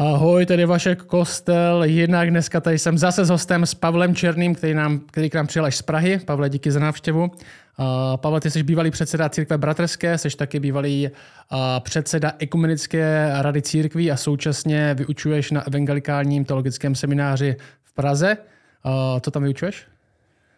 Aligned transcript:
Ahoj, 0.00 0.46
tady 0.46 0.64
Vašek 0.64 1.02
Kostel. 1.02 1.84
Jinak 1.84 2.30
dneska 2.30 2.60
tady 2.60 2.78
jsem 2.78 2.98
zase 2.98 3.24
s 3.24 3.28
hostem 3.28 3.66
s 3.66 3.74
Pavlem 3.74 4.14
Černým, 4.14 4.54
který, 4.54 4.74
nám, 4.74 4.98
který 4.98 5.30
k 5.30 5.34
nám 5.34 5.46
přijel 5.46 5.64
až 5.64 5.76
z 5.76 5.82
Prahy. 5.82 6.20
Pavle, 6.24 6.50
díky 6.50 6.70
za 6.70 6.80
návštěvu. 6.80 7.22
Uh, 7.22 7.86
Pavel, 8.16 8.40
ty 8.40 8.50
jsi 8.50 8.62
bývalý 8.62 8.90
předseda 8.90 9.28
církve 9.28 9.58
bratrské, 9.58 10.18
jsi 10.18 10.28
taky 10.36 10.60
bývalý 10.60 11.08
uh, 11.08 11.58
předseda 11.80 12.32
ekumenické 12.38 13.30
rady 13.40 13.62
církví 13.62 14.10
a 14.10 14.16
současně 14.16 14.94
vyučuješ 14.94 15.50
na 15.50 15.66
evangelikálním 15.66 16.44
teologickém 16.44 16.94
semináři 16.94 17.56
v 17.84 17.94
Praze. 17.94 18.36
Uh, 18.84 19.20
co 19.20 19.30
tam 19.30 19.42
vyučuješ? 19.42 19.84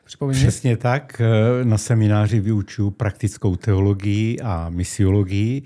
Připomeň 0.04 0.36
Přesně 0.36 0.76
tak. 0.76 1.22
Na 1.64 1.78
semináři 1.78 2.40
vyučuju 2.40 2.90
praktickou 2.90 3.56
teologii 3.56 4.40
a 4.40 4.66
misiologii 4.70 5.62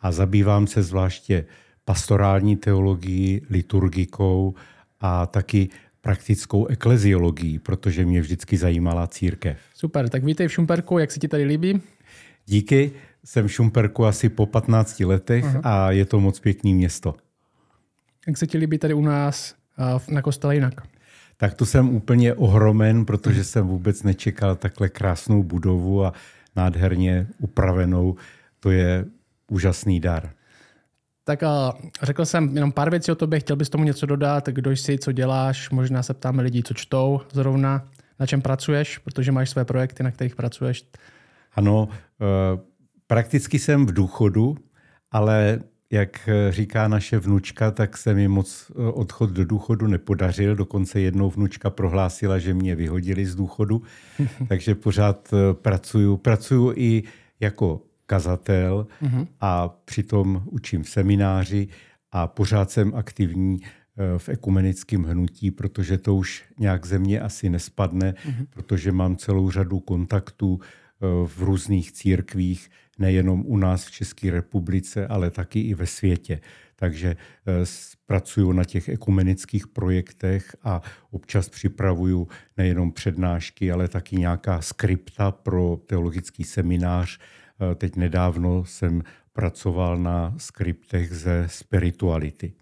a 0.00 0.12
zabývám 0.12 0.66
se 0.66 0.82
zvláště 0.82 1.44
pastorální 1.84 2.56
teologií, 2.56 3.42
liturgikou 3.50 4.54
a 5.00 5.26
taky 5.26 5.68
praktickou 6.00 6.66
ekleziologií, 6.66 7.58
protože 7.58 8.04
mě 8.04 8.20
vždycky 8.20 8.56
zajímala 8.56 9.06
církev. 9.06 9.58
Super, 9.74 10.08
tak 10.08 10.24
vítej 10.24 10.48
v 10.48 10.52
Šumperku, 10.52 10.98
jak 10.98 11.12
se 11.12 11.20
ti 11.20 11.28
tady 11.28 11.44
líbí? 11.44 11.80
Díky, 12.46 12.92
jsem 13.24 13.48
v 13.48 13.52
Šumperku 13.52 14.06
asi 14.06 14.28
po 14.28 14.46
15 14.46 15.00
letech 15.00 15.44
uh-huh. 15.44 15.60
a 15.64 15.90
je 15.90 16.04
to 16.04 16.20
moc 16.20 16.40
pěkný 16.40 16.74
město. 16.74 17.14
Jak 18.26 18.38
se 18.38 18.46
ti 18.46 18.58
líbí 18.58 18.78
tady 18.78 18.94
u 18.94 19.02
nás 19.02 19.54
na 20.08 20.22
kostele 20.22 20.54
jinak? 20.54 20.74
Tak 21.36 21.54
tu 21.54 21.66
jsem 21.66 21.88
úplně 21.88 22.34
ohromen, 22.34 23.04
protože 23.04 23.44
jsem 23.44 23.66
vůbec 23.66 24.02
nečekal 24.02 24.56
takhle 24.56 24.88
krásnou 24.88 25.42
budovu 25.42 26.04
a 26.04 26.12
nádherně 26.56 27.26
upravenou. 27.38 28.16
To 28.60 28.70
je 28.70 29.04
úžasný 29.50 30.00
dar. 30.00 30.30
Tak 31.24 31.42
a 31.42 31.74
řekl 32.02 32.24
jsem 32.24 32.54
jenom 32.54 32.72
pár 32.72 32.90
věcí 32.90 33.12
o 33.12 33.14
tobě, 33.14 33.40
chtěl 33.40 33.56
bys 33.56 33.70
tomu 33.70 33.84
něco 33.84 34.06
dodat, 34.06 34.48
kdo 34.48 34.70
jsi, 34.70 34.98
co 34.98 35.12
děláš, 35.12 35.70
možná 35.70 36.02
se 36.02 36.14
ptáme 36.14 36.42
lidí, 36.42 36.62
co 36.62 36.74
čtou 36.74 37.20
zrovna, 37.32 37.88
na 38.20 38.26
čem 38.26 38.42
pracuješ, 38.42 38.98
protože 38.98 39.32
máš 39.32 39.50
své 39.50 39.64
projekty, 39.64 40.02
na 40.02 40.10
kterých 40.10 40.36
pracuješ. 40.36 40.84
Ano, 41.54 41.88
eh, 41.90 42.60
prakticky 43.06 43.58
jsem 43.58 43.86
v 43.86 43.92
důchodu, 43.92 44.56
ale 45.10 45.60
jak 45.92 46.28
říká 46.50 46.88
naše 46.88 47.18
vnučka, 47.18 47.70
tak 47.70 47.96
se 47.96 48.14
mi 48.14 48.28
moc 48.28 48.70
eh, 48.70 48.92
odchod 48.92 49.30
do 49.30 49.44
důchodu 49.44 49.86
nepodařil. 49.86 50.56
Dokonce 50.56 51.00
jednou 51.00 51.30
vnučka 51.30 51.70
prohlásila, 51.70 52.38
že 52.38 52.54
mě 52.54 52.76
vyhodili 52.76 53.26
z 53.26 53.34
důchodu. 53.34 53.82
Takže 54.48 54.74
pořád 54.74 55.28
eh, 55.32 55.54
pracuju. 55.54 56.16
Pracuju 56.16 56.72
i 56.76 57.02
jako 57.40 57.80
kazatel 58.06 58.86
mm-hmm. 59.02 59.26
a 59.40 59.68
přitom 59.68 60.42
učím 60.46 60.82
v 60.82 60.88
semináři 60.88 61.68
a 62.12 62.26
pořád 62.26 62.70
jsem 62.70 62.94
aktivní 62.94 63.60
eh, 63.62 64.18
v 64.18 64.28
ekumenickém 64.28 65.04
hnutí, 65.04 65.50
protože 65.50 65.98
to 65.98 66.14
už 66.14 66.44
nějak 66.58 66.86
ze 66.86 66.98
mě 66.98 67.20
asi 67.20 67.50
nespadne, 67.50 68.12
mm-hmm. 68.12 68.46
protože 68.50 68.92
mám 68.92 69.16
celou 69.16 69.50
řadu 69.50 69.80
kontaktů 69.80 70.60
eh, 70.60 71.06
v 71.26 71.42
různých 71.42 71.92
církvích, 71.92 72.70
nejenom 72.98 73.42
u 73.46 73.56
nás 73.56 73.84
v 73.84 73.90
České 73.90 74.30
republice, 74.30 75.06
ale 75.06 75.30
taky 75.30 75.60
i 75.60 75.74
ve 75.74 75.86
světě. 75.86 76.40
Takže 76.76 77.16
eh, 77.16 77.64
pracuju 78.06 78.52
na 78.52 78.64
těch 78.64 78.88
ekumenických 78.88 79.66
projektech 79.66 80.56
a 80.62 80.80
občas 81.10 81.48
připravuju 81.48 82.28
nejenom 82.56 82.92
přednášky, 82.92 83.72
ale 83.72 83.88
taky 83.88 84.16
nějaká 84.16 84.62
skripta 84.62 85.30
pro 85.30 85.78
teologický 85.86 86.44
seminář, 86.44 87.18
teď 87.74 87.96
nedávno 87.96 88.64
jsem 88.64 89.02
pracoval 89.32 89.98
na 89.98 90.34
skriptech 90.36 91.12
ze 91.12 91.44
spirituality. 91.48 92.52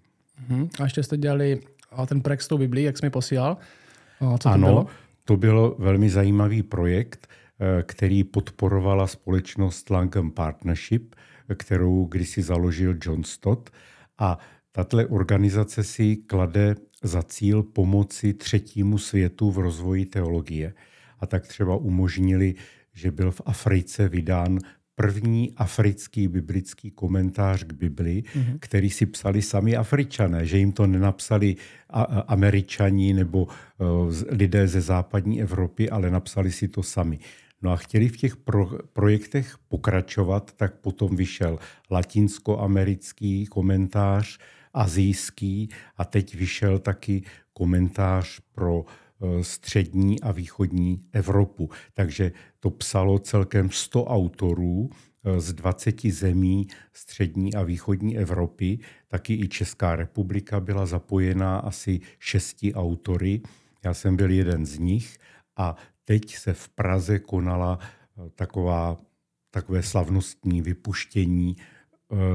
Uh-huh. 0.49 0.69
A 0.81 0.83
ještě 0.83 1.03
jste 1.03 1.17
dělali 1.17 1.61
ten 2.07 2.21
projekt 2.21 2.43
s 2.43 2.49
tou 2.49 2.59
Biblí, 2.59 2.83
jak 2.83 2.99
jsi 2.99 3.07
mi 3.07 3.11
posílal. 3.11 3.57
A 4.21 4.39
co 4.39 4.39
to 4.39 4.49
ano, 4.49 4.67
bylo? 4.67 4.87
to 5.25 5.37
byl 5.37 5.77
velmi 5.79 6.11
zajímavý 6.11 6.63
projekt, 6.63 7.29
eh, 7.61 7.83
který 7.83 8.25
podporovala 8.25 9.07
společnost 9.07 9.91
Langham 9.91 10.31
Partnership, 10.31 11.15
kterou 11.55 12.05
kdysi 12.05 12.43
založil 12.43 12.97
John 13.05 13.25
Stott. 13.25 13.71
A 14.19 14.39
tato 14.73 15.09
organizace 15.09 15.85
si 15.85 16.17
klade 16.17 16.75
za 17.03 17.23
cíl 17.23 17.63
pomoci 17.63 18.35
třetímu 18.35 18.99
světu 18.99 19.51
v 19.51 19.59
rozvoji 19.59 20.07
teologie. 20.07 20.75
A 21.21 21.27
tak 21.27 21.47
třeba 21.47 21.77
umožnili, 21.77 22.55
že 22.93 23.11
byl 23.11 23.31
v 23.31 23.41
Africe 23.45 24.09
vydán 24.09 24.59
první 25.01 25.53
africký 25.57 26.29
biblický 26.29 26.91
komentář 26.91 27.65
k 27.65 27.73
Bibli, 27.73 28.23
mm-hmm. 28.23 28.57
který 28.61 28.91
si 28.91 29.07
psali 29.07 29.43
sami 29.43 29.77
Afričané, 29.77 30.47
že 30.47 30.59
jim 30.59 30.73
to 30.73 30.87
nenapsali 30.87 31.57
Američani 32.27 33.13
nebo 33.13 33.43
uh, 33.43 33.49
lidé 34.29 34.69
ze 34.69 34.81
západní 34.81 35.43
Evropy, 35.43 35.91
ale 35.91 36.11
napsali 36.11 36.53
si 36.53 36.69
to 36.69 36.83
sami. 36.83 37.19
No 37.63 37.71
a 37.73 37.77
chtěli 37.77 38.09
v 38.09 38.17
těch 38.17 38.37
pro, 38.37 38.71
projektech 38.93 39.57
pokračovat, 39.69 40.53
tak 40.57 40.75
potom 40.75 41.17
vyšel 41.17 41.59
latinskoamerický 41.91 43.47
komentář, 43.47 44.39
azijský 44.75 45.69
a 45.97 46.05
teď 46.05 46.35
vyšel 46.35 46.79
taky 46.79 47.23
komentář 47.53 48.41
pro 48.53 48.85
Eh, 48.85 49.10
střední 49.43 50.21
a 50.21 50.33
východní 50.33 51.05
Evropu. 51.13 51.71
Takže 51.95 52.33
to 52.61 52.71
psalo 52.71 53.19
celkem 53.19 53.71
100 53.71 54.05
autorů 54.05 54.91
eh, 55.25 55.41
z 55.41 55.53
20 55.53 56.01
zemí 56.01 56.67
střední 56.93 57.55
a 57.55 57.63
východní 57.63 58.19
Evropy. 58.19 58.79
Taky 59.09 59.35
i 59.35 59.49
Česká 59.49 59.97
republika 59.97 60.61
byla 60.61 60.87
zapojená 60.87 61.59
asi 61.59 62.01
šesti 62.19 62.75
autory. 62.75 63.41
Já 63.85 63.95
jsem 63.95 64.17
byl 64.17 64.31
jeden 64.31 64.67
z 64.67 64.79
nich 64.79 65.19
a 65.57 65.77
teď 66.05 66.37
se 66.37 66.55
v 66.55 66.69
Praze 66.69 67.19
konala 67.19 67.79
eh, 67.81 68.31
taková, 68.35 69.01
takové 69.51 69.83
slavnostní 69.83 70.63
vypuštění 70.63 71.57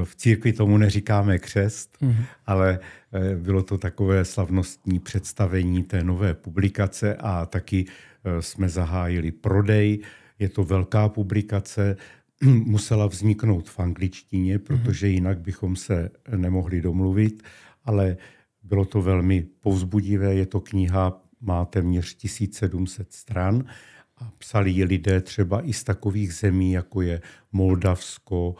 v 0.04 0.16
církvi 0.16 0.52
tomu 0.52 0.78
neříkáme 0.78 1.38
křest, 1.38 1.96
mm-hmm. 2.02 2.24
ale 2.46 2.78
eh, 3.12 3.36
bylo 3.36 3.62
to 3.62 3.78
takové 3.78 4.24
slavnostní 4.24 4.98
představení 4.98 5.82
té 5.84 6.04
nové 6.04 6.34
publikace 6.34 7.16
a 7.16 7.46
taky 7.46 7.86
eh, 8.24 8.42
jsme 8.42 8.68
zahájili 8.68 9.30
prodej. 9.30 9.98
Je 10.38 10.48
to 10.48 10.64
velká 10.64 11.08
publikace, 11.08 11.96
musela 12.44 13.06
vzniknout 13.06 13.70
v 13.70 13.80
angličtině, 13.80 14.58
protože 14.58 15.08
jinak 15.08 15.40
bychom 15.40 15.76
se 15.76 16.10
nemohli 16.36 16.80
domluvit, 16.80 17.42
ale 17.84 18.16
bylo 18.62 18.84
to 18.84 19.02
velmi 19.02 19.46
povzbudivé. 19.60 20.34
Je 20.34 20.46
to 20.46 20.60
kniha, 20.60 21.22
má 21.40 21.64
téměř 21.64 22.14
1700 22.14 23.12
stran 23.12 23.64
a 24.16 24.32
psali 24.38 24.70
ji 24.70 24.84
lidé 24.84 25.20
třeba 25.20 25.68
i 25.68 25.72
z 25.72 25.84
takových 25.84 26.34
zemí, 26.34 26.72
jako 26.72 27.02
je 27.02 27.20
Moldavsko, 27.52 28.54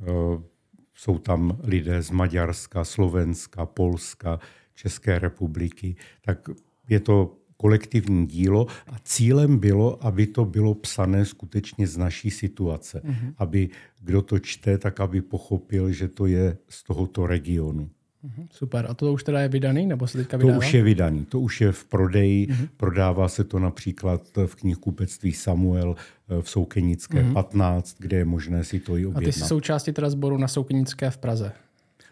eh, 0.00 0.51
jsou 0.94 1.18
tam 1.18 1.58
lidé 1.62 2.02
z 2.02 2.10
Maďarska, 2.10 2.84
Slovenska, 2.84 3.66
Polska, 3.66 4.40
České 4.74 5.18
republiky. 5.18 5.96
Tak 6.24 6.48
je 6.88 7.00
to 7.00 7.36
kolektivní 7.56 8.26
dílo 8.26 8.66
a 8.86 8.98
cílem 9.04 9.58
bylo, 9.58 10.06
aby 10.06 10.26
to 10.26 10.44
bylo 10.44 10.74
psané 10.74 11.24
skutečně 11.24 11.86
z 11.86 11.96
naší 11.96 12.30
situace. 12.30 13.00
Mm-hmm. 13.04 13.34
Aby 13.38 13.68
kdo 14.00 14.22
to 14.22 14.38
čte, 14.38 14.78
tak 14.78 15.00
aby 15.00 15.22
pochopil, 15.22 15.92
že 15.92 16.08
to 16.08 16.26
je 16.26 16.58
z 16.68 16.82
tohoto 16.82 17.26
regionu. 17.26 17.90
Mhm, 18.22 18.46
super. 18.50 18.86
A 18.88 18.94
to 18.94 19.12
už 19.12 19.24
teda 19.24 19.40
je 19.40 19.48
vydaný, 19.48 19.86
nebo 19.86 20.06
se 20.06 20.18
teďka 20.18 20.36
vydává? 20.36 20.54
To 20.54 20.58
už 20.58 20.74
je 20.74 20.82
vydaný, 20.82 21.24
to 21.24 21.40
už 21.40 21.60
je 21.60 21.72
v 21.72 21.84
prodeji. 21.84 22.46
Mm-hmm. 22.46 22.68
Prodává 22.76 23.28
se 23.28 23.44
to 23.44 23.58
například 23.58 24.22
v 24.46 24.54
knihkupectví 24.54 25.32
Samuel 25.32 25.96
eh, 26.28 26.42
v 26.42 26.50
Soukenické 26.50 27.22
mm-hmm. 27.22 27.32
15, 27.32 27.96
kde 27.98 28.16
je 28.16 28.24
možné 28.24 28.64
si 28.64 28.80
to 28.80 28.96
i 28.96 29.06
objednat. 29.06 29.22
A 29.22 29.26
ty 29.26 29.32
jsi 29.32 29.40
součástí 29.40 29.92
teda 29.92 30.10
sboru 30.10 30.38
na 30.38 30.48
Soukenické 30.48 31.10
v 31.10 31.18
Praze? 31.18 31.52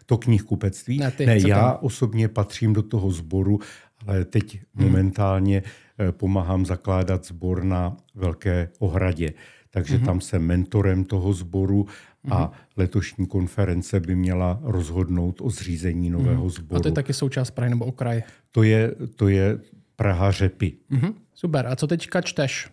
To 0.05 0.17
knihkupectví? 0.17 0.97
Ne, 0.97 1.11
ty, 1.11 1.25
ne 1.25 1.37
já 1.47 1.71
tam? 1.71 1.77
osobně 1.81 2.27
patřím 2.27 2.73
do 2.73 2.83
toho 2.83 3.11
sboru, 3.11 3.59
ale 4.07 4.25
teď 4.25 4.59
mm. 4.75 4.85
momentálně 4.85 5.63
eh, 5.99 6.11
pomáhám 6.11 6.65
zakládat 6.65 7.25
sbor 7.25 7.63
na 7.63 7.97
Velké 8.15 8.69
ohradě. 8.79 9.33
Takže 9.73 9.97
mm-hmm. 9.97 10.05
tam 10.05 10.21
jsem 10.21 10.41
mentorem 10.41 11.03
toho 11.03 11.33
sboru 11.33 11.87
a 12.29 12.51
letošní 12.77 13.27
konference 13.27 13.99
by 13.99 14.15
měla 14.15 14.59
rozhodnout 14.61 15.41
o 15.41 15.49
zřízení 15.49 16.09
nového 16.09 16.45
mm-hmm. 16.45 16.49
sboru. 16.49 16.79
A 16.79 16.81
to 16.81 16.87
je 16.87 16.91
taky 16.91 17.13
součást 17.13 17.51
Prahy 17.51 17.69
nebo 17.69 17.85
okraj? 17.85 18.23
To 18.51 18.63
je, 18.63 18.95
to 19.15 19.27
je 19.27 19.59
Praha 19.95 20.31
Řepy. 20.31 20.73
Mm-hmm. 20.91 21.13
Super. 21.33 21.67
A 21.67 21.75
co 21.75 21.87
teďka 21.87 22.21
čteš, 22.21 22.69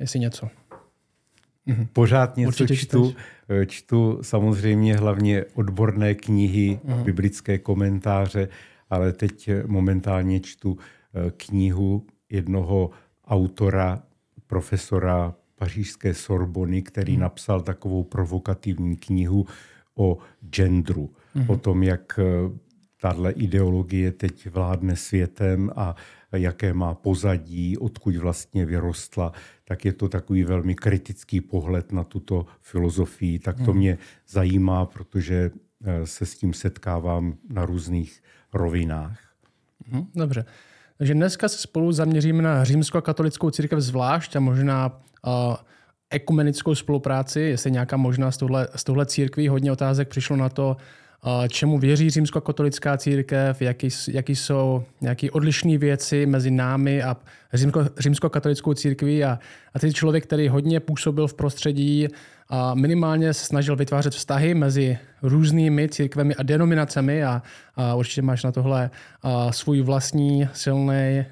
jestli 0.00 0.20
něco? 0.20 0.48
Mm-hmm. 1.66 1.88
Pořád 1.92 2.36
něco 2.36 2.48
Určitě 2.48 2.76
čtu. 2.76 3.10
Čteš. 3.10 3.24
Eh, 3.48 3.66
čtu 3.66 4.18
samozřejmě 4.22 4.96
hlavně 4.96 5.44
odborné 5.54 6.14
knihy, 6.14 6.80
mm-hmm. 6.84 7.02
biblické 7.02 7.58
komentáře, 7.58 8.48
ale 8.90 9.12
teď 9.12 9.50
momentálně 9.66 10.40
čtu 10.40 10.78
eh, 10.78 11.30
knihu 11.36 12.06
jednoho 12.30 12.90
autora, 13.26 14.02
profesora 14.46 15.34
pařížské 15.64 16.14
Sorbony, 16.14 16.82
který 16.82 17.12
hmm. 17.12 17.22
napsal 17.22 17.60
takovou 17.60 18.04
provokativní 18.04 18.96
knihu 18.96 19.46
o 19.96 20.18
genderu, 20.50 21.10
hmm. 21.34 21.50
o 21.50 21.56
tom, 21.56 21.82
jak 21.82 22.18
eh, 22.18 22.24
tahle 23.00 23.32
ideologie 23.32 24.12
teď 24.12 24.50
vládne 24.50 24.96
světem 24.96 25.70
a 25.76 25.94
jaké 26.32 26.74
má 26.74 26.94
pozadí, 26.94 27.78
odkud 27.78 28.16
vlastně 28.16 28.66
vyrostla, 28.66 29.32
tak 29.64 29.84
je 29.84 29.92
to 29.92 30.08
takový 30.08 30.44
velmi 30.44 30.74
kritický 30.74 31.40
pohled 31.40 31.92
na 31.92 32.04
tuto 32.04 32.46
filozofii. 32.60 33.38
Tak 33.38 33.56
to 33.56 33.72
hmm. 33.72 33.76
mě 33.76 33.98
zajímá, 34.28 34.86
protože 34.86 35.50
eh, 35.84 36.06
se 36.06 36.26
s 36.26 36.34
tím 36.36 36.52
setkávám 36.52 37.40
na 37.48 37.64
různých 37.64 38.22
rovinách. 38.52 39.18
Hmm, 39.88 40.06
dobře. 40.14 40.44
Takže 40.98 41.14
dneska 41.14 41.48
se 41.48 41.58
spolu 41.58 41.92
zaměříme 41.92 42.42
na 42.42 42.64
římsko-katolickou 42.64 43.50
církev 43.50 43.80
zvlášť 43.80 44.36
a 44.36 44.40
možná 44.40 45.00
uh, 45.26 45.56
ekumenickou 46.10 46.74
spolupráci, 46.74 47.40
jestli 47.40 47.70
nějaká 47.70 47.96
možná 47.96 48.30
z 48.30 48.36
tohle, 48.36 48.68
z 48.76 48.84
tohle 48.84 49.06
církví. 49.06 49.48
Hodně 49.48 49.72
otázek 49.72 50.08
přišlo 50.08 50.36
na 50.36 50.48
to, 50.48 50.76
čemu 51.48 51.78
věří 51.78 52.10
římskokatolická 52.10 52.96
církev, 52.96 53.62
jaký, 53.62 53.88
jaký 54.08 54.36
jsou 54.36 54.84
nějaké 55.00 55.30
odlišné 55.30 55.78
věci 55.78 56.26
mezi 56.26 56.50
námi 56.50 57.02
a 57.02 57.16
římsko, 57.54 57.84
římskokatolickou 57.98 58.74
církví. 58.74 59.24
A, 59.24 59.38
a 59.74 59.78
ty 59.78 59.92
člověk, 59.92 60.24
který 60.24 60.48
hodně 60.48 60.80
působil 60.80 61.26
v 61.26 61.34
prostředí 61.34 62.08
a 62.48 62.74
minimálně 62.74 63.34
se 63.34 63.46
snažil 63.46 63.76
vytvářet 63.76 64.14
vztahy 64.14 64.54
mezi 64.54 64.98
různými 65.22 65.88
církvemi 65.88 66.34
a 66.34 66.42
denominacemi 66.42 67.24
a, 67.24 67.42
a 67.76 67.94
určitě 67.94 68.22
máš 68.22 68.44
na 68.44 68.52
tohle 68.52 68.90
a, 69.22 69.52
svůj 69.52 69.80
vlastní 69.80 70.48
silný 70.52 71.24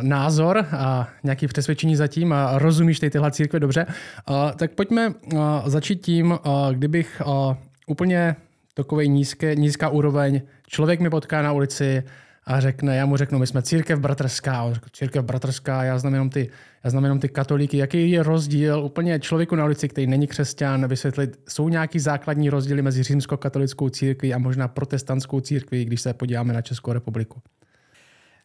názor 0.00 0.66
a 0.72 1.08
nějaké 1.24 1.48
přesvědčení 1.48 1.96
zatím 1.96 2.32
a 2.32 2.58
rozumíš 2.58 3.00
ty 3.00 3.10
tyhle 3.10 3.30
církve 3.30 3.60
dobře. 3.60 3.86
A, 4.26 4.52
tak 4.52 4.70
pojďme 4.70 5.12
a, 5.38 5.62
začít 5.66 6.02
tím, 6.02 6.32
a, 6.32 6.68
kdybych 6.72 7.22
a, 7.26 7.58
úplně 7.86 8.36
takový 8.82 9.08
nízké, 9.08 9.54
nízká 9.54 9.88
úroveň. 9.88 10.42
Člověk 10.66 11.00
mi 11.00 11.10
potká 11.10 11.42
na 11.42 11.52
ulici 11.52 12.02
a 12.44 12.60
řekne, 12.60 12.96
já 12.96 13.06
mu 13.06 13.16
řeknu, 13.16 13.38
my 13.38 13.46
jsme 13.46 13.62
církev 13.62 13.98
bratrská. 13.98 14.62
On 14.62 14.74
řekne, 14.74 14.88
církev 14.92 15.24
bratrská, 15.24 15.84
já 15.84 15.98
znám 15.98 16.12
jenom 16.12 16.30
ty, 16.30 16.50
já 16.84 16.90
znám 16.90 17.04
jenom 17.04 17.20
ty 17.20 17.28
katolíky. 17.28 17.76
Jaký 17.76 18.10
je 18.10 18.22
rozdíl 18.22 18.82
úplně 18.84 19.20
člověku 19.20 19.56
na 19.56 19.64
ulici, 19.64 19.88
který 19.88 20.06
není 20.06 20.26
křesťan, 20.26 20.88
vysvětlit, 20.88 21.40
jsou 21.48 21.68
nějaký 21.68 21.98
základní 21.98 22.50
rozdíly 22.50 22.82
mezi 22.82 23.02
římskokatolickou 23.02 23.88
církví 23.88 24.34
a 24.34 24.38
možná 24.38 24.68
protestantskou 24.68 25.40
církví, 25.40 25.84
když 25.84 26.00
se 26.00 26.12
podíváme 26.14 26.52
na 26.52 26.62
Českou 26.62 26.92
republiku? 26.92 27.40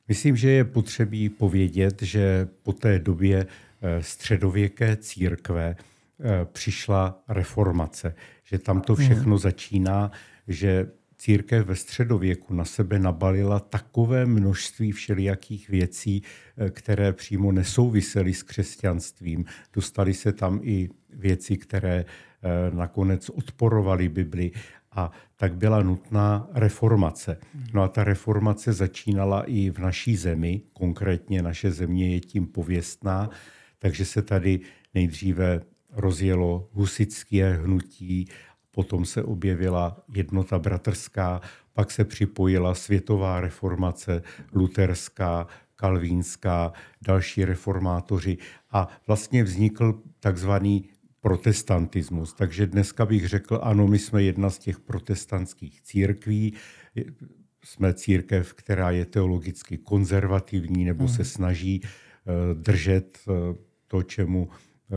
Myslím, 0.07 0.35
že 0.35 0.49
je 0.49 0.63
potřebí 0.63 1.29
povědět, 1.29 2.01
že 2.01 2.47
po 2.63 2.73
té 2.73 2.99
době 2.99 3.45
eh, 3.81 4.03
středověké 4.03 4.95
církve 4.95 5.75
eh, 5.75 6.45
přišla 6.51 7.23
reformace 7.27 8.15
že 8.45 8.59
tam 8.59 8.81
to 8.81 8.95
všechno 8.95 9.35
hmm. 9.35 9.37
začíná, 9.37 10.11
že 10.47 10.87
církev 11.17 11.65
ve 11.65 11.75
středověku 11.75 12.53
na 12.53 12.65
sebe 12.65 12.99
nabalila 12.99 13.59
takové 13.59 14.25
množství 14.25 14.91
všelijakých 14.91 15.69
věcí, 15.69 16.23
eh, 16.57 16.69
které 16.69 17.13
přímo 17.13 17.51
nesouvisely 17.51 18.33
s 18.33 18.43
křesťanstvím. 18.43 19.45
Dostali 19.73 20.13
se 20.13 20.33
tam 20.33 20.59
i 20.63 20.89
věci, 21.09 21.57
které 21.57 22.05
eh, 22.05 22.75
nakonec 22.75 23.29
odporovaly 23.29 24.09
Bibli 24.09 24.51
a 24.91 25.11
tak 25.35 25.55
byla 25.55 25.83
nutná 25.83 26.47
reformace. 26.53 27.37
No 27.73 27.83
a 27.83 27.87
ta 27.87 28.03
reformace 28.03 28.73
začínala 28.73 29.43
i 29.43 29.69
v 29.69 29.79
naší 29.79 30.15
zemi, 30.15 30.61
konkrétně 30.73 31.41
naše 31.41 31.71
země 31.71 32.13
je 32.13 32.19
tím 32.19 32.47
pověstná, 32.47 33.29
takže 33.79 34.05
se 34.05 34.21
tady 34.21 34.59
nejdříve 34.93 35.61
rozjelo 35.95 36.69
husické 36.71 37.53
hnutí, 37.53 38.27
potom 38.71 39.05
se 39.05 39.23
objevila 39.23 39.97
jednota 40.15 40.59
bratrská, 40.59 41.41
pak 41.73 41.91
se 41.91 42.05
připojila 42.05 42.75
světová 42.75 43.41
reformace, 43.41 44.21
luterská, 44.53 45.47
kalvínská, 45.75 46.73
další 47.01 47.45
reformátoři 47.45 48.37
a 48.71 48.87
vlastně 49.07 49.43
vznikl 49.43 50.01
takzvaný 50.19 50.89
protestantismus. 51.21 52.33
Takže 52.33 52.67
dneska 52.67 53.05
bych 53.05 53.27
řekl, 53.27 53.59
ano, 53.63 53.87
my 53.87 53.99
jsme 53.99 54.23
jedna 54.23 54.49
z 54.49 54.59
těch 54.59 54.79
protestantských 54.79 55.81
církví, 55.81 56.53
jsme 57.63 57.93
církev, 57.93 58.53
která 58.53 58.91
je 58.91 59.05
teologicky 59.05 59.77
konzervativní 59.77 60.85
nebo 60.85 61.07
se 61.07 61.21
mhm. 61.21 61.25
snaží 61.25 61.81
eh, 61.83 62.53
držet 62.53 63.17
eh, 63.27 63.55
to, 63.87 64.03
čemu 64.03 64.49
eh, 64.91 64.95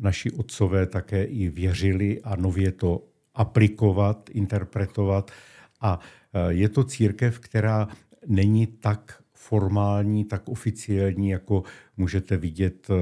naši 0.00 0.30
otcové 0.30 0.86
také 0.86 1.24
i 1.24 1.48
věřili 1.48 2.20
a 2.22 2.36
nově 2.36 2.72
to 2.72 3.04
aplikovat, 3.34 4.30
interpretovat. 4.32 5.30
A 5.80 6.00
e, 6.32 6.52
je 6.52 6.68
to 6.68 6.84
církev, 6.84 7.38
která 7.38 7.88
není 8.26 8.66
tak 8.66 9.22
formální, 9.32 10.24
tak 10.24 10.48
oficiální, 10.48 11.28
jako 11.28 11.62
můžete 11.96 12.36
vidět 12.36 12.90
e, 12.90 12.94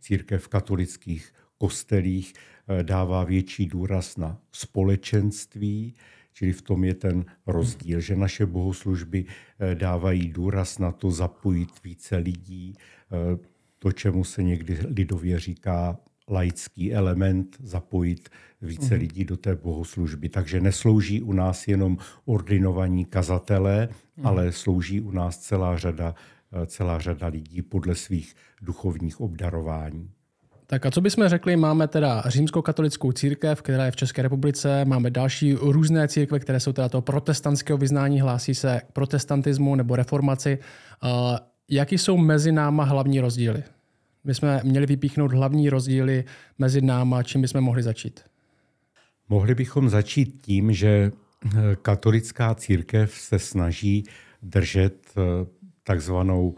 církev 0.00 0.44
v 0.44 0.48
katolických 0.48 1.32
kostelích, 1.58 2.32
e, 2.68 2.82
dává 2.82 3.24
větší 3.24 3.66
důraz 3.66 4.16
na 4.16 4.38
společenství, 4.52 5.94
čili 6.32 6.52
v 6.52 6.62
tom 6.62 6.84
je 6.84 6.94
ten 6.94 7.24
rozdíl, 7.46 8.00
že 8.00 8.16
naše 8.16 8.46
bohoslužby 8.46 9.24
dávají 9.74 10.28
důraz 10.28 10.78
na 10.78 10.92
to 10.92 11.10
zapojit 11.10 11.68
více 11.84 12.16
lidí, 12.16 12.74
to, 13.78 13.92
čemu 13.92 14.24
se 14.24 14.42
někdy 14.42 14.78
lidově 14.88 15.40
říká 15.40 15.98
laický 16.30 16.94
element, 16.94 17.56
zapojit 17.62 18.28
více 18.62 18.94
mm. 18.94 19.00
lidí 19.00 19.24
do 19.24 19.36
té 19.36 19.56
bohoslužby. 19.56 20.28
Takže 20.28 20.60
neslouží 20.60 21.22
u 21.22 21.32
nás 21.32 21.68
jenom 21.68 21.98
ordinovaní 22.24 23.04
kazatelé, 23.04 23.88
mm. 24.16 24.26
ale 24.26 24.52
slouží 24.52 25.00
u 25.00 25.10
nás 25.10 25.38
celá 25.38 25.76
řada, 25.76 26.14
celá 26.66 26.98
řada 26.98 27.26
lidí 27.26 27.62
podle 27.62 27.94
svých 27.94 28.34
duchovních 28.62 29.20
obdarování. 29.20 30.10
Tak 30.66 30.86
a 30.86 30.90
co 30.90 31.00
bychom 31.00 31.28
řekli, 31.28 31.56
máme 31.56 31.88
teda 31.88 32.22
římskou 32.26 32.62
katolickou 32.62 33.12
církev, 33.12 33.62
která 33.62 33.84
je 33.84 33.90
v 33.90 33.96
České 33.96 34.22
republice, 34.22 34.84
máme 34.84 35.10
další 35.10 35.54
různé 35.54 36.08
církve, 36.08 36.38
které 36.38 36.60
jsou 36.60 36.72
teda 36.72 36.88
toho 36.88 37.02
protestantského 37.02 37.78
vyznání, 37.78 38.20
hlásí 38.20 38.54
se 38.54 38.80
k 38.88 38.92
protestantismu 38.92 39.74
nebo 39.74 39.96
reformaci. 39.96 40.58
Uh, 41.02 41.10
jaký 41.70 41.98
jsou 41.98 42.16
mezi 42.16 42.52
náma 42.52 42.84
hlavní 42.84 43.20
rozdíly? 43.20 43.62
My 44.24 44.34
jsme 44.34 44.60
měli 44.64 44.86
vypíchnout 44.86 45.32
hlavní 45.32 45.70
rozdíly 45.70 46.24
mezi 46.58 46.80
náma, 46.80 47.22
čím 47.22 47.40
bychom 47.40 47.60
mohli 47.60 47.82
začít. 47.82 48.20
Mohli 49.28 49.54
bychom 49.54 49.88
začít 49.88 50.38
tím, 50.40 50.72
že 50.72 51.12
eh, 51.46 51.50
katolická 51.82 52.54
církev 52.54 53.14
se 53.14 53.38
snaží 53.38 54.04
držet 54.42 55.06
eh, 55.16 55.20
takzvanou 55.82 56.54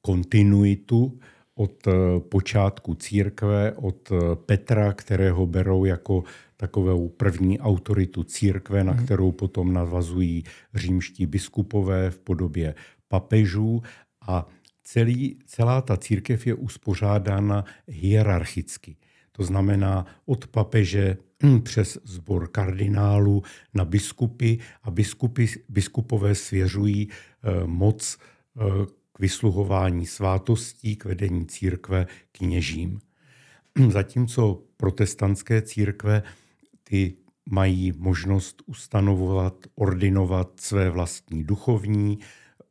kontinuitu 0.00 1.18
od 1.54 1.86
eh, 1.86 1.92
počátku 2.20 2.94
církve, 2.94 3.72
od 3.72 4.12
Petra, 4.46 4.92
kterého 4.92 5.46
berou 5.46 5.84
jako 5.84 6.24
takovou 6.56 7.08
první 7.08 7.60
autoritu 7.60 8.24
církve, 8.24 8.84
na 8.84 8.92
mhm. 8.92 9.04
kterou 9.04 9.32
potom 9.32 9.72
navazují 9.72 10.44
římští 10.74 11.26
biskupové 11.26 12.10
v 12.10 12.18
podobě 12.18 12.74
papežů 13.08 13.82
a 14.26 14.46
celý, 14.84 15.38
celá 15.46 15.82
ta 15.82 15.96
církev 15.96 16.46
je 16.46 16.54
uspořádána 16.54 17.64
hierarchicky. 17.88 18.96
To 19.32 19.42
znamená 19.42 20.06
od 20.26 20.46
papeže 20.46 21.16
přes 21.62 21.98
sbor 22.04 22.48
kardinálů 22.48 23.42
na 23.74 23.84
biskupy 23.84 24.56
a 24.82 24.90
biskupy, 24.90 25.46
biskupové 25.68 26.34
svěřují 26.34 27.08
eh, 27.08 27.66
moc 27.66 28.18
eh, 28.18 28.60
k 29.12 29.18
vysluhování 29.18 30.06
svátostí, 30.06 30.96
k 30.96 31.04
vedení 31.04 31.46
církve 31.46 32.06
kněžím. 32.32 33.00
Zatímco 33.88 34.62
protestantské 34.76 35.62
církve 35.62 36.22
ty 36.84 37.14
mají 37.50 37.92
možnost 37.96 38.62
ustanovovat, 38.66 39.54
ordinovat 39.74 40.60
své 40.60 40.90
vlastní 40.90 41.44
duchovní, 41.44 42.18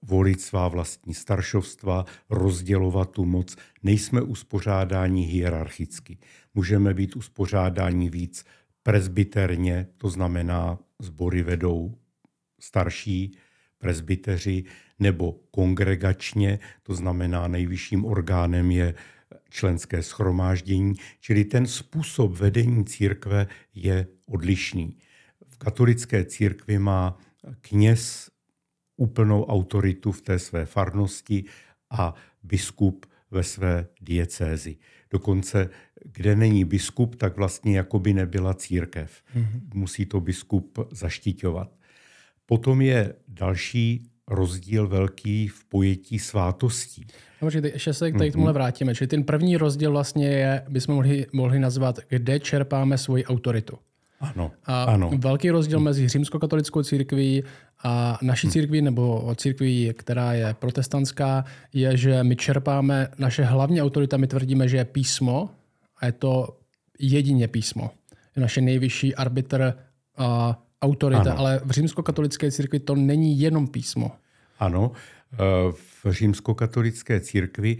volit 0.03 0.41
svá 0.41 0.67
vlastní 0.67 1.13
staršovstva, 1.13 2.05
rozdělovat 2.29 3.11
tu 3.11 3.25
moc. 3.25 3.55
Nejsme 3.83 4.21
uspořádáni 4.21 5.25
hierarchicky. 5.25 6.17
Můžeme 6.53 6.93
být 6.93 7.15
uspořádáni 7.15 8.09
víc 8.09 8.45
presbyterně, 8.83 9.87
to 9.97 10.09
znamená 10.09 10.79
sbory 10.99 11.43
vedou 11.43 11.97
starší 12.59 13.37
presbyteři, 13.77 14.63
nebo 14.99 15.31
kongregačně, 15.51 16.59
to 16.83 16.95
znamená 16.95 17.47
nejvyšším 17.47 18.05
orgánem 18.05 18.71
je 18.71 18.93
členské 19.49 20.03
schromáždění, 20.03 20.93
čili 21.19 21.45
ten 21.45 21.67
způsob 21.67 22.31
vedení 22.31 22.85
církve 22.85 23.47
je 23.75 24.07
odlišný. 24.25 24.97
V 25.47 25.57
katolické 25.57 26.25
církvi 26.25 26.79
má 26.79 27.17
kněz 27.61 28.29
úplnou 29.03 29.43
autoritu 29.43 30.11
v 30.11 30.21
té 30.21 30.39
své 30.39 30.65
farnosti 30.65 31.43
a 31.89 32.13
biskup 32.43 33.05
ve 33.31 33.43
své 33.43 33.87
diecézi. 34.01 34.77
Dokonce, 35.11 35.69
kde 36.05 36.35
není 36.35 36.65
biskup, 36.65 37.15
tak 37.15 37.37
vlastně 37.37 37.77
jako 37.77 37.99
by 37.99 38.13
nebyla 38.13 38.53
církev. 38.53 39.11
Mm-hmm. 39.35 39.61
Musí 39.73 40.05
to 40.05 40.21
biskup 40.21 40.79
zaštiťovat. 40.91 41.69
Potom 42.45 42.81
je 42.81 43.13
další 43.27 44.07
rozdíl 44.27 44.87
velký 44.87 45.47
v 45.47 45.65
pojetí 45.65 46.19
svátostí. 46.19 47.07
Dobře, 47.41 47.61
ještě 47.73 47.93
se 47.93 48.11
tady 48.11 48.29
k 48.29 48.33
tomuhle 48.33 48.53
vrátíme. 48.53 48.95
Čili 48.95 49.07
ten 49.07 49.23
první 49.23 49.57
rozdíl 49.57 49.91
vlastně 49.91 50.27
je, 50.27 50.65
bychom 50.69 50.95
mohli, 50.95 51.25
mohli 51.33 51.59
nazvat, 51.59 51.99
kde 52.09 52.39
čerpáme 52.39 52.97
svoji 52.97 53.25
autoritu. 53.25 53.77
Ano, 54.19 54.51
a 54.65 54.83
ano. 54.83 55.11
Velký 55.17 55.49
rozdíl 55.49 55.79
mezi 55.79 56.07
římskokatolickou 56.07 56.83
církví 56.83 57.43
a 57.83 58.19
naší 58.21 58.49
církví 58.49 58.81
nebo 58.81 59.35
církví, 59.35 59.93
která 59.97 60.33
je 60.33 60.53
protestantská, 60.53 61.45
je, 61.73 61.97
že 61.97 62.23
my 62.23 62.35
čerpáme 62.35 63.07
naše 63.17 63.43
hlavní 63.43 63.81
autorita, 63.81 64.17
my 64.17 64.27
tvrdíme, 64.27 64.67
že 64.67 64.77
je 64.77 64.85
písmo 64.85 65.49
a 65.97 66.05
je 66.05 66.11
to 66.11 66.57
jedině 66.99 67.47
písmo. 67.47 67.91
Je 68.35 68.41
naše 68.41 68.61
nejvyšší 68.61 69.15
arbitr 69.15 69.73
a 70.17 70.59
autorita, 70.81 71.31
ano. 71.31 71.39
ale 71.39 71.61
v 71.65 71.71
římskokatolické 71.71 72.51
církvi 72.51 72.79
to 72.79 72.95
není 72.95 73.39
jenom 73.39 73.67
písmo. 73.67 74.11
Ano, 74.59 74.91
eh, 75.33 75.37
v 75.71 76.05
římskokatolické 76.11 77.19
církvi 77.19 77.77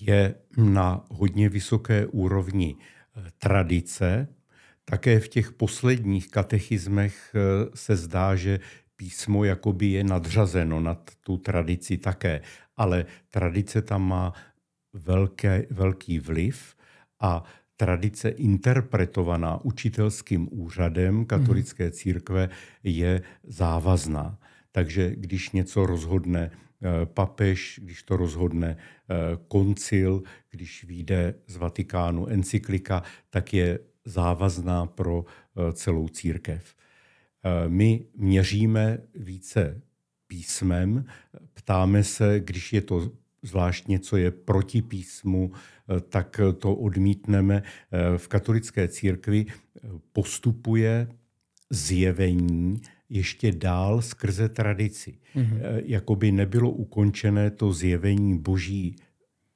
je 0.00 0.34
na 0.56 1.04
hodně 1.10 1.48
vysoké 1.48 2.06
úrovni 2.06 2.76
eh, 2.76 3.22
tradice. 3.38 4.28
Také 4.84 5.20
v 5.20 5.28
těch 5.28 5.52
posledních 5.52 6.30
katechismech 6.30 7.34
eh, 7.34 7.70
se 7.74 7.96
zdá, 7.96 8.36
že 8.36 8.60
písmo 9.02 9.44
jakoby 9.44 9.86
je 9.86 10.04
nadřazeno 10.04 10.80
nad 10.80 11.10
tu 11.20 11.36
tradici 11.36 11.98
také, 11.98 12.40
ale 12.76 13.06
tradice 13.30 13.82
tam 13.82 14.08
má 14.08 14.32
velké, 14.92 15.66
velký 15.70 16.18
vliv 16.18 16.76
a 17.20 17.42
tradice 17.76 18.28
interpretovaná 18.28 19.64
učitelským 19.64 20.48
úřadem 20.50 21.24
katolické 21.24 21.90
církve 21.90 22.48
je 22.82 23.22
závazná. 23.42 24.38
Takže 24.72 25.16
když 25.16 25.50
něco 25.50 25.86
rozhodne 25.86 26.50
eh, 26.50 27.06
papež, 27.06 27.80
když 27.82 28.02
to 28.02 28.16
rozhodne 28.16 28.76
eh, 28.78 29.14
koncil, 29.48 30.22
když 30.50 30.84
vyjde 30.84 31.34
z 31.46 31.56
Vatikánu 31.56 32.26
encyklika, 32.26 33.02
tak 33.30 33.54
je 33.54 33.78
závazná 34.04 34.86
pro 34.86 35.24
eh, 35.26 35.72
celou 35.72 36.08
církev. 36.08 36.74
My 37.68 38.04
měříme 38.16 38.98
více 39.14 39.80
písmem, 40.26 41.04
ptáme 41.54 42.04
se, 42.04 42.40
když 42.40 42.72
je 42.72 42.80
to 42.80 43.12
zvlášť 43.42 43.88
něco 43.88 44.16
je 44.16 44.30
proti 44.30 44.82
písmu, 44.82 45.52
eh, 45.52 46.00
tak 46.00 46.40
to 46.58 46.74
odmítneme. 46.74 47.62
Eh, 47.62 48.18
v 48.18 48.28
katolické 48.28 48.88
církvi 48.88 49.46
eh, 49.46 49.88
postupuje 50.12 51.08
zjevení 51.70 52.80
ještě 53.08 53.52
dál 53.52 54.02
skrze 54.02 54.48
tradici. 54.48 55.18
Mm-hmm. 55.36 55.58
Jakoby 55.84 56.32
nebylo 56.32 56.70
ukončené 56.70 57.50
to 57.50 57.72
zjevení 57.72 58.38
boží 58.38 58.96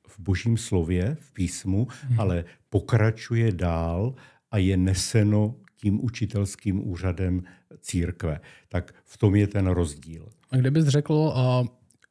v 0.08 0.20
božím 0.20 0.56
slově, 0.56 1.16
v 1.20 1.32
písmu, 1.32 1.84
mm-hmm. 1.84 2.20
ale 2.20 2.44
pokračuje 2.68 3.52
dál 3.52 4.14
a 4.50 4.58
je 4.58 4.76
neseno 4.76 5.54
tím 5.76 6.04
učitelským 6.04 6.88
úřadem 6.88 7.42
církve. 7.80 8.40
Tak 8.68 8.94
v 9.04 9.18
tom 9.18 9.36
je 9.36 9.46
ten 9.46 9.66
rozdíl. 9.66 10.28
A 10.50 10.56
kde 10.56 10.70
bys 10.70 10.86
řekl, 10.86 11.34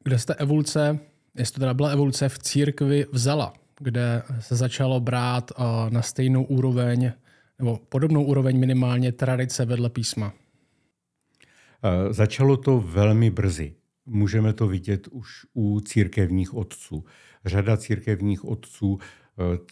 kde 0.04 0.18
jste 0.18 0.34
evoluce 0.34 0.98
jestli 1.38 1.54
to 1.54 1.60
teda 1.60 1.74
byla 1.74 1.88
evoluce 1.88 2.28
v 2.28 2.38
církvi 2.38 3.06
vzala, 3.12 3.52
kde 3.80 4.22
se 4.40 4.56
začalo 4.56 5.00
brát 5.00 5.52
na 5.88 6.02
stejnou 6.02 6.44
úroveň 6.44 7.12
nebo 7.58 7.80
podobnou 7.88 8.24
úroveň 8.24 8.58
minimálně 8.58 9.12
tradice 9.12 9.64
vedle 9.64 9.90
písma? 9.90 10.32
Začalo 12.10 12.56
to 12.56 12.80
velmi 12.80 13.30
brzy. 13.30 13.74
Můžeme 14.06 14.52
to 14.52 14.66
vidět 14.66 15.08
už 15.08 15.46
u 15.54 15.80
církevních 15.80 16.54
otců. 16.54 17.04
Řada 17.44 17.76
církevních 17.76 18.44
otců 18.44 18.98
e, 19.00 19.06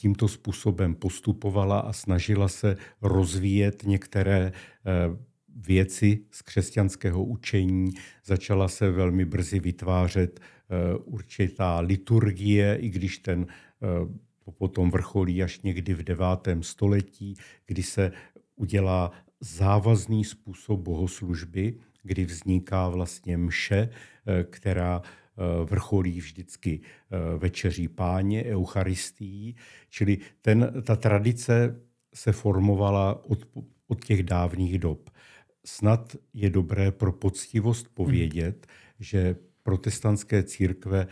tímto 0.00 0.28
způsobem 0.28 0.94
postupovala 0.94 1.80
a 1.80 1.92
snažila 1.92 2.48
se 2.48 2.76
rozvíjet 3.02 3.82
některé 3.86 4.40
e, 4.40 4.52
věci 5.56 6.20
z 6.30 6.42
křesťanského 6.42 7.24
učení. 7.24 7.90
Začala 8.24 8.68
se 8.68 8.90
velmi 8.90 9.24
brzy 9.24 9.60
vytvářet 9.60 10.40
Eh, 10.70 10.96
určitá 10.96 11.80
liturgie, 11.80 12.76
i 12.76 12.88
když 12.88 13.18
ten 13.18 13.46
eh, 13.46 13.86
potom 14.58 14.90
vrcholí 14.90 15.42
až 15.42 15.60
někdy 15.60 15.94
v 15.94 16.02
9. 16.02 16.26
století, 16.60 17.34
kdy 17.66 17.82
se 17.82 18.12
udělá 18.56 19.12
závazný 19.40 20.24
způsob 20.24 20.80
bohoslužby, 20.80 21.74
kdy 22.02 22.24
vzniká 22.24 22.88
vlastně 22.88 23.36
mše, 23.36 23.88
eh, 24.26 24.44
která 24.44 25.02
vrcholí 25.64 26.20
vždycky 26.20 26.80
večeří 27.38 27.88
páně, 27.88 28.44
eucharistií. 28.44 29.56
Čili 29.88 30.18
ten, 30.40 30.72
ta 30.82 30.96
tradice 30.96 31.80
se 32.14 32.32
formovala 32.32 33.24
od, 33.24 33.48
od 33.86 34.04
těch 34.04 34.22
dávných 34.22 34.78
dob. 34.78 35.10
Snad 35.64 36.16
je 36.34 36.50
dobré 36.50 36.92
pro 36.92 37.12
poctivost 37.12 37.88
povědět, 37.94 38.66
hmm. 38.66 38.94
že 38.98 39.36
protestantské 39.62 40.42
církve 40.42 41.06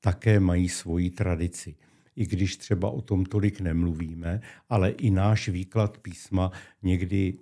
také 0.00 0.40
mají 0.40 0.68
svoji 0.68 1.10
tradici. 1.10 1.76
I 2.16 2.26
když 2.26 2.56
třeba 2.56 2.90
o 2.90 3.00
tom 3.00 3.24
tolik 3.24 3.60
nemluvíme, 3.60 4.40
ale 4.68 4.90
i 4.90 5.10
náš 5.10 5.48
výklad 5.48 5.98
písma 5.98 6.52
někdy 6.82 7.38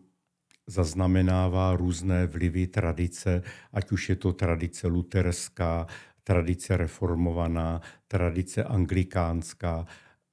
zaznamenává 0.67 1.77
různé 1.77 2.27
vlivy 2.27 2.67
tradice, 2.67 3.43
ať 3.73 3.93
už 3.93 4.09
je 4.09 4.17
to 4.17 4.33
tradice 4.33 4.87
luterská, 4.87 5.87
tradice 6.27 6.77
reformovaná, 6.77 7.81
tradice 8.09 8.65
anglikánská. 8.65 9.87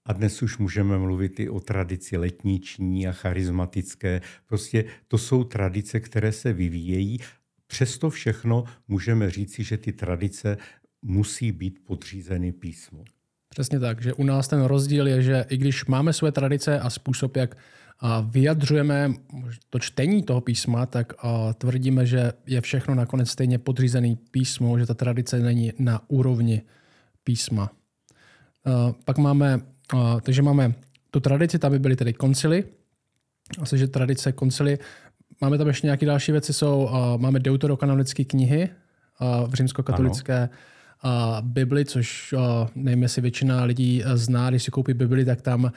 A 0.05 0.13
dnes 0.13 0.41
už 0.41 0.57
můžeme 0.57 0.97
mluvit 0.97 1.39
i 1.39 1.49
o 1.49 1.59
tradici 1.59 2.17
letniční 2.17 3.07
a 3.07 3.11
charismatické. 3.11 4.21
Prostě 4.45 4.85
to 5.07 5.17
jsou 5.17 5.43
tradice, 5.43 5.99
které 5.99 6.31
se 6.31 6.53
vyvíjejí 6.53 7.19
Přesto 7.73 8.09
všechno 8.09 8.63
můžeme 8.87 9.31
říci, 9.31 9.63
že 9.63 9.77
ty 9.77 9.91
tradice 9.91 10.57
musí 11.01 11.51
být 11.51 11.79
podřízeny 11.85 12.51
písmu. 12.51 13.03
Přesně 13.49 13.79
tak, 13.79 14.01
že 14.01 14.13
u 14.13 14.23
nás 14.23 14.47
ten 14.47 14.61
rozdíl 14.61 15.07
je, 15.07 15.21
že 15.21 15.45
i 15.49 15.57
když 15.57 15.85
máme 15.85 16.13
své 16.13 16.31
tradice 16.31 16.79
a 16.79 16.89
způsob, 16.89 17.35
jak 17.35 17.57
vyjadřujeme 18.29 19.13
to 19.69 19.79
čtení 19.79 20.23
toho 20.23 20.41
písma, 20.41 20.85
tak 20.85 21.13
tvrdíme, 21.57 22.05
že 22.05 22.33
je 22.47 22.61
všechno 22.61 22.95
nakonec 22.95 23.29
stejně 23.29 23.59
podřízený 23.59 24.15
písmu, 24.31 24.77
že 24.77 24.85
ta 24.85 24.93
tradice 24.93 25.39
není 25.39 25.73
na 25.79 26.01
úrovni 26.07 26.61
písma. 27.23 27.71
Pak 29.05 29.17
máme, 29.17 29.59
takže 30.21 30.41
máme 30.41 30.73
tu 31.11 31.19
tradici, 31.19 31.59
tam 31.59 31.71
by 31.71 31.79
byly 31.79 31.95
tedy 31.95 32.13
koncily, 32.13 32.63
asi, 33.61 33.77
že 33.77 33.87
tradice 33.87 34.31
koncily 34.31 34.79
Máme 35.41 35.57
tam 35.57 35.67
ještě 35.67 35.87
nějaké 35.87 36.05
další 36.05 36.31
věci, 36.31 36.53
jsou, 36.53 36.89
máme 37.17 37.39
deuterokanonické 37.39 38.23
knihy 38.23 38.69
v 39.47 39.53
římskokatolické 39.53 40.49
uh, 40.51 40.55
Bibli, 41.41 41.85
což 41.85 42.33
nevím, 42.75 43.03
jestli 43.03 43.21
většina 43.21 43.63
lidí 43.63 44.03
zná, 44.13 44.49
když 44.49 44.63
si 44.63 44.71
koupí 44.71 44.93
Bibli, 44.93 45.25
tak 45.25 45.41
tam 45.41 45.71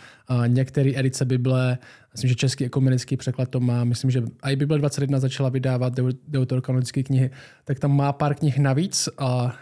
některé 0.46 0.92
edice 0.94 1.24
Bible, 1.24 1.78
myslím, 2.12 2.28
že 2.28 2.34
český 2.34 2.64
ekumenický 2.64 3.16
překlad 3.16 3.48
to 3.48 3.60
má, 3.60 3.84
myslím, 3.84 4.10
že 4.10 4.22
i 4.42 4.56
Bible 4.56 4.78
21 4.78 5.20
začala 5.20 5.48
vydávat 5.48 5.92
deuterokanonické 6.28 7.02
knihy, 7.02 7.30
tak 7.64 7.78
tam 7.78 7.96
má 7.96 8.12
pár 8.12 8.34
knih 8.34 8.58
navíc, 8.58 9.08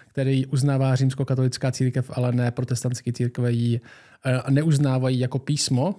který 0.09 0.47
uznává 0.47 0.95
římskokatolická 0.95 1.73
církev, 1.73 2.11
ale 2.15 2.33
ne 2.33 2.51
protestantské 2.51 3.13
církve 3.13 3.53
ji 3.53 3.81
uh, 3.81 4.51
neuznávají 4.51 5.19
jako 5.19 5.39
písmo. 5.39 5.95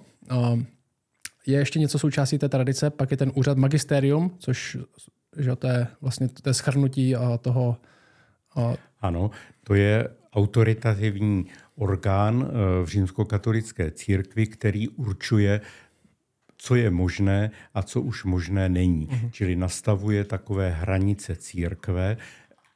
Je 1.46 1.58
ještě 1.58 1.78
něco 1.78 1.98
součástí 1.98 2.38
té 2.38 2.48
tradice, 2.48 2.90
pak 2.90 3.10
je 3.10 3.16
ten 3.16 3.32
úřad 3.34 3.58
magisterium, 3.58 4.30
což 4.38 4.76
že 5.36 5.56
to 5.56 5.66
je 5.66 5.86
vlastně 6.00 6.28
to 6.28 6.48
je 6.48 6.54
schrnutí 6.54 7.14
toho. 7.40 7.76
Ano, 9.06 9.30
to 9.64 9.74
je 9.74 10.08
autoritativní 10.32 11.46
orgán 11.76 12.42
e, 12.42 12.84
v 12.84 12.88
římskokatolické 12.88 13.90
církvi, 13.90 14.46
který 14.46 14.88
určuje, 14.88 15.60
co 16.56 16.74
je 16.74 16.90
možné 16.90 17.50
a 17.74 17.82
co 17.82 18.00
už 18.00 18.24
možné 18.24 18.68
není. 18.68 19.06
Uh-huh. 19.06 19.30
Čili 19.30 19.56
nastavuje 19.56 20.24
takové 20.24 20.70
hranice 20.70 21.36
církve, 21.36 22.16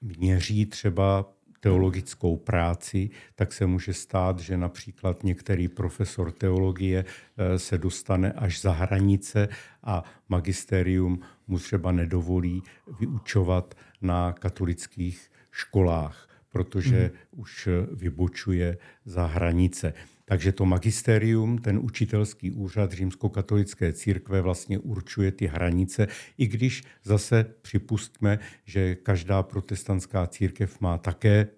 měří 0.01 0.67
třeba 0.67 1.27
teologickou 1.61 2.37
práci, 2.37 3.11
tak 3.35 3.53
se 3.53 3.67
může 3.67 3.95
stát, 3.95 4.39
že 4.39 4.57
například 4.57 5.25
některý 5.25 5.69
profesor 5.69 6.33
teologie 6.33 7.05
eh, 7.05 7.59
se 7.59 7.79
dostane 7.79 8.33
až 8.33 8.61
za 8.61 8.73
hranice 8.73 9.49
a 9.85 10.05
magisterium 10.29 11.21
mu 11.47 11.59
třeba 11.59 11.93
nedovolí 11.93 12.63
vyučovat 13.01 13.75
na 14.03 14.33
katolických 14.33 15.30
školách, 15.51 16.29
protože 16.49 16.99
hmm. 16.99 17.11
už 17.31 17.69
vybočuje 17.93 18.79
za 19.05 19.27
hranice. 19.27 19.95
Takže 20.25 20.53
to 20.53 20.65
magisterium, 20.65 21.59
ten 21.59 21.79
učitelský 21.79 22.51
úřad 22.51 22.93
římskokatolické 22.93 23.93
církve 23.93 24.41
vlastně 24.41 24.79
určuje 24.79 25.33
ty 25.33 25.47
hranice, 25.47 26.07
i 26.39 26.47
když 26.47 26.83
zase 27.05 27.47
připustme, 27.63 28.39
že 28.65 28.95
každá 28.95 29.43
protestantská 29.43 30.27
církev 30.27 30.81
má 30.81 30.99
také 30.99 31.49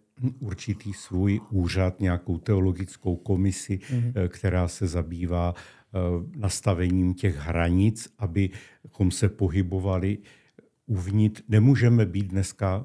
určitý 0.41 0.93
svůj 0.93 1.41
úřad, 1.51 2.01
nějakou 2.01 2.39
teologickou 2.39 3.17
komisi, 3.17 3.79
mm-hmm. 3.79 4.29
která 4.29 4.69
se 4.69 4.87
zabývá 4.87 5.55
eh, 5.55 5.99
nastavením 6.37 7.15
těch 7.15 7.37
hranic, 7.37 8.09
abychom 8.19 9.11
se 9.11 9.29
pohybovali 9.29 10.19
uvnitř. 10.87 11.43
Nemůžeme 11.49 12.07
být 12.07 12.27
dneska 12.27 12.85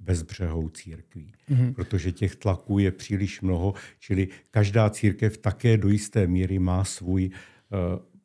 bezbřehou 0.00 0.68
církví, 0.68 1.32
mm-hmm. 1.50 1.74
protože 1.74 2.12
těch 2.12 2.36
tlaků 2.36 2.78
je 2.78 2.92
příliš 2.92 3.40
mnoho, 3.40 3.74
čili 3.98 4.28
každá 4.50 4.90
církev 4.90 5.38
také 5.38 5.76
do 5.76 5.88
jisté 5.88 6.26
míry 6.26 6.58
má 6.58 6.84
svůj, 6.84 7.30
uh, 7.30 7.78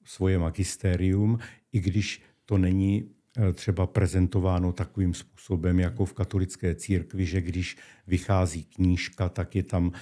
svoje 0.04 0.40
magistérium, 0.40 1.40
i 1.72 1.80
když 1.80 2.22
to 2.46 2.58
není 2.58 3.04
uh, 3.04 3.52
třeba 3.54 3.88
prezentováno 3.88 4.72
takovým 4.72 5.14
způsobem 5.14 5.80
jako 5.80 6.06
v 6.06 6.14
katolické 6.14 6.76
církvi, 6.76 7.26
že 7.26 7.42
když 7.42 7.78
vychází 8.08 8.64
knížka, 8.64 9.30
tak 9.30 9.56
je 9.56 9.64
tam 9.64 9.88
uh, 9.88 9.94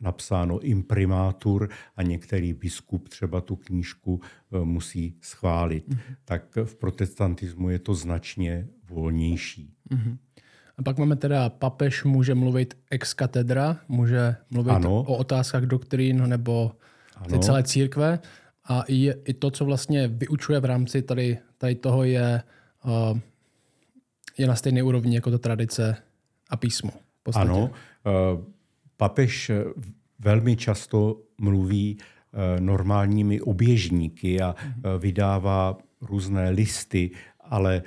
napsáno 0.00 0.60
imprimátur 0.60 1.68
a 1.96 2.02
některý 2.02 2.52
biskup 2.52 3.08
třeba 3.08 3.40
tu 3.40 3.56
knížku 3.56 4.20
musí 4.64 5.16
schválit. 5.20 5.88
Mm-hmm. 5.88 6.16
Tak 6.24 6.58
v 6.64 6.76
protestantismu 6.76 7.70
je 7.70 7.78
to 7.78 7.94
značně 7.94 8.68
volnější. 8.88 9.74
Mm-hmm. 9.90 10.16
A 10.78 10.82
pak 10.82 10.98
máme 10.98 11.16
teda, 11.16 11.48
papež 11.48 12.04
může 12.04 12.34
mluvit 12.34 12.78
ex 12.90 13.14
katedra, 13.14 13.76
může 13.88 14.36
mluvit 14.50 14.70
ano. 14.70 14.94
o 14.94 15.16
otázkách 15.16 15.62
doktrín 15.62 16.28
nebo 16.28 16.72
ty 17.30 17.38
celé 17.38 17.62
církve. 17.62 18.18
A 18.64 18.84
i, 18.88 19.12
i 19.24 19.34
to, 19.34 19.50
co 19.50 19.64
vlastně 19.64 20.08
vyučuje 20.08 20.60
v 20.60 20.64
rámci 20.64 21.02
tady, 21.02 21.38
tady 21.58 21.74
toho, 21.74 22.04
je, 22.04 22.42
uh, 22.84 23.18
je 24.38 24.46
na 24.46 24.54
stejné 24.54 24.82
úrovni 24.82 25.14
jako 25.14 25.30
to 25.30 25.38
tradice 25.38 25.96
a 26.50 26.56
písmo. 26.56 26.90
Ano, 27.34 27.64
uh, 27.64 27.70
papež 28.96 29.50
velmi 30.18 30.56
často 30.56 31.20
mluví 31.38 31.98
uh, 31.98 32.60
normálními 32.60 33.40
oběžníky 33.40 34.40
a 34.40 34.54
uh, 34.54 34.82
vydává 34.98 35.78
různé 36.00 36.50
listy, 36.50 37.10
ale 37.40 37.82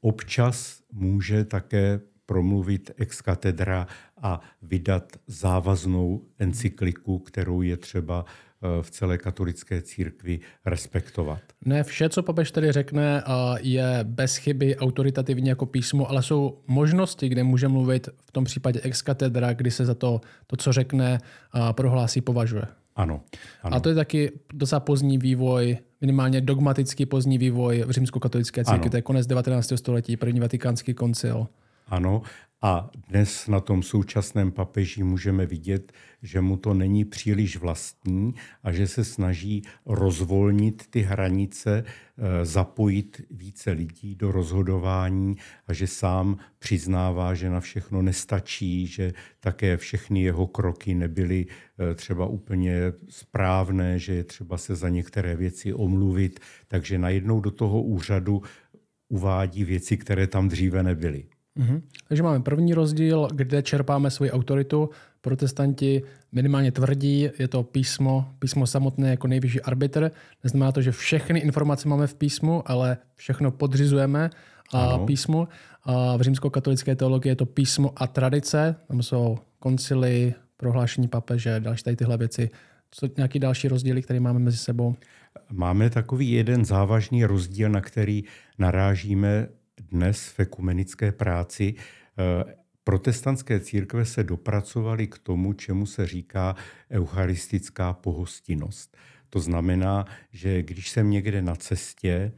občas 0.00 0.82
může 0.92 1.44
také 1.44 2.00
promluvit 2.26 2.90
ex 2.96 3.20
katedra 3.20 3.86
a 4.22 4.40
vydat 4.62 5.12
závaznou 5.26 6.22
encykliku, 6.38 7.18
kterou 7.18 7.62
je 7.62 7.76
třeba 7.76 8.24
eh, 8.24 8.82
v 8.82 8.90
celé 8.90 9.18
katolické 9.18 9.82
církvi 9.82 10.40
respektovat. 10.64 11.40
Ne 11.64 11.84
vše, 11.84 12.08
co 12.08 12.22
papež 12.22 12.50
tady 12.50 12.72
řekne, 12.72 13.22
je 13.60 14.00
bez 14.02 14.36
chyby 14.36 14.76
autoritativní 14.76 15.48
jako 15.48 15.66
písmo, 15.66 16.10
ale 16.10 16.22
jsou 16.22 16.58
možnosti, 16.66 17.28
kde 17.28 17.44
může 17.44 17.68
mluvit 17.68 18.08
v 18.26 18.32
tom 18.32 18.44
případě 18.44 18.80
ex 18.82 19.02
katedra, 19.02 19.52
kdy 19.52 19.70
se 19.70 19.84
za 19.84 19.94
to, 19.94 20.20
to 20.46 20.56
co 20.56 20.72
řekne, 20.72 21.18
prohlásí, 21.72 22.20
považuje. 22.20 22.64
Ano, 22.96 23.20
ano. 23.62 23.76
A 23.76 23.80
to 23.80 23.88
je 23.88 23.94
taky 23.94 24.32
docela 24.52 24.80
pozdní 24.80 25.18
vývoj, 25.18 25.78
minimálně 26.00 26.40
dogmatický 26.40 27.06
pozdní 27.06 27.38
vývoj 27.38 27.84
v 27.86 27.90
římskokatolické 27.90 28.64
církvi. 28.64 28.90
To 28.90 28.96
je 28.96 29.02
konec 29.02 29.26
19. 29.26 29.72
století, 29.76 30.16
první 30.16 30.40
vatikánský 30.40 30.94
koncil. 30.94 31.46
Ano, 31.86 32.22
a 32.66 32.90
dnes 33.08 33.48
na 33.48 33.60
tom 33.60 33.82
současném 33.82 34.52
papeži 34.52 35.02
můžeme 35.02 35.46
vidět, 35.46 35.92
že 36.22 36.40
mu 36.40 36.56
to 36.56 36.74
není 36.74 37.04
příliš 37.04 37.56
vlastní 37.56 38.34
a 38.62 38.72
že 38.72 38.86
se 38.86 39.04
snaží 39.04 39.62
rozvolnit 39.86 40.86
ty 40.90 41.00
hranice, 41.00 41.84
eh, 41.84 42.44
zapojit 42.44 43.20
více 43.30 43.70
lidí 43.70 44.14
do 44.14 44.32
rozhodování 44.32 45.36
a 45.66 45.72
že 45.72 45.86
sám 45.86 46.36
přiznává, 46.58 47.34
že 47.34 47.50
na 47.50 47.60
všechno 47.60 48.02
nestačí, 48.02 48.86
že 48.86 49.12
také 49.40 49.76
všechny 49.76 50.22
jeho 50.22 50.46
kroky 50.46 50.94
nebyly 50.94 51.46
eh, 51.46 51.94
třeba 51.94 52.26
úplně 52.26 52.92
správné, 53.08 53.98
že 53.98 54.14
je 54.14 54.24
třeba 54.24 54.58
se 54.58 54.74
za 54.74 54.88
některé 54.88 55.36
věci 55.36 55.74
omluvit. 55.74 56.40
Takže 56.68 56.98
najednou 56.98 57.40
do 57.40 57.50
toho 57.50 57.82
úřadu 57.82 58.42
uvádí 59.08 59.64
věci, 59.64 59.96
které 59.96 60.26
tam 60.26 60.48
dříve 60.48 60.82
nebyly. 60.82 61.33
Mm-hmm. 61.58 61.82
Takže 62.08 62.22
máme 62.22 62.40
první 62.40 62.74
rozdíl, 62.74 63.28
kde 63.34 63.62
čerpáme 63.62 64.10
svoji 64.10 64.30
autoritu. 64.30 64.90
Protestanti 65.20 66.02
minimálně 66.32 66.72
tvrdí, 66.72 67.28
je 67.38 67.48
to 67.48 67.62
písmo, 67.62 68.28
písmo 68.38 68.66
samotné 68.66 69.10
jako 69.10 69.26
nejvyšší 69.26 69.60
arbitr. 69.60 70.10
Neznamená 70.44 70.72
to, 70.72 70.82
že 70.82 70.92
všechny 70.92 71.40
informace 71.40 71.88
máme 71.88 72.06
v 72.06 72.14
písmu, 72.14 72.62
ale 72.66 72.96
všechno 73.14 73.50
podřizujeme 73.50 74.30
a 74.72 74.98
písmu. 74.98 75.48
A 75.84 76.16
v 76.16 76.20
římskokatolické 76.20 76.96
teologii 76.96 77.30
je 77.30 77.36
to 77.36 77.46
písmo 77.46 77.92
a 77.96 78.06
tradice. 78.06 78.76
Tam 78.88 79.02
jsou 79.02 79.38
koncily, 79.58 80.34
prohlášení 80.56 81.08
papeže, 81.08 81.60
další 81.60 81.82
tady 81.82 81.96
tyhle 81.96 82.16
věci. 82.16 82.50
Co 82.90 83.08
nějaký 83.16 83.38
další 83.38 83.68
rozdíly, 83.68 84.02
které 84.02 84.20
máme 84.20 84.38
mezi 84.38 84.56
sebou? 84.56 84.94
Máme 85.50 85.90
takový 85.90 86.30
jeden 86.30 86.64
závažný 86.64 87.24
rozdíl, 87.24 87.68
na 87.68 87.80
který 87.80 88.24
narážíme 88.58 89.48
dnes 89.80 90.28
v 90.28 90.40
ekumenické 90.40 91.12
práci 91.12 91.74
eh, 91.78 92.54
protestantské 92.84 93.60
církve 93.60 94.04
se 94.04 94.24
dopracovaly 94.24 95.06
k 95.06 95.18
tomu, 95.18 95.52
čemu 95.52 95.86
se 95.86 96.06
říká 96.06 96.56
eucharistická 96.90 97.92
pohostinnost. 97.92 98.96
To 99.30 99.40
znamená, 99.40 100.04
že 100.32 100.62
když 100.62 100.90
jsem 100.90 101.10
někde 101.10 101.42
na 101.42 101.56
cestě, 101.56 102.32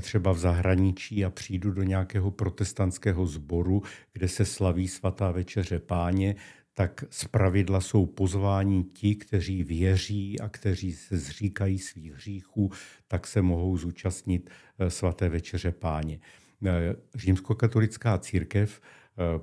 třeba 0.00 0.32
v 0.32 0.38
zahraničí 0.38 1.24
a 1.24 1.30
přijdu 1.30 1.70
do 1.70 1.82
nějakého 1.82 2.30
protestantského 2.30 3.26
sboru, 3.26 3.82
kde 4.12 4.28
se 4.28 4.44
slaví 4.44 4.88
svatá 4.88 5.30
večeře 5.30 5.78
páně, 5.78 6.36
tak 6.74 7.04
pravidla 7.30 7.80
jsou 7.80 8.06
pozváni 8.06 8.84
ti, 8.84 9.14
kteří 9.14 9.64
věří 9.64 10.40
a 10.40 10.48
kteří 10.48 10.92
se 10.92 11.16
zříkají 11.18 11.78
svých 11.78 12.12
hříchů, 12.12 12.70
tak 13.08 13.26
se 13.26 13.42
mohou 13.42 13.76
zúčastnit 13.76 14.50
eh, 14.78 14.90
svaté 14.90 15.28
večeře 15.28 15.72
páně. 15.72 16.20
Eh, 16.66 16.96
římskokatolická 17.14 18.18
církev 18.18 18.80
eh, 18.80 19.40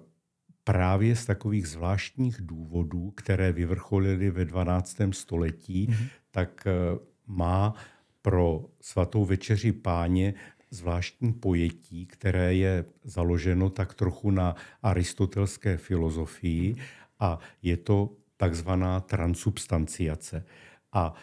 právě 0.64 1.16
z 1.16 1.26
takových 1.26 1.68
zvláštních 1.68 2.42
důvodů, 2.42 3.12
které 3.12 3.52
vyvrcholily 3.52 4.32
ve 4.32 4.46
12. 4.46 4.98
století, 5.12 5.88
mm-hmm. 5.88 6.08
tak 6.32 6.68
eh, 6.68 6.72
má 7.28 7.74
pro 8.22 8.66
svatou 8.82 9.26
večeři 9.26 9.72
páně 9.72 10.34
zvláštní 10.70 11.34
pojetí, 11.34 12.06
které 12.06 12.54
je 12.54 12.86
založeno 13.04 13.70
tak 13.70 13.94
trochu 13.94 14.32
na 14.32 14.56
aristotelské 14.84 15.78
filozofii 15.78 16.76
a 17.20 17.40
je 17.62 17.78
to 17.78 18.14
takzvaná 18.38 19.00
transubstanciace. 19.00 20.46
A 20.94 21.14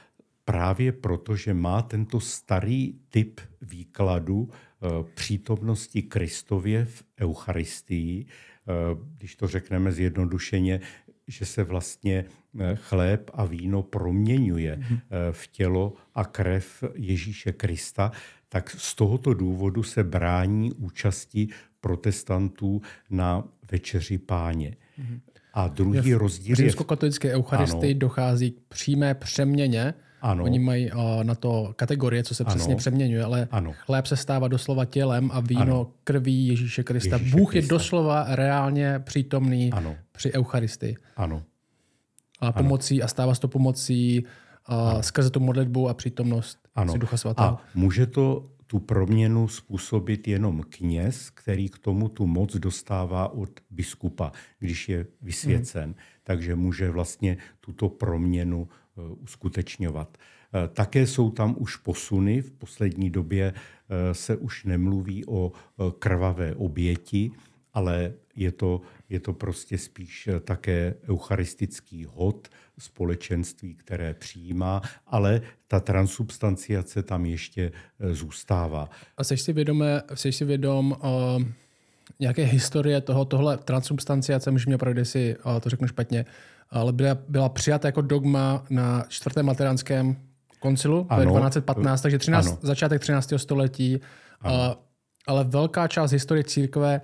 právě 0.44 0.92
proto, 0.92 1.36
že 1.36 1.54
má 1.54 1.82
tento 1.82 2.20
starý 2.20 2.94
typ 3.08 3.40
výkladu 3.62 4.48
eh, 4.50 4.88
přítomnosti 5.14 6.02
Kristově 6.02 6.84
v 6.84 7.02
Eucharistii, 7.20 8.26
eh, 8.26 8.72
když 9.18 9.36
to 9.36 9.48
řekneme 9.48 9.92
zjednodušeně, 9.92 10.80
že 11.28 11.44
se 11.44 11.64
vlastně 11.64 12.24
eh, 12.60 12.76
chléb 12.76 13.30
a 13.34 13.44
víno 13.44 13.82
proměňuje 13.82 14.76
mhm. 14.76 14.98
v 15.30 15.46
tělo 15.46 15.92
a 16.14 16.24
krev 16.24 16.84
Ježíše 16.94 17.52
Krista, 17.52 18.12
tak 18.48 18.70
z 18.70 18.94
tohoto 18.94 19.34
důvodu 19.34 19.82
se 19.82 20.04
brání 20.04 20.72
účasti 20.72 21.48
protestantů 21.80 22.82
na 23.10 23.44
večeři 23.72 24.18
páně. 24.18 24.76
Mhm. 24.98 25.20
A 25.54 25.68
druhý 25.68 26.14
rozdíl 26.14 26.56
je... 26.60 26.72
V 26.72 26.84
katolické 26.84 27.32
eucharistii 27.32 27.94
dochází 27.94 28.50
k 28.50 28.60
přímé 28.68 29.14
přeměně 29.14 29.94
ano. 30.24 30.44
Oni 30.44 30.58
mají 30.58 30.92
uh, 30.92 31.24
na 31.24 31.34
to 31.34 31.72
kategorie, 31.76 32.22
co 32.22 32.34
se 32.34 32.44
ano. 32.44 32.54
přesně 32.54 32.76
přeměňuje, 32.76 33.24
ale 33.24 33.48
ano. 33.50 33.72
chléb 33.78 34.06
se 34.06 34.16
stává 34.16 34.48
doslova 34.48 34.84
tělem 34.84 35.30
a 35.32 35.40
víno 35.40 35.62
ano. 35.62 35.90
krví 36.04 36.46
Ježíše 36.46 36.82
Krista. 36.82 37.16
Ježíše 37.16 37.36
Bůh 37.36 37.50
Krista. 37.50 37.64
je 37.64 37.68
doslova 37.68 38.26
reálně 38.28 38.98
přítomný 38.98 39.72
ano. 39.72 39.96
při 40.12 40.32
Eucharistii. 40.32 40.96
Ano. 41.16 41.42
A 42.40 42.52
pomocí 42.52 43.02
a 43.02 43.08
stává 43.08 43.34
se 43.34 43.40
to 43.40 43.48
pomocí 43.48 44.24
uh, 44.70 45.00
skrze 45.00 45.30
tu 45.30 45.40
modlitbu 45.40 45.88
a 45.88 45.94
přítomnost 45.94 46.58
ano. 46.74 46.98
Ducha 46.98 47.16
Svatého. 47.16 47.48
A 47.48 47.60
může 47.74 48.06
to 48.06 48.50
tu 48.66 48.78
proměnu 48.78 49.48
způsobit 49.48 50.28
jenom 50.28 50.62
kněz, 50.68 51.30
který 51.30 51.68
k 51.68 51.78
tomu 51.78 52.08
tu 52.08 52.26
moc 52.26 52.56
dostává 52.56 53.28
od 53.28 53.50
biskupa, 53.70 54.32
když 54.58 54.88
je 54.88 55.06
vysvěcen. 55.22 55.84
Hmm. 55.84 55.94
Takže 56.22 56.54
může 56.54 56.90
vlastně 56.90 57.36
tuto 57.60 57.88
proměnu 57.88 58.68
uskutečňovat. 58.96 60.18
Eh, 60.18 60.68
také 60.68 61.06
jsou 61.06 61.30
tam 61.30 61.54
už 61.58 61.76
posuny. 61.76 62.40
V 62.40 62.50
poslední 62.50 63.10
době 63.10 63.54
eh, 63.54 64.14
se 64.14 64.36
už 64.36 64.64
nemluví 64.64 65.26
o 65.26 65.52
krvavé 65.98 66.54
oběti, 66.54 67.30
ale 67.72 68.12
je 68.36 68.52
to, 68.52 68.80
je 69.08 69.20
to 69.20 69.32
prostě 69.32 69.78
spíš 69.78 70.28
také 70.44 70.94
eucharistický 71.08 72.04
hod 72.04 72.48
společenství, 72.78 73.74
které 73.74 74.14
přijímá, 74.14 74.82
ale 75.06 75.42
ta 75.68 75.80
transubstanciace 75.80 77.02
tam 77.02 77.26
ještě 77.26 77.72
zůstává. 78.12 78.90
A 79.16 79.24
jsi 79.24 79.36
si, 79.36 79.52
vědomé, 79.52 80.02
jsi 80.14 80.32
si 80.32 80.44
vědom 80.44 80.90
uh, 80.92 81.42
nějaké 82.20 82.44
historie 82.44 83.00
toho, 83.00 83.24
tohle 83.24 83.58
transubstanciace, 83.58 84.50
můžeš 84.50 84.66
mě 84.66 84.74
opravdu, 84.74 85.04
si 85.04 85.36
uh, 85.46 85.60
to 85.60 85.70
řeknu 85.70 85.88
špatně, 85.88 86.24
ale 86.70 86.92
byla, 86.92 87.18
byla 87.28 87.48
přijata 87.48 87.88
jako 87.88 88.00
dogma 88.00 88.64
na 88.70 89.04
čtvrtém 89.08 89.48
lateránském 89.48 90.16
koncilu 90.60 91.06
ano, 91.08 91.24
1215, 91.24 92.00
takže 92.00 92.18
13, 92.18 92.46
ano. 92.46 92.58
začátek 92.62 93.00
13. 93.00 93.32
století. 93.36 94.00
Ano. 94.40 94.76
ale 95.26 95.44
velká 95.44 95.88
část 95.88 96.10
historie 96.10 96.44
církve, 96.44 97.00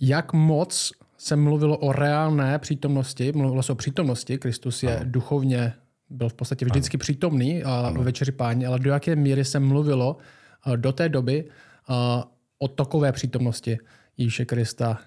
jak 0.00 0.32
moc 0.32 0.92
se 1.18 1.36
mluvilo 1.36 1.78
o 1.78 1.92
reálné 1.92 2.58
přítomnosti, 2.58 3.32
mluvilo 3.32 3.62
se 3.62 3.72
o 3.72 3.74
přítomnosti, 3.74 4.38
Kristus 4.38 4.82
je 4.82 4.96
ano. 4.96 5.10
duchovně, 5.10 5.72
byl 6.10 6.28
v 6.28 6.34
podstatě 6.34 6.64
vždycky 6.64 6.96
ano. 6.96 7.00
přítomný 7.00 7.64
a 7.64 7.90
ve 7.90 8.04
večeři 8.04 8.32
páně, 8.32 8.66
ale 8.66 8.78
do 8.78 8.90
jaké 8.90 9.16
míry 9.16 9.44
se 9.44 9.60
mluvilo 9.60 10.16
do 10.76 10.92
té 10.92 11.08
doby 11.08 11.44
o 12.58 12.68
tokové 12.68 13.12
přítomnosti 13.12 13.78
Ježíše 14.16 14.44
Krista 14.44 14.98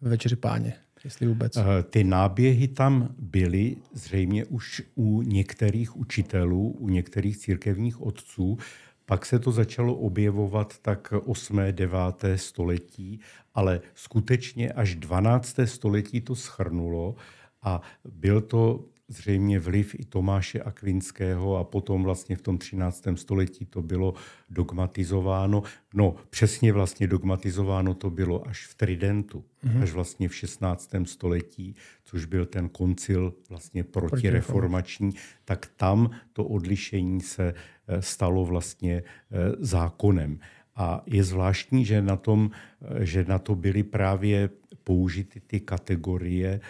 ve 0.00 0.10
večeři 0.10 0.36
páně? 0.36 0.74
Jestli 1.04 1.26
vůbec. 1.26 1.56
Eh, 1.56 1.82
ty 1.82 2.04
náběhy 2.04 2.68
tam 2.68 3.14
byly 3.18 3.76
zřejmě 3.92 4.44
už 4.44 4.82
u 4.94 5.22
některých 5.22 5.96
učitelů, 5.96 6.70
u 6.70 6.88
některých 6.88 7.36
církevních 7.36 8.00
otců. 8.00 8.58
Pak 9.06 9.26
se 9.26 9.38
to 9.38 9.52
začalo 9.52 9.94
objevovat 9.94 10.78
tak 10.78 11.14
8. 11.24 11.58
9. 11.70 11.98
století, 12.36 13.20
ale 13.54 13.80
skutečně 13.94 14.72
až 14.72 14.94
12. 14.94 15.56
století 15.64 16.20
to 16.20 16.34
schrnulo 16.34 17.14
a 17.62 17.80
byl 18.04 18.40
to 18.40 18.84
zřejmě 19.12 19.58
vliv 19.58 19.94
i 19.98 20.04
Tomáše 20.04 20.60
Akvinského 20.60 21.56
a 21.56 21.64
potom 21.64 22.02
vlastně 22.02 22.36
v 22.36 22.42
tom 22.42 22.58
13. 22.58 23.04
století 23.14 23.66
to 23.66 23.82
bylo 23.82 24.14
dogmatizováno. 24.50 25.62
No 25.94 26.14
přesně 26.30 26.72
vlastně 26.72 27.06
dogmatizováno 27.06 27.94
to 27.94 28.10
bylo 28.10 28.48
až 28.48 28.66
v 28.66 28.74
Tridentu, 28.74 29.44
mm-hmm. 29.64 29.82
až 29.82 29.92
vlastně 29.92 30.28
v 30.28 30.34
16. 30.34 30.90
století, 31.04 31.76
což 32.04 32.24
byl 32.24 32.46
ten 32.46 32.68
koncil 32.68 33.34
vlastně 33.48 33.84
protireformační, 33.84 35.10
tak 35.44 35.66
tam 35.76 36.10
to 36.32 36.44
odlišení 36.44 37.20
se 37.20 37.54
eh, 37.54 38.02
stalo 38.02 38.44
vlastně 38.44 39.02
eh, 39.02 39.36
zákonem. 39.58 40.38
A 40.76 41.02
je 41.06 41.24
zvláštní, 41.24 41.84
že 41.84 42.02
na, 42.02 42.16
tom, 42.16 42.50
eh, 42.82 43.06
že 43.06 43.24
na 43.24 43.38
to 43.38 43.54
byly 43.54 43.82
právě 43.82 44.50
použity 44.84 45.40
ty 45.40 45.60
kategorie 45.60 46.60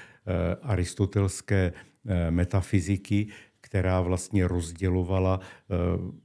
aristotelské 0.63 1.73
metafyziky, 2.31 3.27
která 3.61 4.01
vlastně 4.01 4.49
rozdělovala 4.49 5.41
eh, 5.41 5.75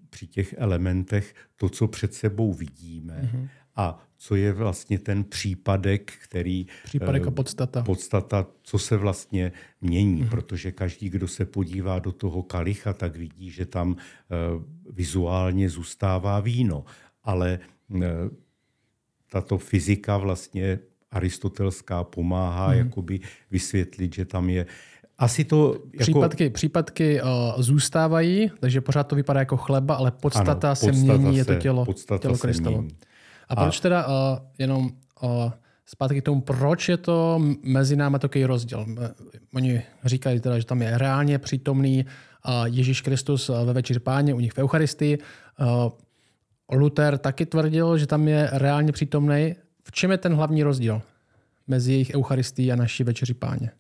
při 0.10 0.28
těch 0.28 0.56
elementech 0.58 1.36
to, 1.56 1.70
co 1.70 1.88
před 1.88 2.14
sebou 2.14 2.54
vidíme. 2.54 3.22
Mm-hmm. 3.24 3.48
A 3.76 4.00
co 4.18 4.36
je 4.36 4.54
vlastně 4.54 5.00
ten 5.00 5.24
případek, 5.24 6.14
který... 6.24 6.68
Případek 6.84 7.28
a 7.28 7.30
eh, 7.30 7.32
podstata. 7.32 7.84
Podstata, 7.84 8.48
co 8.62 8.80
se 8.80 8.98
vlastně 8.98 9.52
mění, 9.82 10.24
mm-hmm. 10.24 10.30
protože 10.30 10.72
každý, 10.72 11.10
kdo 11.10 11.28
se 11.28 11.46
podívá 11.46 12.00
do 12.00 12.12
toho 12.12 12.44
kalicha, 12.44 12.94
tak 12.94 13.16
vidí, 13.16 13.52
že 13.52 13.66
tam 13.66 13.96
vizuálně 14.90 15.70
zůstává 15.70 16.40
víno. 16.40 16.86
Ale 17.24 17.60
tato 19.32 19.58
fyzika 19.58 20.18
vlastně 20.18 20.80
aristotelská 21.12 22.04
pomáhá 22.04 22.72
mm-hmm. 22.72 22.78
jakoby 22.78 23.20
vysvětlit, 23.52 24.16
že 24.16 24.26
tam 24.26 24.50
je 24.50 24.66
asi 25.18 25.44
to... 25.44 25.74
Jako... 25.74 25.98
Případky, 25.98 26.50
případky 26.50 27.22
uh, 27.22 27.30
zůstávají, 27.62 28.52
takže 28.60 28.82
pořád 28.82 29.04
to 29.04 29.16
vypadá 29.16 29.40
jako 29.40 29.58
chleba, 29.58 29.96
ale 29.96 30.12
podstata, 30.12 30.52
ano, 30.52 30.60
podstata 30.60 30.76
se 30.76 30.92
mění, 30.92 31.34
se, 31.34 31.40
je 31.40 31.46
to 31.46 31.56
tělo, 31.56 31.86
tělo 32.20 32.38
Kristovo. 32.38 32.84
A 33.50 33.56
proč 33.56 33.80
a... 33.80 33.82
teda 33.82 34.08
uh, 34.08 34.14
jenom 34.58 34.90
uh, 35.22 35.52
zpátky 35.86 36.22
k 36.22 36.26
tomu, 36.26 36.42
proč 36.42 36.90
je 36.90 36.98
to 36.98 37.42
mezi 37.64 37.96
námi 37.96 38.20
takový 38.20 38.46
rozdíl? 38.46 38.86
Oni 39.54 39.82
říkají 40.06 40.40
teda, 40.40 40.60
že 40.60 40.66
tam 40.66 40.82
je 40.82 40.98
reálně 40.98 41.40
přítomný 41.40 42.06
uh, 42.06 42.66
Ježíš 42.66 43.02
Kristus 43.02 43.52
ve 43.66 43.74
večeři 43.74 44.00
páně, 44.00 44.34
u 44.34 44.40
nich 44.40 44.54
v 44.54 44.58
Eucharistii. 44.58 45.18
Uh, 45.60 45.90
Luther 46.72 47.18
taky 47.18 47.46
tvrdil, 47.46 47.98
že 47.98 48.08
tam 48.08 48.28
je 48.28 48.50
reálně 48.52 48.92
přítomný. 48.92 49.56
V 49.84 49.92
čem 49.92 50.12
je 50.12 50.18
ten 50.18 50.36
hlavní 50.36 50.64
rozdíl 50.64 51.02
mezi 51.68 51.92
jejich 51.92 52.12
Eucharistií 52.16 52.72
a 52.72 52.76
naší 52.76 53.04
večeři 53.04 53.34
páně? 53.34 53.72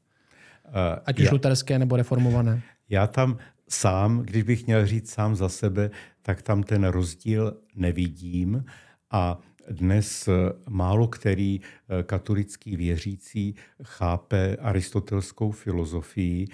Uh, 0.68 0.74
Ať 1.06 1.20
už 1.20 1.26
já, 1.26 1.32
luterské 1.32 1.80
nebo 1.80 1.96
reformované. 1.96 2.62
Já 2.90 3.08
tam 3.08 3.38
sám, 3.70 4.20
když 4.20 4.44
bych 4.44 4.66
měl 4.66 4.86
říct 4.86 5.12
sám 5.12 5.36
za 5.36 5.50
sebe, 5.50 5.92
tak 6.22 6.42
tam 6.42 6.64
ten 6.64 6.84
rozdíl 6.84 7.58
nevidím 7.76 8.66
a 9.12 9.40
dnes 9.70 10.28
eh, 10.28 10.32
málo 10.70 11.08
který 11.08 11.62
eh, 11.62 12.04
katolický 12.04 12.76
věřící 12.76 13.56
chápe 13.84 14.56
aristotelskou 14.56 15.52
filozofii, 15.52 16.48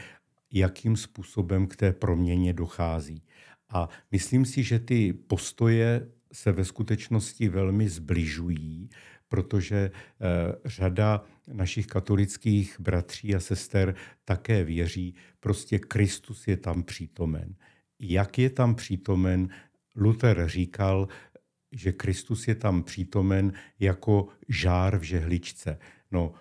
jakým 0.54 0.98
způsobem 0.98 1.68
k 1.68 1.76
té 1.76 1.94
proměně 1.94 2.54
dochází. 2.54 3.24
A 3.70 3.90
myslím 4.12 4.46
si, 4.46 4.64
že 4.64 4.80
ty 4.80 5.14
postoje 5.14 6.08
se 6.34 6.52
ve 6.52 6.66
skutečnosti 6.66 7.50
velmi 7.50 7.90
zbližují, 7.90 8.90
protože 9.34 9.92
řada 10.66 11.26
našich 11.54 11.88
katolických 11.88 12.80
bratří 12.80 13.36
a 13.36 13.40
sester 13.40 13.96
také 14.26 14.64
věří, 14.64 15.16
prostě 15.40 15.80
Kristus 15.80 16.48
je 16.48 16.58
tam 16.58 16.84
přítomen. 16.84 17.56
Jak 18.00 18.40
je 18.40 18.50
tam 18.50 18.76
přítomen? 18.76 19.50
Luther 19.96 20.48
říkal, 20.48 21.08
že 21.72 21.92
Kristus 21.92 22.48
je 22.48 22.56
tam 22.56 22.84
přítomen 22.84 23.54
jako 23.80 24.28
žár 24.50 24.98
v 24.98 25.04
žehličce. 25.04 25.80
No, 26.12 26.34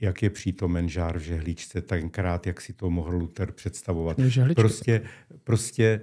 jak 0.00 0.22
je 0.22 0.30
přítomen 0.30 0.88
žár 0.88 1.18
v 1.18 1.22
žehličce, 1.22 1.82
tenkrát, 1.82 2.46
jak 2.46 2.60
si 2.60 2.72
to 2.72 2.90
mohl 2.90 3.16
Luther 3.16 3.52
představovat. 3.52 4.18
Prostě, 4.54 5.02
prostě 5.44 6.00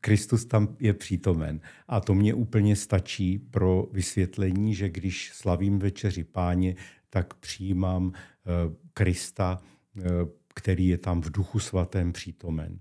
Kristus 0.00 0.46
tam 0.46 0.76
je 0.80 0.94
přítomen. 0.94 1.60
A 1.88 2.00
to 2.00 2.14
mě 2.14 2.34
úplně 2.34 2.76
stačí 2.76 3.38
pro 3.38 3.88
vysvětlení, 3.92 4.74
že 4.74 4.88
když 4.88 5.30
slavím 5.34 5.78
večeři 5.78 6.24
páně, 6.24 6.76
tak 7.10 7.34
přijímám 7.34 8.12
eh, 8.14 8.50
Krista, 8.92 9.60
eh, 9.98 10.02
který 10.54 10.88
je 10.88 10.98
tam 10.98 11.20
v 11.20 11.30
duchu 11.30 11.58
svatém 11.58 12.12
přítomen. 12.12 12.78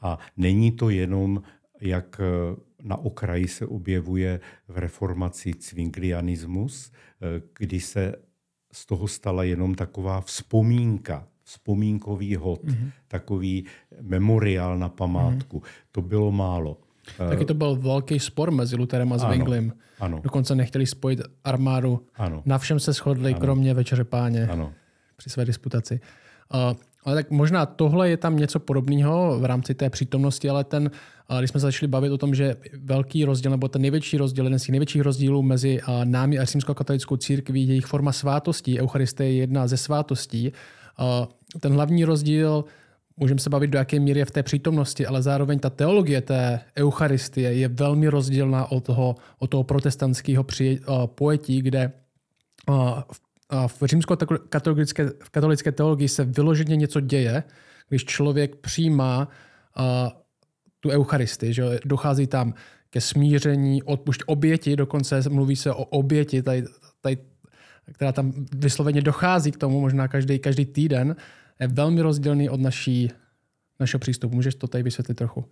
A 0.00 0.18
není 0.36 0.72
to 0.72 0.90
jenom, 0.90 1.42
jak 1.80 2.20
eh, 2.20 2.56
na 2.82 2.96
okraji 2.96 3.48
se 3.48 3.66
objevuje 3.66 4.40
v 4.68 4.78
reformaci 4.78 5.54
cvinglianismus, 5.54 6.92
kdy 7.58 7.80
se 7.80 8.14
z 8.72 8.86
toho 8.86 9.08
stala 9.08 9.44
jenom 9.44 9.74
taková 9.74 10.20
vzpomínka, 10.20 11.28
vzpomínkový 11.52 12.36
hod, 12.36 12.64
mm-hmm. 12.64 12.90
takový 13.08 13.64
memoriál 14.00 14.78
na 14.78 14.88
památku. 14.88 15.58
Mm-hmm. 15.58 15.86
To 15.92 16.02
bylo 16.02 16.32
málo. 16.32 16.76
Taky 17.18 17.44
to 17.44 17.54
byl 17.54 17.76
velký 17.76 18.18
spor 18.18 18.50
mezi 18.50 18.76
Lutherem 18.76 19.12
a 19.12 19.18
Zwinglem. 19.18 19.72
Ano. 20.00 20.20
Dokonce 20.22 20.54
nechtěli 20.54 20.86
spojit 20.86 21.20
armádu. 21.44 22.06
Ano. 22.16 22.42
Na 22.46 22.58
všem 22.58 22.80
se 22.80 22.92
shodli, 22.92 23.30
ano. 23.30 23.40
kromě 23.40 23.74
Večeře 23.74 24.04
páně 24.04 24.46
ano. 24.46 24.72
při 25.16 25.30
své 25.30 25.44
disputaci. 25.44 26.00
Uh, 26.54 26.60
ale 27.04 27.16
tak 27.16 27.30
možná 27.30 27.66
tohle 27.66 28.10
je 28.10 28.16
tam 28.16 28.36
něco 28.36 28.60
podobného 28.60 29.38
v 29.40 29.44
rámci 29.44 29.74
té 29.74 29.90
přítomnosti, 29.90 30.48
ale 30.48 30.64
ten, 30.64 30.90
když 31.38 31.50
jsme 31.50 31.60
se 31.60 31.66
začali 31.66 31.88
bavit 31.88 32.10
o 32.10 32.18
tom, 32.18 32.34
že 32.34 32.56
velký 32.82 33.24
rozdíl, 33.24 33.50
nebo 33.50 33.68
ten 33.68 33.82
největší 33.82 34.18
rozdíl, 34.18 34.44
jeden 34.44 34.58
z 34.58 34.62
těch 34.62 34.70
největších 34.70 35.02
rozdílů 35.02 35.42
mezi 35.42 35.80
námi 36.04 36.38
a 36.38 36.44
římskou 36.44 36.74
katolickou 36.74 37.16
církví, 37.16 37.68
jejich 37.68 37.86
forma 37.86 38.12
svátostí, 38.12 38.80
Eucharistie 38.80 39.30
je 39.30 39.36
jedna 39.36 39.66
ze 39.66 39.76
svátostí. 39.76 40.52
Ten 41.60 41.72
hlavní 41.72 42.04
rozdíl 42.04 42.64
můžeme 43.16 43.40
se 43.40 43.50
bavit, 43.50 43.70
do 43.70 43.78
jaké 43.78 44.00
míry 44.00 44.18
je 44.18 44.24
v 44.24 44.30
té 44.30 44.42
přítomnosti, 44.42 45.06
ale 45.06 45.22
zároveň 45.22 45.58
ta 45.58 45.70
teologie 45.70 46.20
té 46.20 46.60
eucharistie 46.78 47.52
je 47.54 47.68
velmi 47.68 48.08
rozdílná 48.08 48.72
od 48.72 48.84
toho, 48.84 49.16
od 49.38 49.46
toho 49.46 49.64
protestantského 49.64 50.44
uh, 50.44 51.06
pojetí, 51.06 51.62
kde 51.62 51.92
v, 53.12 53.20
uh, 53.52 53.66
v 53.66 53.82
římsko-katolické 53.84 55.10
v 55.22 55.30
katolické 55.30 55.72
teologii 55.72 56.08
se 56.08 56.24
vyloženě 56.24 56.76
něco 56.76 57.00
děje, 57.00 57.42
když 57.88 58.04
člověk 58.04 58.56
přijímá 58.56 59.28
tu 60.80 60.90
eucharistii, 60.90 61.54
že 61.54 61.62
dochází 61.84 62.26
tam 62.26 62.54
ke 62.90 63.00
smíření, 63.00 63.82
odpušť 63.82 64.22
oběti, 64.26 64.76
dokonce 64.76 65.22
mluví 65.30 65.56
se 65.56 65.72
o 65.72 65.84
oběti, 65.84 66.42
tady, 66.42 66.64
tady, 67.00 67.16
která 67.92 68.12
tam 68.12 68.32
vysloveně 68.56 69.00
dochází 69.00 69.52
k 69.52 69.56
tomu 69.56 69.80
možná 69.80 70.08
každý, 70.08 70.38
každý 70.38 70.66
týden, 70.66 71.16
je 71.60 71.68
velmi 71.68 72.02
rozdílný 72.02 72.50
od 72.50 72.60
naší, 72.60 73.10
našeho 73.80 73.98
přístupu. 73.98 74.34
Můžeš 74.34 74.54
to 74.54 74.66
tady 74.66 74.82
vysvětlit 74.82 75.14
trochu? 75.14 75.40
Uh, 75.40 75.46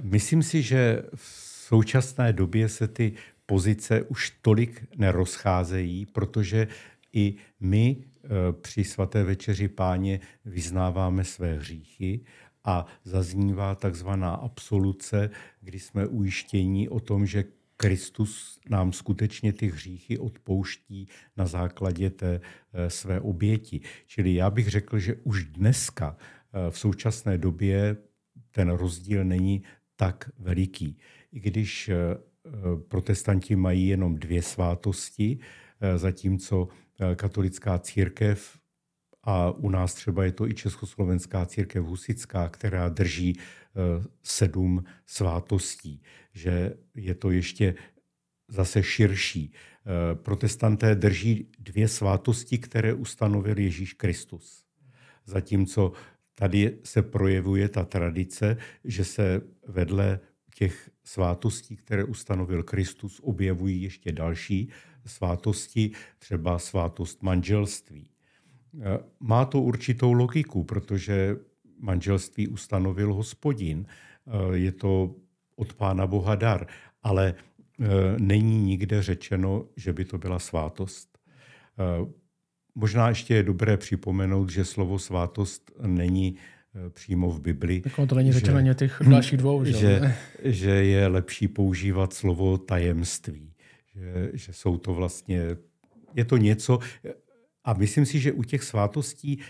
myslím 0.00 0.42
si, 0.42 0.62
že 0.62 1.02
v 1.14 1.50
současné 1.68 2.32
době 2.32 2.68
se 2.68 2.88
ty 2.88 3.12
pozice 3.46 4.02
už 4.02 4.30
tolik 4.42 4.86
nerozcházejí, 4.96 6.06
protože 6.06 6.68
i 7.12 7.34
my 7.60 7.96
eh, 7.96 8.28
při 8.52 8.84
svaté 8.84 9.24
večeři 9.24 9.68
páně 9.68 10.20
vyznáváme 10.44 11.24
své 11.24 11.54
hříchy 11.54 12.20
a 12.64 12.86
zaznívá 13.04 13.74
takzvaná 13.74 14.34
absoluce, 14.34 15.30
kdy 15.60 15.78
jsme 15.78 16.06
ujištění 16.06 16.88
o 16.88 17.00
tom, 17.00 17.26
že 17.26 17.44
Kristus 17.80 18.60
nám 18.70 18.92
skutečně 18.92 19.52
ty 19.52 19.66
hříchy 19.66 20.18
odpouští 20.18 21.08
na 21.36 21.46
základě 21.46 22.10
té 22.10 22.40
eh, 22.40 22.90
své 22.90 23.20
oběti. 23.20 23.80
Čili 24.06 24.34
já 24.34 24.50
bych 24.50 24.68
řekl, 24.68 24.98
že 24.98 25.14
už 25.14 25.44
dneska 25.44 26.16
v 26.70 26.78
současné 26.78 27.38
době 27.38 27.96
ten 28.50 28.70
rozdíl 28.70 29.24
není 29.24 29.62
tak 29.96 30.30
veliký. 30.38 30.98
I 31.32 31.40
když 31.40 31.90
protestanti 32.88 33.56
mají 33.56 33.88
jenom 33.88 34.18
dvě 34.18 34.42
svátosti, 34.42 35.38
Eh, 35.80 35.98
zatímco 35.98 36.68
eh, 37.00 37.14
katolická 37.14 37.78
církev 37.78 38.58
a 39.22 39.50
u 39.50 39.70
nás 39.70 39.94
třeba 39.94 40.24
je 40.24 40.32
to 40.32 40.48
i 40.48 40.54
Československá 40.54 41.46
církev 41.46 41.84
husická, 41.84 42.48
která 42.48 42.88
drží 42.88 43.36
eh, 43.38 43.42
sedm 44.22 44.84
svátostí, 45.06 46.02
že 46.32 46.76
je 46.94 47.14
to 47.14 47.30
ještě 47.30 47.74
zase 48.48 48.82
širší. 48.82 49.52
Protestanté 50.14 50.94
drží 50.94 51.48
dvě 51.58 51.88
svátosti, 51.88 52.58
které 52.58 52.94
ustanovil 52.94 53.58
Ježíš 53.58 53.92
Kristus. 53.92 54.64
Zatímco 55.26 55.92
tady 56.34 56.78
se 56.84 57.02
projevuje 57.02 57.68
ta 57.68 57.84
tradice, 57.84 58.56
že 58.84 59.04
se 59.04 59.40
vedle 59.66 60.20
těch 60.54 60.90
svátostí, 61.04 61.76
které 61.76 62.04
ustanovil 62.04 62.62
Kristus, 62.62 63.20
objevují 63.22 63.82
ještě 63.82 64.12
další 64.12 64.70
svátosti, 65.06 65.90
třeba 66.18 66.58
svátost 66.58 67.22
manželství. 67.22 68.10
E, 68.80 68.98
má 69.20 69.44
to 69.44 69.60
určitou 69.60 70.12
logiku, 70.12 70.64
protože 70.64 71.36
manželství 71.80 72.48
ustanovil 72.48 73.14
hospodin. 73.14 73.86
E, 73.86 74.56
je 74.56 74.72
to 74.72 75.14
od 75.56 75.74
Pána 75.74 76.06
Boha 76.06 76.34
dar, 76.34 76.66
ale 77.02 77.28
e, 77.28 77.34
není 78.18 78.62
nikde 78.62 79.02
řečeno, 79.02 79.64
že 79.76 79.92
by 79.92 80.04
to 80.04 80.18
byla 80.18 80.38
svátost. 80.38 81.10
Možná 82.74 83.08
ještě 83.08 83.34
je 83.34 83.42
dobré 83.42 83.76
připomenout, 83.76 84.50
že 84.50 84.64
slovo 84.64 84.98
svátost 84.98 85.70
není 85.86 86.36
přímo 86.90 87.30
v 87.30 87.40
Bibli. 87.40 87.80
Tak 87.80 87.92
to 88.08 88.14
není 88.14 88.32
řečeno 88.32 88.58
ani 88.58 88.74
těch 88.74 89.02
dalších 89.10 89.38
dvou. 89.38 89.64
Že, 89.64 89.72
že, 89.72 90.14
že 90.44 90.70
je 90.70 91.06
lepší 91.06 91.48
používat 91.48 92.12
slovo 92.12 92.58
tajemství 92.58 93.50
že, 93.94 94.30
že 94.32 94.52
jsou 94.52 94.76
to 94.76 94.94
vlastně, 94.94 95.56
je 96.14 96.24
to 96.24 96.36
něco, 96.36 96.78
a 97.64 97.72
myslím 97.72 98.06
si, 98.06 98.20
že 98.20 98.32
u 98.32 98.42
těch 98.42 98.64
svátostí 98.64 99.40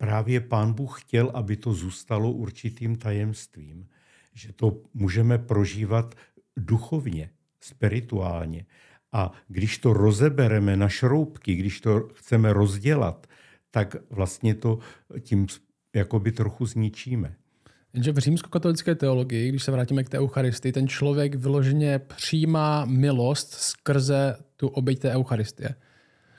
právě 0.00 0.40
pán 0.40 0.72
Bůh 0.72 1.00
chtěl, 1.00 1.30
aby 1.34 1.56
to 1.56 1.72
zůstalo 1.72 2.32
určitým 2.32 2.96
tajemstvím, 2.96 3.86
že 4.34 4.52
to 4.52 4.82
můžeme 4.94 5.38
prožívat 5.38 6.14
duchovně, 6.56 7.30
spirituálně. 7.60 8.66
A 9.12 9.32
když 9.48 9.78
to 9.78 9.92
rozebereme 9.92 10.76
na 10.76 10.88
šroubky, 10.88 11.54
když 11.54 11.80
to 11.80 12.08
chceme 12.14 12.52
rozdělat, 12.52 13.26
tak 13.70 13.96
vlastně 14.10 14.54
to 14.54 14.78
tím 15.20 15.46
jakoby 15.94 16.32
trochu 16.32 16.66
zničíme. 16.66 17.34
Jenže 17.92 18.12
v 18.12 18.18
římskokatolické 18.18 18.94
teologii, 18.94 19.48
když 19.48 19.62
se 19.62 19.70
vrátíme 19.70 20.04
k 20.04 20.08
té 20.08 20.18
Eucharistii, 20.18 20.72
ten 20.72 20.88
člověk 20.88 21.34
vyloženě 21.34 21.98
přijímá 21.98 22.84
milost 22.84 23.52
skrze 23.52 24.36
tu 24.56 24.68
oběť 24.68 24.98
té 24.98 25.10
Eucharistie. 25.10 25.74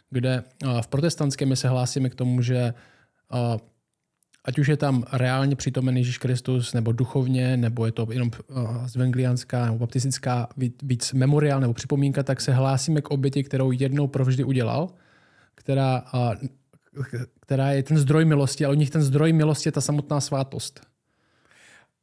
Kde 0.09 0.43
v 0.81 0.87
protestantské 0.87 1.45
my 1.45 1.55
se 1.55 1.69
hlásíme 1.69 2.09
k 2.09 2.15
tomu, 2.15 2.41
že 2.41 2.73
ať 4.45 4.59
už 4.59 4.67
je 4.67 4.77
tam 4.77 5.03
reálně 5.13 5.55
přítomen 5.55 5.97
Ježíš 5.97 6.17
Kristus, 6.17 6.73
nebo 6.73 6.91
duchovně, 6.91 7.57
nebo 7.57 7.85
je 7.85 7.91
to 7.91 8.07
jenom 8.11 8.31
zvenglianská 8.85 9.65
nebo 9.65 9.77
baptistická 9.77 10.47
víc 10.83 11.13
memoriál 11.13 11.59
nebo 11.59 11.73
připomínka, 11.73 12.23
tak 12.23 12.41
se 12.41 12.53
hlásíme 12.53 13.01
k 13.01 13.11
oběti, 13.11 13.43
kterou 13.43 13.71
jednou 13.71 14.07
provždy 14.07 14.43
udělal, 14.43 14.89
která, 15.55 16.03
která 17.39 17.71
je 17.71 17.83
ten 17.83 17.97
zdroj 17.97 18.25
milosti, 18.25 18.65
a 18.65 18.69
od 18.69 18.73
nich 18.73 18.89
ten 18.89 19.01
zdroj 19.01 19.33
milosti 19.33 19.67
je 19.67 19.71
ta 19.71 19.81
samotná 19.81 20.21
svátost. 20.21 20.81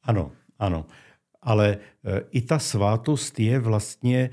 Ano, 0.03 0.33
ano. 0.59 0.87
Ale 1.43 1.69
e, 1.69 1.79
i 2.31 2.43
ta 2.43 2.59
svátost 2.59 3.41
je 3.41 3.59
vlastně 3.59 4.21
e, 4.21 4.31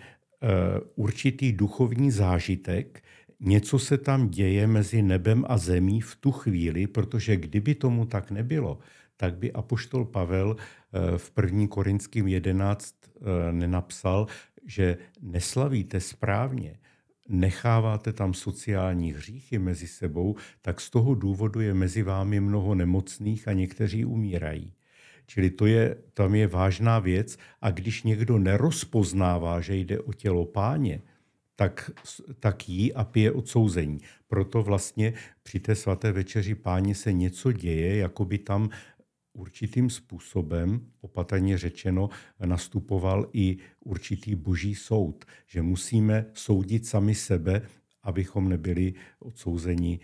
určitý 0.96 1.52
duchovní 1.52 2.12
zážitek, 2.12 3.04
něco 3.46 3.80
se 3.80 3.98
tam 3.98 4.30
děje 4.30 4.68
mezi 4.68 5.02
nebem 5.02 5.46
a 5.48 5.58
zemí 5.58 6.02
v 6.02 6.16
tu 6.16 6.32
chvíli, 6.32 6.88
protože 6.88 7.38
kdyby 7.38 7.76
tomu 7.76 8.06
tak 8.06 8.32
nebylo, 8.32 8.80
tak 9.18 9.38
by 9.38 9.54
apoštol 9.54 10.06
Pavel 10.06 10.56
e, 10.56 11.18
v 11.18 11.32
1. 11.42 11.68
Korinským 11.68 12.28
11 12.28 12.96
nenapsal, 13.52 14.28
že 14.66 14.98
neslavíte 15.22 16.00
správně, 16.00 16.80
necháváte 17.30 18.14
tam 18.14 18.34
sociální 18.34 19.14
hříchy 19.14 19.60
mezi 19.60 19.88
sebou, 19.88 20.36
tak 20.62 20.82
z 20.82 20.90
toho 20.90 21.16
důvodu 21.16 21.62
je 21.62 21.74
mezi 21.74 22.04
vámi 22.04 22.40
mnoho 22.40 22.76
nemocných 22.76 23.48
a 23.48 23.54
někteří 23.54 24.06
umírají. 24.06 24.74
Čili 25.28 25.50
to 25.50 25.66
je, 25.66 25.96
tam 26.14 26.36
je 26.36 26.48
vážná 26.48 27.00
věc 27.00 27.38
a 27.62 27.72
když 27.72 28.04
někdo 28.04 28.38
nerozpoznává, 28.38 29.62
že 29.62 29.76
jde 29.76 30.00
o 30.00 30.14
tělo 30.14 30.46
páně, 30.46 31.02
tak, 31.56 31.92
tak 32.40 32.70
jí 32.70 32.94
a 32.94 33.04
pije 33.04 33.32
odsouzení. 33.32 34.00
Proto 34.28 34.64
vlastně 34.64 35.14
při 35.44 35.60
té 35.60 35.76
svaté 35.76 36.12
večeři 36.12 36.56
páně 36.56 36.96
se 36.96 37.14
něco 37.14 37.52
děje, 37.52 37.98
jako 37.98 38.26
by 38.26 38.38
tam 38.38 38.70
určitým 39.34 39.90
způsobem, 39.90 40.82
opatrně 41.02 41.58
řečeno, 41.58 42.10
nastupoval 42.46 43.30
i 43.34 43.58
určitý 43.80 44.36
boží 44.36 44.76
soud, 44.76 45.26
že 45.48 45.62
musíme 45.62 46.26
soudit 46.34 46.86
sami 46.86 47.16
sebe, 47.16 47.62
abychom 48.04 48.50
nebyli 48.50 48.94
odsouzeni 49.20 50.00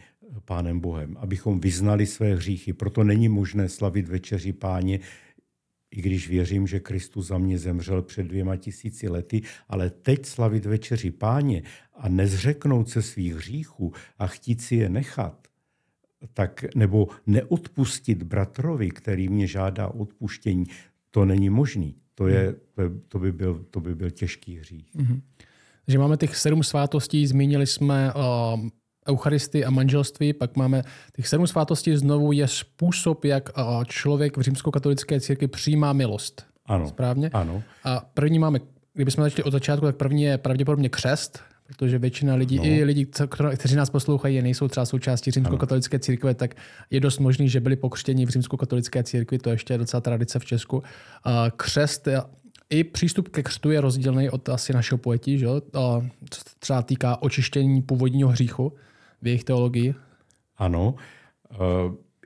Pánem 0.46 0.80
Bohem, 0.80 1.18
abychom 1.18 1.60
vyznali 1.60 2.06
své 2.06 2.36
hříchy. 2.36 2.74
Proto 2.74 3.04
není 3.04 3.30
možné 3.30 3.70
slavit 3.70 4.08
večeři 4.08 4.54
páně, 4.54 5.00
i 5.92 6.02
když 6.02 6.30
věřím, 6.30 6.68
že 6.68 6.80
Kristus 6.80 7.28
za 7.28 7.38
mě 7.38 7.58
zemřel 7.58 8.02
před 8.02 8.24
dvěma 8.24 8.56
tisíci 8.56 9.10
lety, 9.10 9.42
ale 9.68 9.90
teď 9.90 10.26
slavit 10.26 10.66
večeři 10.66 11.12
páně 11.12 11.64
a 11.94 12.10
nezřeknout 12.10 12.90
se 12.90 13.02
svých 13.02 13.36
hříchů 13.36 13.94
a 14.20 14.28
chtít 14.28 14.62
si 14.62 14.76
je 14.76 14.90
nechat, 14.90 15.48
tak, 16.34 16.66
nebo 16.76 17.08
neodpustit 17.28 18.24
bratrovi, 18.24 18.90
který 18.90 19.30
mě 19.30 19.48
žádá 19.48 19.88
odpuštění, 19.88 20.66
to 21.12 21.26
není 21.26 21.50
možný. 21.50 21.96
To, 22.16 22.28
je, 22.28 22.56
to, 23.08 23.20
by, 23.20 23.32
byl, 23.32 23.66
to 23.72 23.80
by 23.80 23.96
byl 23.96 24.10
těžký 24.10 24.58
hřích. 24.58 24.96
Mm-hmm. 24.96 25.22
Takže 25.86 26.00
máme 26.00 26.18
těch 26.18 26.36
sedm 26.36 26.64
svátostí, 26.64 27.28
zmínili 27.28 27.68
jsme 27.68 28.14
uh, 28.14 28.70
Eucharistii 29.10 29.66
a 29.66 29.70
manželství, 29.70 30.34
pak 30.34 30.58
máme 30.58 30.84
těch 31.16 31.28
sedm 31.28 31.48
svátostí, 31.48 31.98
znovu 31.98 32.32
je 32.32 32.48
způsob, 32.48 33.26
jak 33.26 33.50
člověk 33.88 34.38
v 34.38 34.42
římskokatolické 34.42 35.20
církvi 35.20 35.48
přijímá 35.48 35.94
milost. 35.94 36.46
Ano. 36.66 36.88
Správně? 36.88 37.30
Ano. 37.34 37.64
A 37.84 38.06
první 38.14 38.40
máme, 38.40 38.60
kdybychom 38.94 39.24
začali 39.24 39.44
od 39.44 39.52
začátku, 39.52 39.86
tak 39.86 39.96
první 39.96 40.24
je 40.24 40.38
pravděpodobně 40.38 40.90
křest, 40.90 41.40
protože 41.68 42.00
většina 42.00 42.36
lidí, 42.36 42.58
no. 42.58 42.64
i 42.64 42.84
lidi, 42.84 43.08
kteří 43.56 43.76
nás 43.76 43.90
poslouchají, 43.90 44.42
nejsou 44.42 44.68
třeba 44.68 44.86
součástí 44.86 45.32
římskokatolické 45.32 46.00
církve, 46.00 46.34
tak 46.34 46.56
je 46.90 47.00
dost 47.00 47.20
možný, 47.20 47.50
že 47.50 47.60
byli 47.60 47.76
pokřtěni 47.76 48.26
v 48.26 48.30
římskokatolické 48.30 49.04
církvi, 49.04 49.40
to 49.40 49.50
ještě 49.50 49.74
je 49.74 49.78
docela 49.78 50.02
tradice 50.02 50.40
v 50.40 50.46
Česku. 50.46 50.84
Křest 51.56 52.08
i 52.72 52.84
přístup 52.84 53.30
ke 53.30 53.44
křtu 53.44 53.72
je 53.72 53.82
rozdílný 53.82 54.30
od 54.30 54.50
asi 54.50 54.74
našeho 54.74 54.98
pojetí, 54.98 55.40
že? 55.40 55.48
co 56.30 56.40
se 56.40 56.44
třeba 56.60 56.82
týká 56.82 57.22
očištění 57.22 57.82
původního 57.82 58.30
hříchu 58.30 58.74
v 59.22 59.28
jejich 59.28 59.44
teologii? 59.44 59.96
Ano. 60.58 60.96
Eh, 61.52 61.56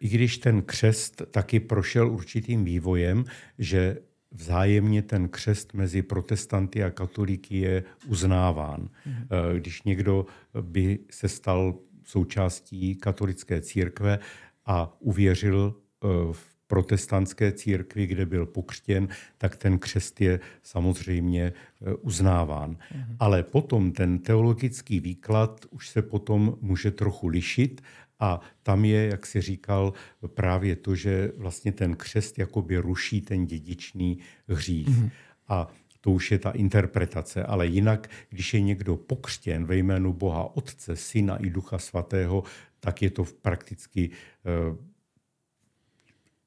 I 0.02 0.08
když 0.10 0.38
ten 0.38 0.62
křest 0.62 1.22
taky 1.32 1.60
prošel 1.60 2.12
určitým 2.12 2.66
vývojem, 2.66 3.26
že 3.60 3.98
vzájemně 4.32 5.02
ten 5.02 5.30
křest 5.30 5.74
mezi 5.74 6.02
protestanty 6.02 6.84
a 6.84 6.92
katolíky 6.92 7.58
je 7.58 7.84
uznáván. 8.08 8.90
Mhm. 9.06 9.28
Eh, 9.32 9.60
když 9.60 9.84
někdo 9.84 10.26
by 10.62 11.00
se 11.10 11.28
stal 11.28 11.76
součástí 12.04 12.96
katolické 12.96 13.62
církve 13.62 14.20
a 14.66 14.98
uvěřil 15.00 15.76
eh, 15.76 16.08
v 16.32 16.55
protestantské 16.68 17.52
církvi, 17.52 18.08
kde 18.08 18.26
byl 18.26 18.46
pokřtěn, 18.46 19.08
tak 19.38 19.56
ten 19.56 19.80
křest 19.80 20.22
je 20.22 20.40
samozřejmě 20.64 21.44
e, 21.44 21.54
uznáván. 21.94 22.78
Mhm. 22.96 23.16
Ale 23.20 23.44
potom 23.44 23.92
ten 23.92 24.20
teologický 24.20 25.00
výklad 25.00 25.66
už 25.70 25.90
se 25.90 26.02
potom 26.02 26.58
může 26.62 26.92
trochu 26.92 27.28
lišit 27.28 27.82
a 28.20 28.42
tam 28.64 28.86
je, 28.86 29.08
jak 29.08 29.26
si 29.26 29.42
říkal, 29.42 29.94
právě 30.28 30.76
to, 30.76 30.96
že 30.96 31.32
vlastně 31.38 31.72
ten 31.72 31.96
křest 31.96 32.40
jakoby 32.40 32.78
ruší 32.78 33.22
ten 33.22 33.46
dědičný 33.46 34.20
hřích. 34.48 34.88
Mhm. 34.88 35.10
A 35.48 35.68
to 36.02 36.12
už 36.12 36.32
je 36.32 36.40
ta 36.40 36.52
interpretace. 36.52 37.44
Ale 37.44 37.68
jinak, 37.68 38.10
když 38.30 38.54
je 38.54 38.62
někdo 38.62 38.96
pokřtěn 38.96 39.66
ve 39.66 39.78
jménu 39.78 40.14
Boha 40.14 40.56
Otce, 40.58 40.96
Syna 40.96 41.38
i 41.38 41.50
Ducha 41.50 41.80
Svatého, 41.80 42.44
tak 42.80 43.02
je 43.02 43.10
to 43.10 43.26
prakticky 43.42 44.10
eh, 44.10 44.78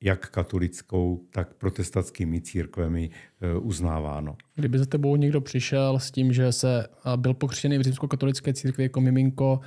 jak 0.01 0.31
katolickou, 0.31 1.21
tak 1.31 1.55
protestantskými 1.55 2.41
církvemi 2.41 3.11
eh, 3.41 3.59
uznáváno. 3.59 4.37
Kdyby 4.55 4.79
za 4.79 4.87
tebou 4.87 5.17
někdo 5.17 5.41
přišel 5.41 5.99
s 5.99 6.11
tím, 6.11 6.33
že 6.33 6.53
se 6.53 6.87
byl 7.17 7.35
pokřtěný 7.35 7.79
v 7.79 7.83
římskokatolické 7.83 8.55
církvi 8.55 8.83
jako 8.83 9.01
miminko, 9.01 9.61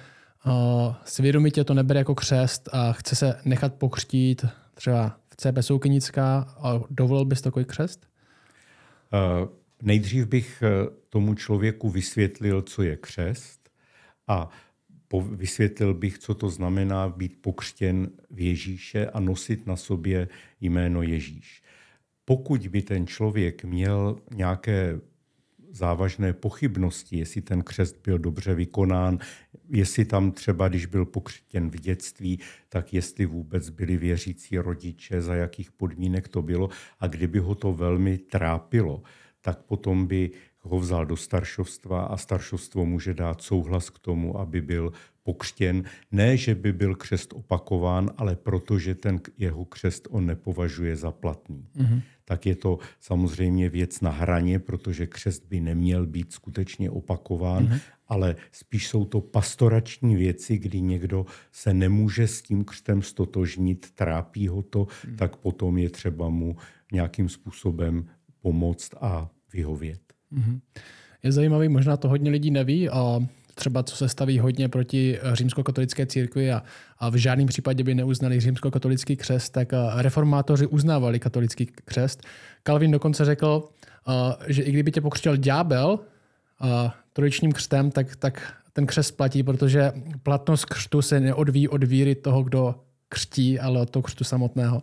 svědomitě 1.06 1.63
to 1.63 1.74
nebere 1.74 2.00
jako 2.00 2.15
křest 2.15 2.70
a 2.72 2.94
chce 2.94 3.15
se 3.15 3.39
nechat 3.46 3.74
pokřtít 3.74 4.46
třeba 4.74 5.17
v 5.30 5.36
CB 5.36 5.58
Soukynická, 5.62 6.56
a 6.62 6.82
dovolil 6.89 7.26
bys 7.26 7.41
takový 7.41 7.65
křest? 7.65 8.08
Nejdřív 9.82 10.28
bych 10.28 10.63
eh, 10.63 10.89
tomu 11.10 11.36
člověku 11.36 11.89
vysvětlil, 11.89 12.62
co 12.62 12.84
je 12.84 12.98
křest 12.98 13.70
a 14.28 14.50
vysvětlil 15.19 15.93
bych, 15.93 16.17
co 16.17 16.34
to 16.34 16.50
znamená 16.50 17.10
být 17.10 17.41
pokřtěn 17.41 18.10
v 18.32 18.39
Ježíše 18.39 19.06
a 19.06 19.19
nosit 19.19 19.67
na 19.67 19.76
sobě 19.76 20.28
jméno 20.62 21.02
Ježíš. 21.02 21.63
Pokud 22.26 22.67
by 22.67 22.82
ten 22.82 23.08
člověk 23.08 23.63
měl 23.63 24.17
nějaké 24.36 25.00
závažné 25.71 26.34
pochybnosti, 26.34 27.17
jestli 27.17 27.41
ten 27.41 27.63
křest 27.63 28.02
byl 28.04 28.19
dobře 28.19 28.56
vykonán, 28.56 29.19
jestli 29.69 30.06
tam 30.06 30.32
třeba, 30.32 30.67
když 30.67 30.86
byl 30.86 31.06
pokřtěn 31.06 31.69
v 31.69 31.80
dětství, 31.80 32.39
tak 32.69 32.93
jestli 32.93 33.26
vůbec 33.26 33.69
byli 33.69 33.97
věřící 33.97 34.58
rodiče, 34.58 35.21
za 35.21 35.36
jakých 35.36 35.71
podmínek 35.71 36.28
to 36.28 36.41
bylo 36.41 36.69
a 37.00 37.08
kdyby 37.08 37.39
ho 37.39 37.56
to 37.56 37.74
velmi 37.74 38.17
trápilo, 38.17 39.04
tak 39.41 39.62
potom 39.62 40.08
by 40.08 40.32
ho 40.62 40.80
vzal 40.80 41.06
do 41.06 41.17
staršovstva 41.17 42.02
a 42.02 42.17
staršovstvo 42.17 42.86
může 42.86 43.13
dát 43.13 43.41
souhlas 43.41 43.89
k 43.89 44.00
tomu, 44.00 44.39
aby 44.39 44.62
byl 44.62 44.91
pokřtěn. 45.24 45.84
Ne, 46.12 46.38
že 46.38 46.56
by 46.56 46.74
byl 46.74 46.95
křest 46.95 47.34
opakován, 47.34 48.10
ale 48.17 48.36
protože 48.36 48.95
ten 48.95 49.21
jeho 49.38 49.65
křest 49.65 50.08
on 50.12 50.26
nepovažuje 50.26 50.95
za 50.95 51.12
platný. 51.12 51.67
Mm-hmm. 51.76 52.02
Tak 52.26 52.45
je 52.45 52.56
to 52.56 52.80
samozřejmě 53.00 53.69
věc 53.69 54.02
na 54.02 54.12
hraně, 54.12 54.60
protože 54.60 55.08
křest 55.08 55.45
by 55.45 55.62
neměl 55.62 56.06
být 56.06 56.34
skutečně 56.34 56.89
opakován, 56.89 57.67
mm-hmm. 57.67 57.80
ale 58.08 58.36
spíš 58.52 58.88
jsou 58.88 59.06
to 59.06 59.21
pastorační 59.21 60.15
věci, 60.15 60.58
kdy 60.58 60.82
někdo 60.82 61.26
se 61.52 61.74
nemůže 61.74 62.28
s 62.28 62.41
tím 62.41 62.65
křtem 62.65 63.02
stotožnit, 63.02 63.91
trápí 63.91 64.47
ho 64.47 64.62
to, 64.62 64.84
mm-hmm. 64.84 65.15
tak 65.15 65.36
potom 65.36 65.78
je 65.78 65.89
třeba 65.89 66.30
mu 66.30 66.56
nějakým 66.91 67.30
způsobem 67.30 68.06
pomoct 68.41 68.93
a 69.02 69.30
vyhovět. 69.54 70.11
Mm-hmm. 70.34 70.60
Je 71.24 71.32
zajímavý, 71.32 71.70
možná 71.70 71.98
to 71.98 72.10
hodně 72.10 72.32
lidí 72.32 72.52
neví, 72.52 72.89
a 72.89 73.20
třeba 73.56 73.84
co 73.84 73.96
se 73.96 74.10
staví 74.10 74.39
hodně 74.39 74.70
proti 74.70 75.20
římskokatolické 75.34 76.06
církvi 76.06 76.52
a, 76.52 76.63
a 77.00 77.10
v 77.10 77.15
žádném 77.15 77.48
případě 77.48 77.84
by 77.84 77.96
neuznali 77.96 78.39
římskokatolický 78.39 79.15
křest, 79.15 79.54
tak 79.54 79.74
reformátoři 79.96 80.67
uznávali 80.67 81.20
katolický 81.20 81.65
křest. 81.65 82.24
Calvin 82.63 82.91
dokonce 82.91 83.26
řekl, 83.26 83.70
že 84.48 84.62
i 84.62 84.72
kdyby 84.72 84.91
tě 84.91 85.02
pokřtil 85.02 85.38
ďábel 85.38 86.00
trojičním 87.13 87.52
křtem, 87.52 87.91
tak, 87.91 88.15
tak 88.15 88.54
ten 88.74 88.86
křest 88.88 89.17
platí, 89.17 89.44
protože 89.44 89.91
platnost 90.24 90.65
křtu 90.65 91.02
se 91.02 91.20
neodvíjí 91.20 91.67
od 91.67 91.84
víry 91.84 92.15
toho, 92.15 92.44
kdo 92.44 92.76
křtí, 93.10 93.60
ale 93.60 93.82
od 93.82 93.89
toho 93.89 94.04
křtu 94.04 94.24
samotného. 94.24 94.82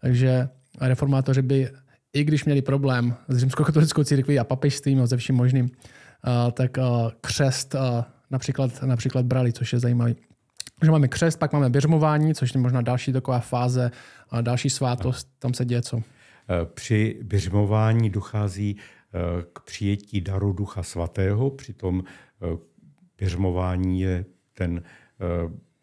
Takže 0.00 0.48
reformátoři 0.80 1.42
by 1.42 1.70
i 2.18 2.24
když 2.24 2.44
měli 2.44 2.62
problém 2.62 3.14
s 3.28 3.38
římskokatolickou 3.38 4.04
církví 4.04 4.38
a 4.38 4.44
papežstvím 4.44 5.00
a 5.02 5.06
ze 5.06 5.16
vším 5.16 5.36
možným, 5.36 5.64
uh, 5.64 6.50
tak 6.52 6.76
uh, 6.76 7.10
křest 7.20 7.74
uh, 7.74 7.80
například, 8.30 8.82
například 8.82 9.26
brali, 9.26 9.52
což 9.52 9.72
je 9.72 9.78
zajímavé. 9.78 10.14
Že 10.82 10.90
máme 10.90 11.08
křest, 11.08 11.38
pak 11.38 11.52
máme 11.52 11.70
běžmování, 11.70 12.34
což 12.34 12.54
je 12.54 12.60
možná 12.60 12.80
další 12.80 13.12
taková 13.12 13.40
fáze, 13.40 13.90
další 14.40 14.70
svátost, 14.70 15.28
tam 15.38 15.54
se 15.54 15.64
děje 15.64 15.82
co? 15.82 16.02
Při 16.74 17.18
běžmování 17.22 18.10
dochází 18.10 18.76
k 19.52 19.60
přijetí 19.60 20.20
daru 20.20 20.52
Ducha 20.52 20.82
Svatého, 20.82 21.50
přitom 21.50 22.04
běžmování 23.18 24.00
je 24.00 24.24
ten 24.52 24.82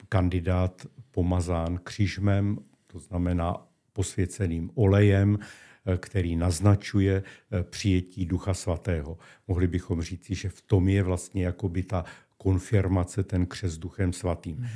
kandidát 0.09 0.81
pomazán 1.11 1.79
křížmem, 1.83 2.57
to 2.87 2.99
znamená 2.99 3.57
posvěceným 3.93 4.71
olejem, 4.75 5.37
Eh, 5.37 5.74
který 5.97 6.35
naznačuje 6.35 7.23
eh, 7.23 7.63
přijetí 7.63 8.25
Ducha 8.25 8.53
Svatého. 8.53 9.17
Mohli 9.47 9.67
bychom 9.67 10.01
říci, 10.01 10.35
že 10.35 10.49
v 10.49 10.61
tom 10.61 10.89
je 10.89 11.03
vlastně 11.03 11.45
jakoby 11.45 11.83
ta 11.83 12.05
konfirmace, 12.37 13.23
ten 13.23 13.45
křes 13.45 13.77
Duchem 13.77 14.13
Svatým. 14.13 14.57
Mm-hmm. 14.57 14.67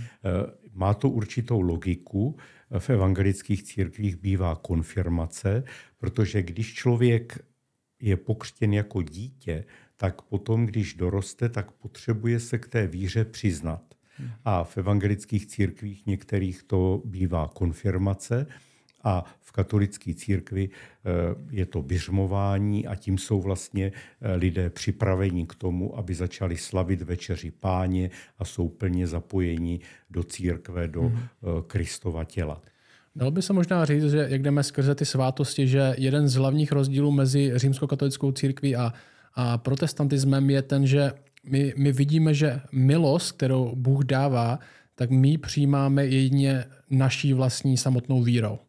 Má 0.74 0.94
to 0.94 1.10
určitou 1.10 1.62
logiku. 1.62 2.38
V 2.80 2.90
evangelických 2.90 3.64
církvích 3.64 4.16
bývá 4.16 4.56
konfirmace, 4.56 5.64
protože 5.98 6.44
když 6.44 6.74
člověk 6.74 7.40
je 8.02 8.18
pokřtěn 8.18 8.74
jako 8.74 9.02
dítě, 9.02 9.66
tak 9.98 10.22
potom, 10.22 10.66
když 10.66 10.94
doroste, 10.94 11.50
tak 11.50 11.72
potřebuje 11.72 12.40
se 12.40 12.58
k 12.58 12.68
té 12.68 12.88
víře 12.88 13.26
přiznat. 13.26 13.84
Mhm. 14.20 14.32
A 14.46 14.64
v 14.64 14.78
evangelických 14.78 15.48
církvích 15.48 16.06
některých 16.06 16.64
to 16.64 17.02
bývá 17.06 17.48
konfirmace, 17.48 18.48
a 19.04 19.24
v 19.40 19.52
katolické 19.52 20.14
církvi 20.14 20.70
eh, 20.70 21.10
je 21.52 21.66
to 21.66 21.82
běžmování 21.82 22.88
a 22.88 22.96
tím 22.96 23.18
jsou 23.18 23.42
vlastně 23.42 23.92
eh, 24.22 24.36
lidé 24.36 24.70
připraveni 24.70 25.46
k 25.46 25.56
tomu, 25.56 25.98
aby 25.98 26.16
začali 26.16 26.58
slavit 26.58 27.02
večeři 27.02 27.52
páně 27.52 28.10
a 28.38 28.46
jsou 28.46 28.70
plně 28.70 29.08
zapojeni 29.08 29.80
do 30.10 30.24
církve, 30.24 30.88
do 30.88 31.02
hmm. 31.02 31.20
Kristova 31.68 32.24
těla. 32.24 32.62
Dalo 33.16 33.32
by 33.32 33.42
se 33.42 33.54
možná 33.54 33.86
říct, 33.86 34.04
že 34.04 34.28
jak 34.30 34.42
jdeme 34.42 34.64
skrze 34.64 34.96
ty 34.96 35.06
svátosti, 35.06 35.68
že 35.68 35.96
jeden 35.98 36.28
z 36.28 36.36
hlavních 36.36 36.72
rozdílů 36.72 37.12
mezi 37.12 37.52
římskokatolickou 37.56 38.32
církví 38.32 38.76
a, 38.76 38.94
a 39.34 39.58
protestantismem 39.58 40.50
je 40.50 40.62
ten, 40.62 40.88
že 40.88 41.12
my, 41.44 41.74
my 41.78 41.92
vidíme, 41.92 42.34
že 42.34 42.62
milost, 42.72 43.32
kterou 43.32 43.76
Bůh 43.76 44.04
dává, 44.04 44.60
tak 44.96 45.10
my 45.10 45.38
přijímáme 45.38 46.06
jedině 46.06 46.66
naší 46.90 47.34
vlastní 47.34 47.78
samotnou 47.78 48.24
vírou. 48.24 48.60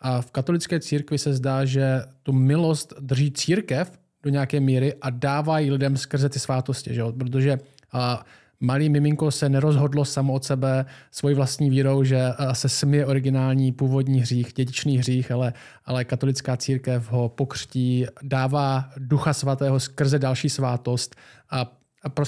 A 0.00 0.20
v 0.20 0.30
katolické 0.30 0.80
církvi 0.80 1.18
se 1.18 1.34
zdá, 1.34 1.64
že 1.64 2.02
tu 2.22 2.32
milost 2.32 2.94
drží 3.00 3.30
církev 3.30 3.98
do 4.22 4.30
nějaké 4.30 4.60
míry 4.60 4.94
a 4.94 5.10
dává 5.10 5.58
ji 5.58 5.70
lidem 5.70 5.96
skrze 5.96 6.28
ty 6.28 6.38
svátosti. 6.38 6.94
Že? 6.94 7.02
Protože 7.18 7.58
a, 7.92 8.24
malý 8.60 8.88
miminko 8.88 9.30
se 9.30 9.48
nerozhodlo 9.48 10.04
samo 10.04 10.32
od 10.32 10.44
sebe 10.44 10.86
svojí 11.10 11.34
vlastní 11.34 11.70
vírou, 11.70 12.04
že 12.04 12.22
se 12.52 12.68
směje 12.68 13.06
originální 13.06 13.72
původní 13.72 14.20
hřích, 14.20 14.52
dědičný 14.52 14.98
hřích, 14.98 15.30
ale, 15.30 15.52
ale 15.84 16.04
katolická 16.04 16.56
církev 16.56 17.12
ho 17.12 17.28
pokřtí, 17.28 18.06
dává 18.22 18.90
ducha 18.96 19.32
svatého 19.32 19.80
skrze 19.80 20.18
další 20.18 20.48
svátost 20.48 21.16
a 21.50 21.78
a 22.04 22.22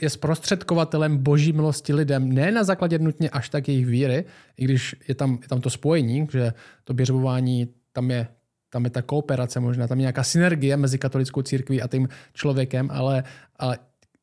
je 0.00 0.10
zprostředkovatelem 0.10 1.18
boží 1.18 1.52
milosti 1.52 1.94
lidem, 1.94 2.32
ne 2.32 2.50
na 2.50 2.64
základě 2.64 2.98
nutně 2.98 3.30
až 3.30 3.48
tak 3.48 3.68
jejich 3.68 3.86
víry, 3.86 4.24
i 4.56 4.64
když 4.64 4.96
je 5.08 5.14
tam, 5.14 5.38
je 5.42 5.48
tam 5.48 5.60
to 5.60 5.70
spojení, 5.70 6.28
že 6.32 6.52
to 6.84 6.94
běžbování, 6.94 7.68
tam 7.92 8.10
je, 8.10 8.28
tam 8.70 8.84
je 8.84 8.90
ta 8.90 9.02
kooperace 9.02 9.60
možná, 9.60 9.86
tam 9.86 9.98
je 9.98 10.02
nějaká 10.02 10.22
synergie 10.22 10.76
mezi 10.76 10.98
katolickou 10.98 11.42
církví 11.42 11.82
a 11.82 11.88
tím 11.88 12.08
člověkem, 12.32 12.88
ale, 12.92 13.24
ale 13.56 13.78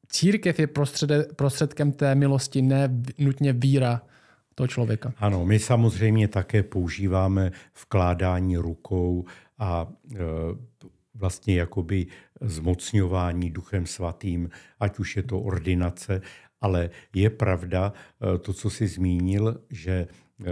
církev 0.07 0.59
je 0.59 0.67
prostřed, 0.67 1.11
prostředkem 1.35 1.91
té 1.91 2.15
milosti, 2.15 2.61
ne 2.61 2.89
nutně 3.17 3.53
víra 3.53 4.01
toho 4.55 4.67
člověka. 4.67 5.13
Ano, 5.17 5.45
my 5.45 5.59
samozřejmě 5.59 6.27
také 6.27 6.63
používáme 6.63 7.51
vkládání 7.81 8.57
rukou 8.57 9.25
a 9.59 9.87
e, 10.15 10.17
vlastně 11.15 11.55
jakoby 11.55 12.07
zmocňování 12.41 13.51
duchem 13.51 13.86
svatým, 13.86 14.49
ať 14.80 14.99
už 14.99 15.17
je 15.17 15.23
to 15.23 15.39
ordinace, 15.39 16.21
ale 16.62 16.89
je 17.15 17.30
pravda 17.30 17.93
eh, 17.93 18.38
to, 18.38 18.54
co 18.54 18.69
jsi 18.69 18.88
zmínil, 18.88 19.62
že 19.69 19.91
eh, 20.01 20.51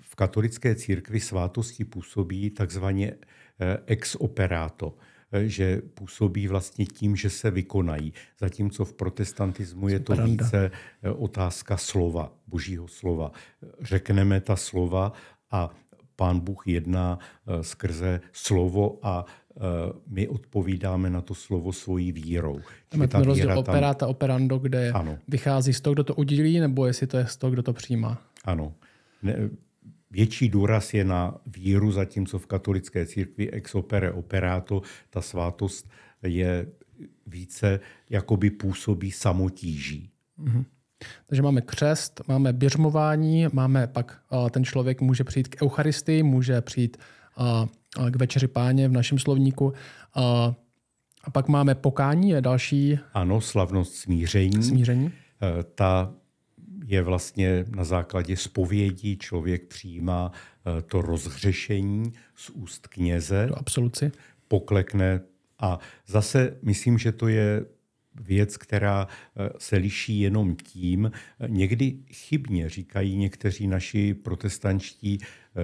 v 0.00 0.14
katolické 0.14 0.74
církvi 0.74 1.20
svátosti 1.20 1.84
působí 1.84 2.50
takzvaně 2.50 3.12
eh, 3.60 3.78
ex 3.86 4.14
operato 4.14 4.96
že 5.44 5.82
působí 5.94 6.48
vlastně 6.48 6.86
tím, 6.86 7.16
že 7.16 7.30
se 7.30 7.50
vykonají. 7.50 8.12
Zatímco 8.40 8.84
v 8.84 8.92
protestantismu 8.92 9.88
je 9.88 10.00
to 10.00 10.12
více 10.16 10.70
otázka 11.16 11.76
slova, 11.76 12.32
božího 12.46 12.88
slova. 12.88 13.32
Řekneme 13.80 14.40
ta 14.40 14.56
slova 14.56 15.12
a 15.50 15.70
pán 16.16 16.40
Bůh 16.40 16.68
jedná 16.68 17.18
skrze 17.60 18.20
slovo 18.32 18.98
a 19.02 19.24
my 20.06 20.28
odpovídáme 20.28 21.10
na 21.10 21.20
to 21.20 21.34
slovo 21.34 21.72
svojí 21.72 22.12
vírou. 22.12 22.60
Tam 22.88 23.02
je 23.02 23.08
ten 23.08 23.22
rozdíl 23.22 23.48
tam... 23.48 23.58
operata, 23.58 24.06
operando, 24.06 24.58
kde 24.58 24.92
ano. 24.92 25.18
vychází 25.28 25.72
z 25.72 25.80
toho, 25.80 25.94
kdo 25.94 26.04
to 26.04 26.14
udělí, 26.14 26.60
nebo 26.60 26.86
jestli 26.86 27.06
to 27.06 27.16
je 27.16 27.26
z 27.26 27.36
toho, 27.36 27.50
kdo 27.50 27.62
to 27.62 27.72
přijímá. 27.72 28.22
Ano. 28.44 28.74
Ne, 29.22 29.50
větší 30.10 30.48
důraz 30.48 30.94
je 30.94 31.04
na 31.04 31.34
víru, 31.46 31.92
zatímco 31.92 32.38
v 32.38 32.46
katolické 32.46 33.06
církvi 33.06 33.50
ex 33.50 33.74
opere 33.74 34.12
operato, 34.12 34.82
ta 35.10 35.22
svátost 35.22 35.88
je 36.22 36.66
více 37.26 37.80
jakoby 38.10 38.50
působí 38.50 39.10
samotíží. 39.10 40.10
Mm-hmm. 40.38 40.64
Takže 41.26 41.42
máme 41.42 41.60
křest, 41.60 42.20
máme 42.28 42.52
běžmování, 42.52 43.46
máme 43.52 43.86
pak 43.86 44.20
uh, 44.30 44.48
ten 44.48 44.64
člověk 44.64 45.00
může 45.00 45.24
přijít 45.24 45.48
k 45.48 45.62
Eucharistii, 45.62 46.22
může 46.22 46.60
přijít 46.60 46.96
uh, 47.38 47.68
k 48.10 48.16
večeři 48.16 48.48
páně 48.48 48.88
v 48.88 48.92
našem 48.92 49.18
slovníku. 49.18 49.72
A 51.24 51.30
pak 51.32 51.48
máme 51.48 51.74
pokání, 51.74 52.30
je 52.30 52.40
další. 52.40 52.98
Ano, 53.14 53.40
slavnost 53.40 53.94
smíření. 53.94 54.62
Smíření. 54.62 55.06
Uh, 55.06 55.12
ta 55.74 56.12
je 56.86 57.02
vlastně 57.02 57.64
na 57.68 57.84
základě 57.84 58.36
spovědí 58.36 59.16
člověk 59.16 59.66
přijímá 59.66 60.32
uh, 60.32 60.80
to 60.80 61.02
rozhřešení 61.02 62.12
z 62.34 62.50
úst 62.50 62.86
kněze. 62.86 63.46
To 63.46 63.58
absoluci. 63.58 64.12
Poklekne 64.48 65.20
a 65.58 65.78
zase 66.06 66.56
myslím, 66.62 66.98
že 66.98 67.12
to 67.12 67.28
je 67.28 67.64
věc, 68.20 68.56
která 68.56 69.08
eh, 69.36 69.48
se 69.58 69.76
liší 69.76 70.20
jenom 70.20 70.56
tím, 70.56 71.10
někdy 71.46 71.98
chybně 72.12 72.68
říkají 72.68 73.16
někteří 73.16 73.66
naši 73.66 74.14
protestančtí 74.14 75.18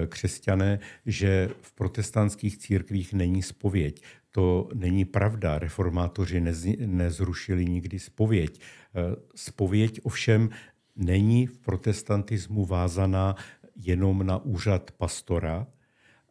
křesťané, 0.07 0.79
že 1.05 1.49
v 1.61 1.73
protestantských 1.73 2.57
církvích 2.57 3.13
není 3.13 3.41
spověď. 3.41 4.03
To 4.31 4.69
není 4.73 5.05
pravda. 5.05 5.59
Reformátoři 5.59 6.41
nez, 6.41 6.65
nezrušili 6.85 7.65
nikdy 7.65 7.99
spověď. 7.99 8.59
Eh, 8.59 9.15
spověď 9.35 9.99
ovšem 10.03 10.49
není 10.95 11.47
v 11.47 11.57
protestantismu 11.59 12.65
vázaná 12.65 13.35
jenom 13.75 14.25
na 14.25 14.37
úřad 14.37 14.91
pastora, 14.91 15.67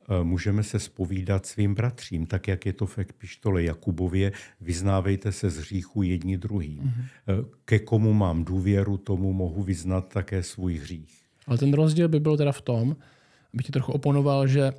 Eh, 0.08 0.24
můžeme 0.24 0.62
se 0.62 0.78
spovídat 0.78 1.46
svým 1.46 1.74
bratřím, 1.74 2.26
tak 2.26 2.48
jak 2.48 2.66
je 2.66 2.72
to 2.72 2.86
v 2.86 2.98
epištole 2.98 3.62
Jakubově, 3.62 4.32
vyznávejte 4.60 5.32
se 5.32 5.50
z 5.50 5.56
hříchu 5.56 6.02
jedni 6.02 6.38
druhým. 6.38 6.80
Mm-hmm. 6.80 7.46
Ke 7.64 7.78
komu 7.78 8.12
mám 8.12 8.44
důvěru, 8.44 8.96
tomu 8.96 9.32
mohu 9.32 9.62
vyznat 9.62 10.08
také 10.08 10.42
svůj 10.42 10.74
hřích. 10.74 11.22
Ale 11.46 11.58
ten 11.58 11.74
rozdíl 11.74 12.08
by 12.08 12.20
byl 12.20 12.36
teda 12.36 12.52
v 12.52 12.60
tom, 12.60 12.96
abych 13.55 13.66
ti 13.66 13.72
trochu 13.72 13.92
oponoval, 13.92 14.46
že 14.46 14.72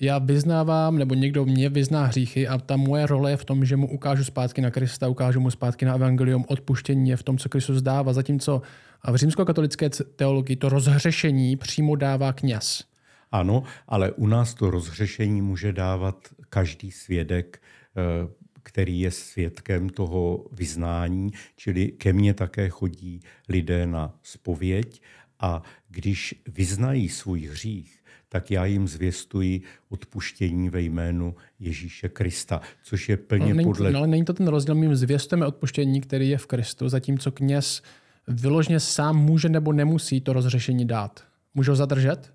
já 0.00 0.18
vyznávám, 0.18 0.98
nebo 0.98 1.14
někdo 1.14 1.44
mě 1.44 1.68
vyzná 1.68 2.04
hříchy 2.04 2.48
a 2.48 2.58
ta 2.58 2.76
moje 2.76 3.06
role 3.06 3.30
je 3.30 3.36
v 3.36 3.44
tom, 3.44 3.64
že 3.64 3.76
mu 3.76 3.90
ukážu 3.90 4.24
zpátky 4.24 4.60
na 4.60 4.70
Krista, 4.70 5.08
ukážu 5.08 5.40
mu 5.40 5.50
zpátky 5.50 5.84
na 5.84 5.94
evangelium, 5.94 6.44
odpuštění 6.48 7.10
je 7.10 7.16
v 7.16 7.22
tom, 7.22 7.38
co 7.38 7.48
Kristus 7.48 7.82
dává, 7.82 8.12
zatímco 8.12 8.62
v 9.10 9.16
římskokatolické 9.16 9.90
teologii 10.16 10.56
to 10.56 10.68
rozhřešení 10.68 11.56
přímo 11.56 11.96
dává 11.96 12.32
kněz. 12.32 12.84
Ano, 13.32 13.62
ale 13.88 14.10
u 14.10 14.26
nás 14.26 14.54
to 14.54 14.70
rozhřešení 14.70 15.42
může 15.42 15.72
dávat 15.72 16.28
každý 16.48 16.90
svědek, 16.90 17.62
eh, 17.96 18.28
který 18.62 19.00
je 19.00 19.10
svědkem 19.10 19.88
toho 19.88 20.44
vyznání, 20.52 21.30
čili 21.56 21.88
ke 21.88 22.12
mně 22.12 22.34
také 22.34 22.68
chodí 22.68 23.20
lidé 23.48 23.86
na 23.86 24.14
spověď 24.22 25.02
a 25.42 25.62
když 25.88 26.34
vyznají 26.48 27.08
svůj 27.08 27.40
hřích, 27.40 27.98
tak 28.28 28.50
já 28.50 28.64
jim 28.64 28.88
zvěstuji 28.88 29.62
odpuštění 29.88 30.70
ve 30.70 30.80
jménu 30.80 31.34
Ježíše 31.60 32.08
Krista, 32.08 32.60
což 32.82 33.08
je 33.08 33.16
plně 33.16 33.54
není, 33.54 33.68
podle... 33.68 33.92
No, 33.92 33.98
ale 33.98 34.06
není 34.06 34.24
to 34.24 34.32
ten 34.32 34.48
rozdíl, 34.48 34.74
my 34.74 34.86
jim 34.86 34.96
zvěstujeme 34.96 35.46
odpuštění, 35.46 36.00
který 36.00 36.28
je 36.28 36.38
v 36.38 36.46
Kristu, 36.46 36.88
zatímco 36.88 37.32
kněz 37.32 37.82
vyložně 38.28 38.80
sám 38.80 39.16
může 39.16 39.48
nebo 39.48 39.72
nemusí 39.72 40.20
to 40.20 40.32
rozřešení 40.32 40.86
dát. 40.86 41.24
Může 41.54 41.70
ho 41.70 41.76
zadržet? 41.76 42.32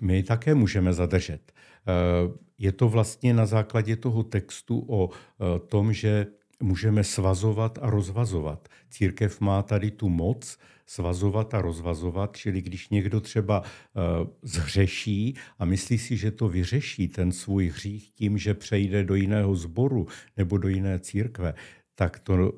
my 0.00 0.22
také 0.22 0.54
můžeme 0.54 0.92
zadržet. 0.92 1.52
Eh, 1.52 2.32
je 2.58 2.72
to 2.72 2.88
vlastně 2.88 3.34
na 3.34 3.46
základě 3.46 3.96
toho 3.96 4.22
textu 4.22 4.84
o 4.88 5.10
eh, 5.10 5.58
tom, 5.58 5.92
že 5.92 6.26
můžeme 6.62 7.04
svazovat 7.04 7.78
a 7.82 7.90
rozvazovat. 7.90 8.68
Církev 8.90 9.40
má 9.40 9.62
tady 9.62 9.90
tu 9.90 10.08
moc 10.08 10.58
svazovat 10.90 11.54
a 11.54 11.62
rozvazovat, 11.62 12.36
čili 12.36 12.62
když 12.62 12.88
někdo 12.88 13.20
třeba 13.20 13.62
eh, 13.62 14.00
zhřeší 14.42 15.34
a 15.58 15.64
myslí 15.64 15.98
si, 15.98 16.16
že 16.16 16.30
to 16.30 16.48
vyřeší 16.48 17.08
ten 17.08 17.32
svůj 17.32 17.68
hřích 17.68 18.10
tím, 18.10 18.38
že 18.38 18.54
přejde 18.54 19.04
do 19.04 19.14
jiného 19.14 19.54
sboru 19.56 20.06
nebo 20.36 20.58
do 20.58 20.68
jiné 20.68 20.98
církve, 20.98 21.54
tak, 21.94 22.18
to, 22.18 22.52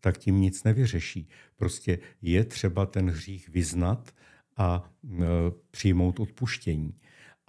tak 0.00 0.18
tím 0.18 0.40
nic 0.40 0.64
nevyřeší. 0.64 1.28
Prostě 1.56 1.98
je 2.22 2.44
třeba 2.44 2.86
ten 2.86 3.10
hřích 3.10 3.48
vyznat 3.48 4.10
a 4.56 4.90
e, 5.04 5.24
přijmout 5.70 6.20
odpuštění. 6.20 6.94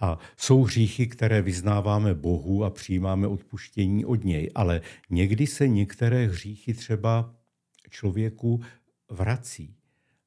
A 0.00 0.18
jsou 0.36 0.62
hříchy, 0.62 1.06
které 1.06 1.42
vyznáváme 1.42 2.14
Bohu 2.14 2.64
a 2.64 2.70
přijímáme 2.70 3.26
odpuštění 3.26 4.04
od 4.04 4.24
něj, 4.24 4.50
ale 4.54 4.80
někdy 5.10 5.46
se 5.46 5.68
některé 5.68 6.26
hříchy 6.26 6.74
třeba 6.74 7.34
člověku 7.90 8.60
vrací. 9.10 9.77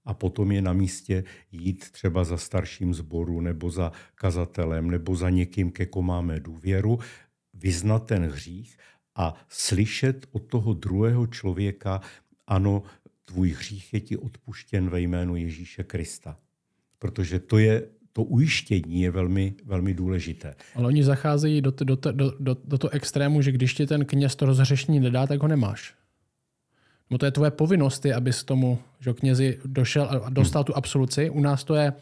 A 0.06 0.14
potom 0.14 0.52
je 0.52 0.62
na 0.62 0.74
místě 0.74 1.24
jít 1.52 1.92
třeba 1.92 2.24
za 2.24 2.38
starším 2.38 2.94
zboru 2.94 3.42
nebo 3.42 3.70
za 3.70 3.92
kazatelem 4.16 4.92
nebo 4.92 5.16
za 5.16 5.30
někým, 5.30 5.72
ke 5.72 5.86
komu 5.86 6.08
máme 6.08 6.40
důvěru, 6.40 7.00
vyznat 7.54 8.06
ten 8.06 8.26
hřích 8.26 8.78
a 9.16 9.34
slyšet 9.50 10.28
od 10.32 10.40
toho 10.40 10.74
druhého 10.74 11.28
člověka, 11.28 12.02
ano, 12.48 12.84
tvůj 13.26 13.50
hřích 13.50 13.94
je 13.94 14.00
ti 14.00 14.18
odpuštěn 14.18 14.90
ve 14.90 15.02
jménu 15.02 15.36
Ježíše 15.36 15.84
Krista 15.84 16.38
protože 17.02 17.40
to 17.40 17.58
je 17.58 17.84
to 18.14 18.24
ujištění 18.24 19.02
je 19.02 19.12
velmi, 19.12 19.54
velmi 19.66 19.94
důležité. 19.94 20.56
Ale 20.76 20.88
oni 20.88 21.04
zacházejí 21.04 21.62
do, 21.62 21.72
do, 21.72 21.96
do, 21.96 22.34
do, 22.40 22.58
do 22.66 22.78
toho 22.78 22.92
extrému, 22.92 23.42
že 23.42 23.52
když 23.52 23.74
ti 23.74 23.88
ten 23.88 24.06
kněz 24.06 24.36
to 24.36 24.46
rozřešení 24.46 25.00
nedá, 25.00 25.28
tak 25.28 25.42
ho 25.42 25.48
nemáš. 25.48 25.94
No 27.12 27.18
to 27.18 27.26
je 27.26 27.32
tvoje 27.32 27.52
povinnost, 27.52 28.06
abys 28.06 28.44
tomu 28.44 28.80
že 29.00 29.14
knězi 29.14 29.60
došel 29.66 30.22
a 30.26 30.30
dostal 30.30 30.60
hmm. 30.60 30.66
tu 30.66 30.76
absoluci. 30.76 31.30
U 31.30 31.42
nás 31.42 31.64
to 31.64 31.76
je, 31.76 31.94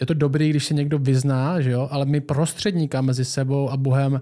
je 0.00 0.06
to 0.06 0.14
dobrý, 0.14 0.50
když 0.50 0.64
se 0.64 0.74
někdo 0.74 0.98
vyzná, 0.98 1.60
že 1.60 1.70
jo? 1.70 1.88
ale 1.90 2.04
my 2.04 2.20
prostředníka 2.20 3.00
mezi 3.00 3.24
sebou 3.24 3.70
a 3.70 3.76
Bohem 3.76 4.20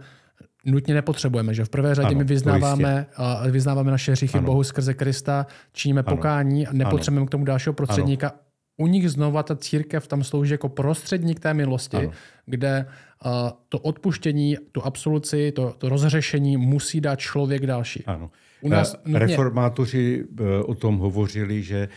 nutně 0.65 0.95
nepotřebujeme. 0.95 1.55
Že? 1.55 1.65
V 1.65 1.69
prvé 1.69 1.95
řadě 1.95 2.09
ano, 2.09 2.19
my 2.19 2.25
vyznáváme, 2.25 3.07
a 3.17 3.49
vyznáváme 3.49 3.91
naše 3.91 4.13
hříchy 4.13 4.39
ano. 4.39 4.47
Bohu 4.47 4.65
skrze 4.65 4.95
Krista, 4.95 5.47
činíme 5.73 6.03
ano. 6.07 6.17
pokání 6.17 6.67
a 6.67 6.73
nepotřebujeme 6.73 7.21
ano. 7.23 7.27
k 7.27 7.31
tomu 7.31 7.45
dalšího 7.45 7.73
prostředníka. 7.73 8.29
Ano 8.29 8.39
u 8.79 8.87
nich 8.87 9.11
znova 9.11 9.43
ta 9.43 9.57
církev 9.57 10.07
tam 10.07 10.25
slouží 10.25 10.53
jako 10.53 10.69
prostředník 10.69 11.41
té 11.41 11.55
milosti, 11.55 11.97
ano. 11.97 12.11
kde 12.47 12.87
uh, 13.25 13.31
to 13.69 13.79
odpuštění, 13.79 14.57
tu 14.73 14.83
absoluci, 14.83 15.53
to, 15.53 15.75
to 15.79 15.89
rozřešení 15.89 16.57
musí 16.57 17.01
dát 17.01 17.19
člověk 17.19 17.67
další. 17.67 18.05
Ano. 18.07 18.31
U 18.61 18.69
nás 18.69 18.95
eh, 18.95 18.99
nutně... 19.05 19.19
Reformátoři 19.19 20.25
eh, 20.41 20.63
o 20.63 20.75
tom 20.75 20.99
hovořili, 20.99 21.63
že 21.63 21.89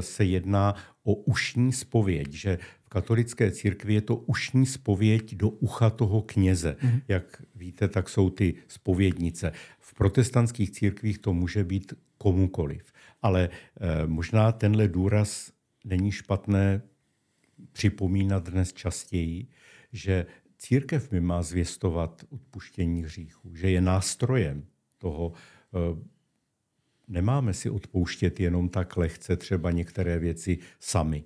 se 0.00 0.24
jedná 0.24 0.74
o 1.04 1.14
ušní 1.14 1.72
spověď, 1.72 2.32
že 2.32 2.58
v 2.80 2.88
katolické 2.88 3.50
církvi 3.50 3.94
je 3.94 4.00
to 4.00 4.16
ušní 4.16 4.66
spověď 4.66 5.34
do 5.34 5.48
ucha 5.48 5.90
toho 5.90 6.22
kněze. 6.22 6.76
Mm-hmm. 6.80 7.02
Jak 7.08 7.42
víte, 7.54 7.88
tak 7.88 8.08
jsou 8.08 8.30
ty 8.30 8.54
spovědnice. 8.68 9.52
V 9.78 9.94
protestantských 9.94 10.70
církvích 10.70 11.18
to 11.18 11.32
může 11.32 11.64
být 11.64 11.92
komukoliv. 12.18 12.92
Ale 13.22 13.48
možná 14.06 14.52
tenhle 14.52 14.88
důraz 14.88 15.52
není 15.84 16.12
špatné 16.12 16.82
připomínat 17.72 18.48
dnes 18.50 18.72
častěji, 18.72 19.46
že 19.92 20.26
církev 20.58 21.10
mi 21.10 21.20
má 21.20 21.42
zvěstovat 21.42 22.24
odpuštění 22.30 23.02
hříchů, 23.02 23.54
že 23.54 23.70
je 23.70 23.80
nástrojem 23.80 24.64
toho. 24.98 25.32
Eh, 25.74 25.96
nemáme 27.08 27.54
si 27.54 27.70
odpouštět 27.70 28.40
jenom 28.40 28.68
tak 28.68 28.96
lehce 28.96 29.36
třeba 29.36 29.70
některé 29.70 30.18
věci 30.18 30.58
sami. 30.80 31.24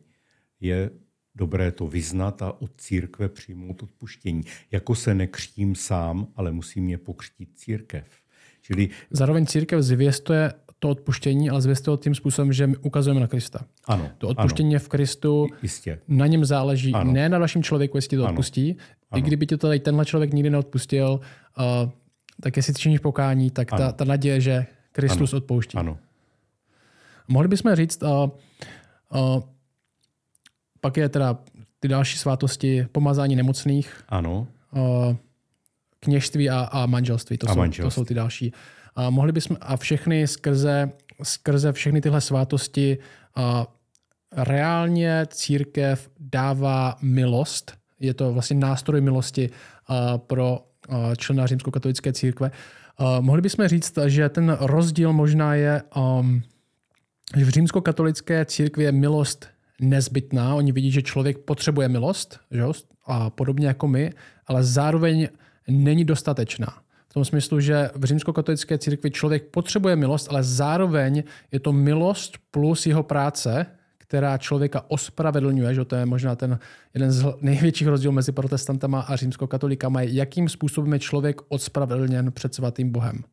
Je 0.61 0.90
dobré 1.34 1.72
to 1.72 1.86
vyznat 1.86 2.42
a 2.42 2.62
od 2.62 2.70
církve 2.76 3.28
přijmout 3.28 3.82
odpuštění. 3.82 4.42
Jako 4.70 4.94
se 4.94 5.14
nekřtím 5.14 5.74
sám, 5.74 6.26
ale 6.36 6.53
musí 6.53 6.80
mě 6.80 6.99
pokřtít 6.99 7.49
církev. 7.55 8.05
Čili... 8.62 8.88
Zároveň 9.11 9.46
církev 9.46 9.82
zvěstuje 9.82 10.53
to 10.78 10.88
odpuštění, 10.88 11.51
ale 11.51 11.62
zvěstuje 11.62 11.99
tím 11.99 12.14
způsobem, 12.14 12.53
že 12.53 12.66
my 12.66 12.76
ukazujeme 12.76 13.20
na 13.20 13.26
Krista. 13.26 13.64
Ano, 13.84 14.11
to 14.18 14.28
odpuštění 14.28 14.68
ano. 14.68 14.74
je 14.74 14.78
v 14.78 14.88
Kristu, 14.88 15.46
Jistě. 15.62 16.01
na 16.09 16.26
něm 16.26 16.44
záleží, 16.44 16.92
ano. 16.94 17.12
ne 17.12 17.28
na 17.28 17.38
dalším 17.38 17.62
člověku, 17.62 17.96
jestli 17.96 18.16
to 18.16 18.22
ano. 18.22 18.32
odpustí. 18.32 18.76
Ano. 19.11 19.18
I 19.18 19.22
kdyby 19.22 19.46
ti 19.46 19.57
to 19.57 19.66
tady 19.66 19.80
tenhle 19.80 20.05
člověk 20.05 20.32
nikdy 20.32 20.51
neodpustil, 20.51 21.20
uh, 21.59 21.90
tak 22.43 22.57
jestli 22.57 22.74
činíš 22.74 23.01
pokání, 23.01 23.51
tak 23.51 23.70
ta, 23.70 23.93
ta 23.93 24.05
naděje, 24.05 24.41
že 24.41 24.66
Kristus 24.93 25.32
ano. 25.32 25.39
odpouští. 25.39 25.78
Ano. 25.78 25.99
Mohli 27.28 27.49
bychom 27.49 27.74
říct, 27.74 28.03
uh, 28.03 28.09
uh, 28.09 29.43
pak 30.80 30.97
je 30.97 31.09
teda 31.09 31.39
ty 31.80 31.89
další 31.89 32.18
svátosti 32.18 32.86
pomazání 32.93 33.36
nemocných. 33.36 34.05
Ano. 34.09 34.47
Uh, 34.70 35.16
kněžství 36.01 36.51
a, 36.51 36.61
a 36.61 36.86
manželství. 36.86 37.39
To, 37.39 37.51
a 37.51 37.53
jsou, 37.53 37.59
manželství. 37.59 37.86
to 37.86 37.91
jsou 37.91 38.05
ty 38.05 38.14
další. 38.14 38.53
A 38.97 39.11
mohli 39.11 39.32
bychom 39.32 39.57
a 39.61 39.76
všechny 39.76 40.26
skrze, 40.26 40.91
skrze 41.22 41.72
všechny 41.72 42.01
tyhle 42.01 42.20
svátosti 42.20 42.99
a 43.34 43.66
reálně 44.32 45.26
církev 45.28 46.11
dává 46.20 46.97
milost. 47.03 47.72
Je 48.01 48.14
to 48.14 48.32
vlastně 48.32 48.57
nástroj 48.57 49.01
milosti 49.01 49.51
a, 49.86 50.18
pro 50.18 50.64
člena 51.16 51.47
římskokatolické 51.47 52.12
církve. 52.12 52.51
Mohli 53.20 53.43
bychom 53.43 53.68
říct, 53.68 53.99
že 54.07 54.28
ten 54.28 54.57
rozdíl 54.61 55.12
možná 55.12 55.55
je, 55.55 55.82
um, 55.97 56.43
že 57.36 57.45
v 57.45 57.49
římskokatolické 57.49 58.45
církvi 58.45 58.84
je 58.84 58.93
milost 58.93 59.49
nezbytná. 59.80 60.55
Oni 60.55 60.72
vidí, 60.72 60.91
že 60.91 61.03
člověk 61.03 61.39
potřebuje 61.39 61.89
milost, 61.89 62.41
že? 62.51 62.64
a 63.07 63.30
podobně 63.30 63.66
jako 63.66 63.89
my, 63.89 64.12
ale 64.47 64.64
zároveň 64.64 65.28
není 65.68 66.05
dostatečná. 66.05 66.74
V 67.09 67.14
tom 67.14 67.24
smyslu, 67.24 67.61
že 67.61 67.91
v 67.95 68.05
římskokatolické 68.05 68.78
církvi 68.78 69.11
člověk 69.11 69.45
potřebuje 69.45 69.97
milost, 69.97 70.28
ale 70.30 70.45
zároveň 70.45 71.22
je 71.53 71.61
to 71.61 71.72
milost 71.72 72.39
plus 72.51 72.86
jeho 72.86 73.03
práce, 73.03 73.66
která 74.09 74.38
člověka 74.38 74.84
ospravedlňuje, 74.88 75.74
že 75.74 75.84
to 75.84 75.96
je 75.96 76.06
možná 76.06 76.36
ten 76.36 76.59
jeden 76.94 77.12
z 77.12 77.26
největších 77.40 77.88
rozdílů 77.88 78.12
mezi 78.12 78.32
protestantama 78.32 79.00
a 79.00 79.16
římskokatolikama, 79.16 80.02
jakým 80.02 80.48
způsobem 80.48 80.92
je 80.92 80.98
člověk 80.98 81.40
ospravedlněn 81.48 82.32
před 82.32 82.54
svatým 82.54 82.90
Bohem. 82.92 83.24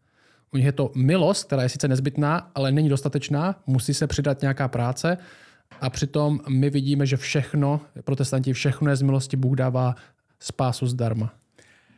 U 0.54 0.58
nich 0.58 0.66
je 0.66 0.72
to 0.72 0.92
milost, 0.96 1.48
která 1.48 1.64
je 1.64 1.70
sice 1.70 1.88
nezbytná, 1.88 2.52
ale 2.56 2.72
není 2.72 2.90
dostatečná, 2.90 3.56
musí 3.68 3.94
se 3.94 4.08
přidat 4.08 4.42
nějaká 4.42 4.68
práce 4.68 5.18
a 5.82 5.90
přitom 5.90 6.40
my 6.50 6.70
vidíme, 6.70 7.06
že 7.06 7.18
všechno, 7.18 7.82
protestanti, 8.04 8.54
všechno 8.54 8.90
je 8.90 8.96
z 8.96 9.02
milosti, 9.02 9.38
Bůh 9.38 9.56
dává 9.56 9.96
spásu 10.40 10.88
zdarma. 10.88 11.34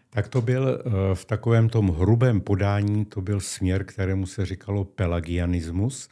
Tak 0.10 0.28
to 0.28 0.42
byl 0.42 0.68
eh, 0.80 1.16
v 1.16 1.26
takovém 1.26 1.70
tom 1.70 1.90
hrubém 1.90 2.42
podání, 2.42 3.06
to 3.06 3.22
byl 3.22 3.40
směr, 3.40 3.84
kterému 3.84 4.26
se 4.26 4.46
říkalo 4.46 4.84
pelagianismus, 4.84 6.10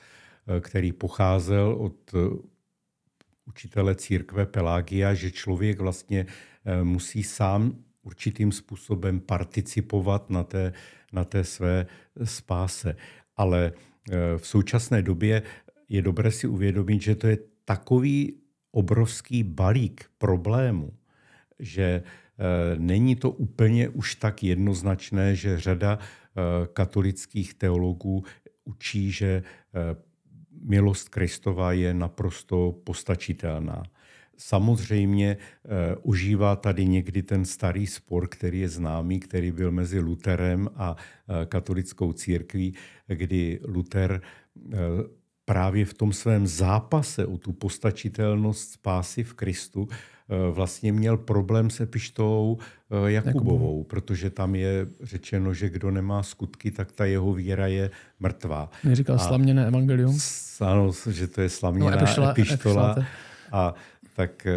eh, 0.48 0.62
který 0.62 0.92
pocházel 0.92 1.76
od 1.80 1.96
eh, 2.14 2.55
učitele 3.46 3.96
církve 3.96 4.46
Pelagia, 4.46 5.14
že 5.14 5.32
člověk 5.32 5.80
vlastně 5.80 6.26
musí 6.84 7.24
sám 7.24 7.76
určitým 8.02 8.52
způsobem 8.52 9.20
participovat 9.20 10.30
na 10.30 10.44
té, 10.44 10.74
na 11.14 11.26
té 11.26 11.44
své 11.44 11.86
spáse. 12.24 12.96
Ale 13.38 13.74
v 14.38 14.48
současné 14.48 15.02
době 15.02 15.42
je 15.90 16.02
dobré 16.02 16.32
si 16.32 16.48
uvědomit, 16.48 17.02
že 17.02 17.16
to 17.16 17.28
je 17.28 17.38
takový 17.66 18.34
obrovský 18.72 19.44
balík 19.44 20.06
problémů, 20.18 20.94
že 21.60 22.04
není 22.78 23.16
to 23.16 23.32
úplně 23.32 23.90
už 23.90 24.16
tak 24.16 24.44
jednoznačné, 24.44 25.36
že 25.36 25.60
řada 25.60 26.00
katolických 26.74 27.54
teologů 27.54 28.24
učí, 28.64 29.12
že 29.12 29.44
milost 30.66 31.10
Kristova 31.10 31.72
je 31.72 31.94
naprosto 31.94 32.76
postačitelná. 32.84 33.84
Samozřejmě 34.38 35.38
eh, 35.38 35.96
užívá 36.04 36.56
tady 36.56 36.86
někdy 36.86 37.24
ten 37.24 37.46
starý 37.46 37.88
spor, 37.88 38.28
který 38.28 38.60
je 38.60 38.70
známý, 38.70 39.20
který 39.20 39.52
byl 39.52 39.72
mezi 39.72 40.00
Luterem 40.00 40.70
a 40.76 40.96
eh, 40.96 41.46
katolickou 41.46 42.14
církví, 42.14 42.76
kdy 43.08 43.60
Luther 43.68 44.22
eh, 44.22 44.78
právě 45.46 45.86
v 45.86 45.94
tom 45.94 46.14
svém 46.14 46.48
zápase 46.48 47.26
o 47.26 47.38
tu 47.38 47.54
postačitelnost 47.54 48.72
spásy 48.72 49.24
v 49.24 49.34
Kristu 49.34 49.88
vlastně 50.52 50.92
měl 50.92 51.18
problém 51.18 51.70
se 51.70 51.86
pištou 51.86 52.58
eh, 53.08 53.12
Jakubovou, 53.12 53.84
protože 53.84 54.30
tam 54.30 54.56
je 54.56 54.88
řečeno, 55.04 55.54
že 55.54 55.70
kdo 55.70 55.92
nemá 55.92 56.24
skutky, 56.24 56.72
tak 56.72 56.92
ta 56.92 57.06
jeho 57.06 57.34
víra 57.34 57.68
je 57.68 57.92
mrtvá. 58.20 58.70
Říkal 58.92 59.20
slaměné 59.20 59.68
evangelium. 59.68 60.18
Ano, 60.62 60.92
že 61.12 61.28
to 61.28 61.42
je 61.42 61.50
slaměná 61.50 61.92
no, 61.92 61.98
epištola. 61.98 62.32
epištola 62.32 62.96
a 63.52 63.74
tak 64.16 64.46
eh, 64.46 64.54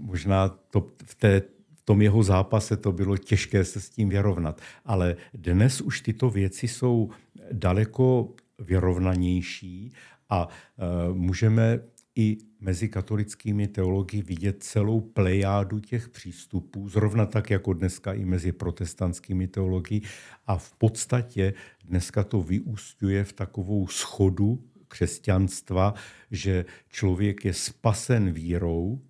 možná 0.00 0.48
to 0.48 0.86
v 1.04 1.14
té 1.14 1.42
v 1.82 1.84
tom 1.84 2.02
jeho 2.02 2.22
zápase 2.22 2.76
to 2.76 2.92
bylo 2.92 3.16
těžké 3.16 3.64
se 3.64 3.80
s 3.80 3.90
tím 3.90 4.08
vyrovnat. 4.08 4.60
Ale 4.84 5.16
dnes 5.34 5.80
už 5.80 6.00
tyto 6.00 6.30
věci 6.30 6.68
jsou 6.68 7.10
daleko 7.52 8.28
vyrovnanější 8.58 9.92
a 10.30 10.48
e, 10.48 11.12
můžeme 11.12 11.80
i 12.16 12.38
mezi 12.60 12.88
katolickými 12.88 13.68
teology 13.68 14.22
vidět 14.22 14.62
celou 14.62 15.00
plejádu 15.00 15.80
těch 15.80 16.08
přístupů, 16.08 16.88
zrovna 16.88 17.26
tak 17.26 17.50
jako 17.50 17.72
dneska 17.72 18.12
i 18.12 18.24
mezi 18.24 18.52
protestantskými 18.52 19.48
teology. 19.48 20.00
A 20.46 20.56
v 20.56 20.72
podstatě 20.72 21.54
dneska 21.84 22.24
to 22.24 22.42
vyústňuje 22.42 23.24
v 23.24 23.32
takovou 23.32 23.86
schodu 23.86 24.64
křesťanstva, 24.88 25.94
že 26.30 26.64
člověk 26.88 27.44
je 27.44 27.54
spasen 27.54 28.32
vírou, 28.32 29.00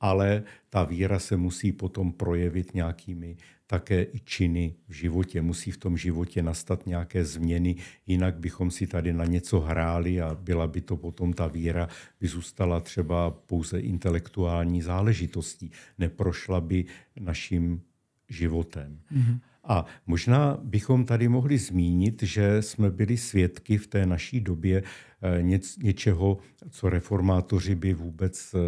ale 0.00 0.42
ta 0.70 0.84
víra 0.84 1.18
se 1.18 1.36
musí 1.36 1.72
potom 1.72 2.12
projevit 2.12 2.74
nějakými 2.74 3.36
také 3.66 4.02
i 4.02 4.20
činy 4.24 4.74
v 4.88 4.92
životě. 4.92 5.42
Musí 5.42 5.70
v 5.70 5.76
tom 5.76 5.96
životě 5.96 6.42
nastat 6.42 6.86
nějaké 6.86 7.24
změny, 7.24 7.76
jinak 8.06 8.38
bychom 8.38 8.70
si 8.70 8.86
tady 8.86 9.12
na 9.12 9.24
něco 9.24 9.60
hráli 9.60 10.20
a 10.20 10.34
byla 10.34 10.66
by 10.66 10.80
to 10.80 10.96
potom 10.96 11.32
ta 11.32 11.46
víra, 11.46 11.88
by 12.20 12.28
zůstala 12.28 12.80
třeba 12.80 13.30
pouze 13.30 13.80
intelektuální 13.80 14.82
záležitostí, 14.82 15.70
neprošla 15.98 16.60
by 16.60 16.84
naším 17.20 17.82
životem. 18.28 19.00
Mm-hmm. 19.12 19.40
A 19.64 19.84
možná 20.06 20.58
bychom 20.62 21.04
tady 21.04 21.28
mohli 21.28 21.58
zmínit, 21.58 22.22
že 22.22 22.62
jsme 22.62 22.90
byli 22.90 23.16
svědky 23.16 23.78
v 23.78 23.86
té 23.86 24.06
naší 24.06 24.40
době 24.40 24.82
eh, 24.82 25.42
něc, 25.42 25.76
něčeho, 25.76 26.38
co 26.70 26.90
reformátoři 26.90 27.74
by 27.74 27.94
vůbec 27.94 28.54
eh, 28.54 28.58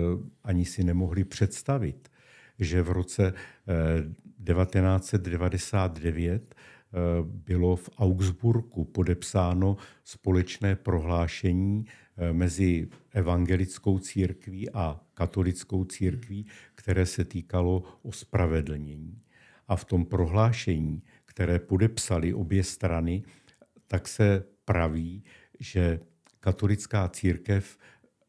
ani 0.45 0.64
si 0.64 0.84
nemohli 0.84 1.24
představit. 1.24 2.09
Že 2.59 2.82
v 2.82 2.90
roce 2.90 3.34
1999 4.45 6.55
eh, 6.55 6.99
bylo 7.24 7.76
v 7.76 7.90
Augsburgu 7.99 8.84
podepsáno 8.84 9.76
společné 10.05 10.76
prohlášení 10.76 11.86
mezi 12.32 12.88
evangelickou 13.12 13.99
církví 13.99 14.70
a 14.70 15.01
katolickou 15.14 15.84
církví, 15.84 16.47
které 16.74 17.07
se 17.07 17.24
týkalo 17.24 17.82
ospravedlnění. 18.03 19.22
A 19.68 19.76
v 19.76 19.84
tom 19.84 20.04
prohlášení, 20.04 21.02
které 21.24 21.58
podepsali 21.58 22.34
obě 22.34 22.64
strany, 22.64 23.22
tak 23.86 24.08
se 24.08 24.44
praví, 24.64 25.24
že 25.60 26.00
katolická 26.40 27.08
církev 27.08 27.78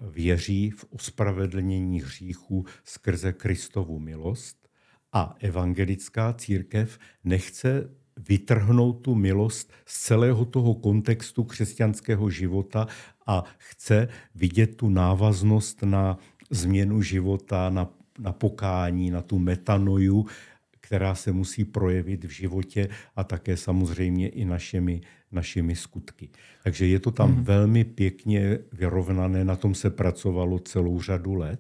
věří 0.01 0.71
v 0.71 0.86
ospravedlnění 0.89 2.01
hříchů 2.01 2.65
skrze 2.84 3.34
Kristovu 3.34 3.99
milost 3.99 4.67
a 5.13 5.36
evangelická 5.39 6.34
církev 6.34 6.99
nechce 7.23 7.89
vytrhnout 8.17 9.01
tu 9.01 9.15
milost 9.15 9.73
z 9.86 9.99
celého 9.99 10.45
toho 10.45 10.75
kontextu 10.75 11.43
křesťanského 11.43 12.29
života 12.29 12.88
a 13.27 13.43
chce 13.57 14.07
vidět 14.36 14.75
tu 14.75 14.89
návaznost 14.89 15.84
na 15.84 16.17
změnu 16.49 17.01
života, 17.01 17.69
na, 17.69 17.89
na 18.19 18.31
pokání, 18.31 19.11
na 19.11 19.21
tu 19.21 19.39
metanoju, 19.39 20.25
která 20.84 21.15
se 21.15 21.31
musí 21.31 21.65
projevit 21.65 22.23
v 22.23 22.29
životě 22.29 22.89
a 23.15 23.23
také 23.23 23.57
samozřejmě 23.57 24.29
i 24.29 24.45
našimi, 24.45 25.01
našimi 25.31 25.75
skutky. 25.75 26.29
Takže 26.63 26.88
je 26.88 26.99
to 26.99 27.11
tam 27.11 27.36
mm. 27.36 27.43
velmi 27.43 27.84
pěkně 27.84 28.59
vyrovnané, 28.73 29.45
na 29.45 29.55
tom 29.55 29.75
se 29.75 29.89
pracovalo 29.89 30.59
celou 30.59 31.01
řadu 31.01 31.34
let. 31.34 31.59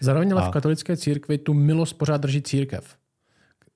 Zároveň 0.00 0.32
ale 0.32 0.42
a... 0.42 0.48
v 0.48 0.52
katolické 0.52 0.96
církvi 0.96 1.38
tu 1.38 1.54
milost 1.54 1.98
pořád 1.98 2.20
drží 2.20 2.42
církev, 2.42 2.96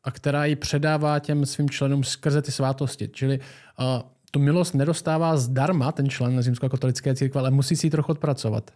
a 0.04 0.10
která 0.10 0.44
ji 0.44 0.56
předává 0.56 1.18
těm 1.18 1.46
svým 1.46 1.70
členům 1.70 2.04
skrze 2.04 2.42
ty 2.42 2.52
svátosti. 2.52 3.08
Čili 3.08 3.38
uh, 3.38 3.84
tu 4.30 4.40
milost 4.40 4.74
nedostává 4.74 5.36
zdarma 5.36 5.92
ten 5.92 6.10
člen 6.10 6.42
římskokatolické 6.42 7.14
církve, 7.14 7.40
ale 7.40 7.50
musí 7.50 7.76
si 7.76 7.86
ji 7.86 7.90
trochu 7.90 8.12
odpracovat. 8.12 8.70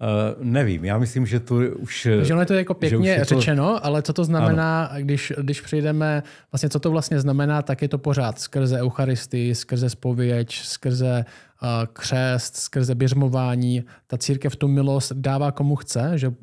Uh, 0.00 0.44
nevím, 0.44 0.84
já 0.84 0.98
myslím, 0.98 1.26
že 1.26 1.40
to 1.40 1.54
už... 1.78 2.08
Že 2.22 2.32
ono 2.32 2.42
je 2.42 2.46
to 2.46 2.54
jako 2.54 2.74
pěkně 2.74 3.10
je 3.10 3.24
řečeno, 3.24 3.74
to... 3.74 3.86
ale 3.86 4.02
co 4.02 4.12
to 4.12 4.24
znamená, 4.24 4.90
když, 4.98 5.32
když 5.42 5.60
přijdeme, 5.60 6.22
vlastně 6.52 6.68
co 6.68 6.80
to 6.80 6.90
vlastně 6.90 7.20
znamená, 7.20 7.62
tak 7.62 7.82
je 7.82 7.88
to 7.88 7.98
pořád 7.98 8.38
skrze 8.38 8.80
Eucharistii, 8.80 9.54
skrze 9.54 9.90
spověď, 9.90 10.54
skrze 10.54 11.24
uh, 11.62 11.68
křest, 11.92 12.56
skrze 12.56 12.94
běžmování. 12.94 13.84
Ta 14.06 14.18
církev 14.18 14.56
tu 14.56 14.68
milost 14.68 15.12
dává 15.12 15.52
komu 15.52 15.76
chce, 15.76 16.12
že 16.14 16.28
uh, 16.28 16.34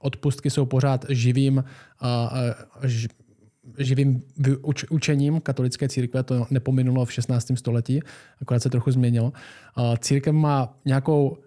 odpustky 0.00 0.50
jsou 0.50 0.66
pořád 0.66 1.04
živým, 1.08 1.64
uh, 2.02 2.38
ž, 2.82 3.08
živým 3.78 4.22
učením 4.90 5.40
katolické 5.40 5.88
církve, 5.88 6.22
to 6.22 6.46
nepominulo 6.50 7.04
v 7.04 7.12
16. 7.12 7.52
století, 7.54 8.00
akorát 8.42 8.60
se 8.60 8.70
trochu 8.70 8.90
změnilo. 8.90 9.32
Církev 9.98 10.34
má 10.34 10.74
nějakou 10.84 11.38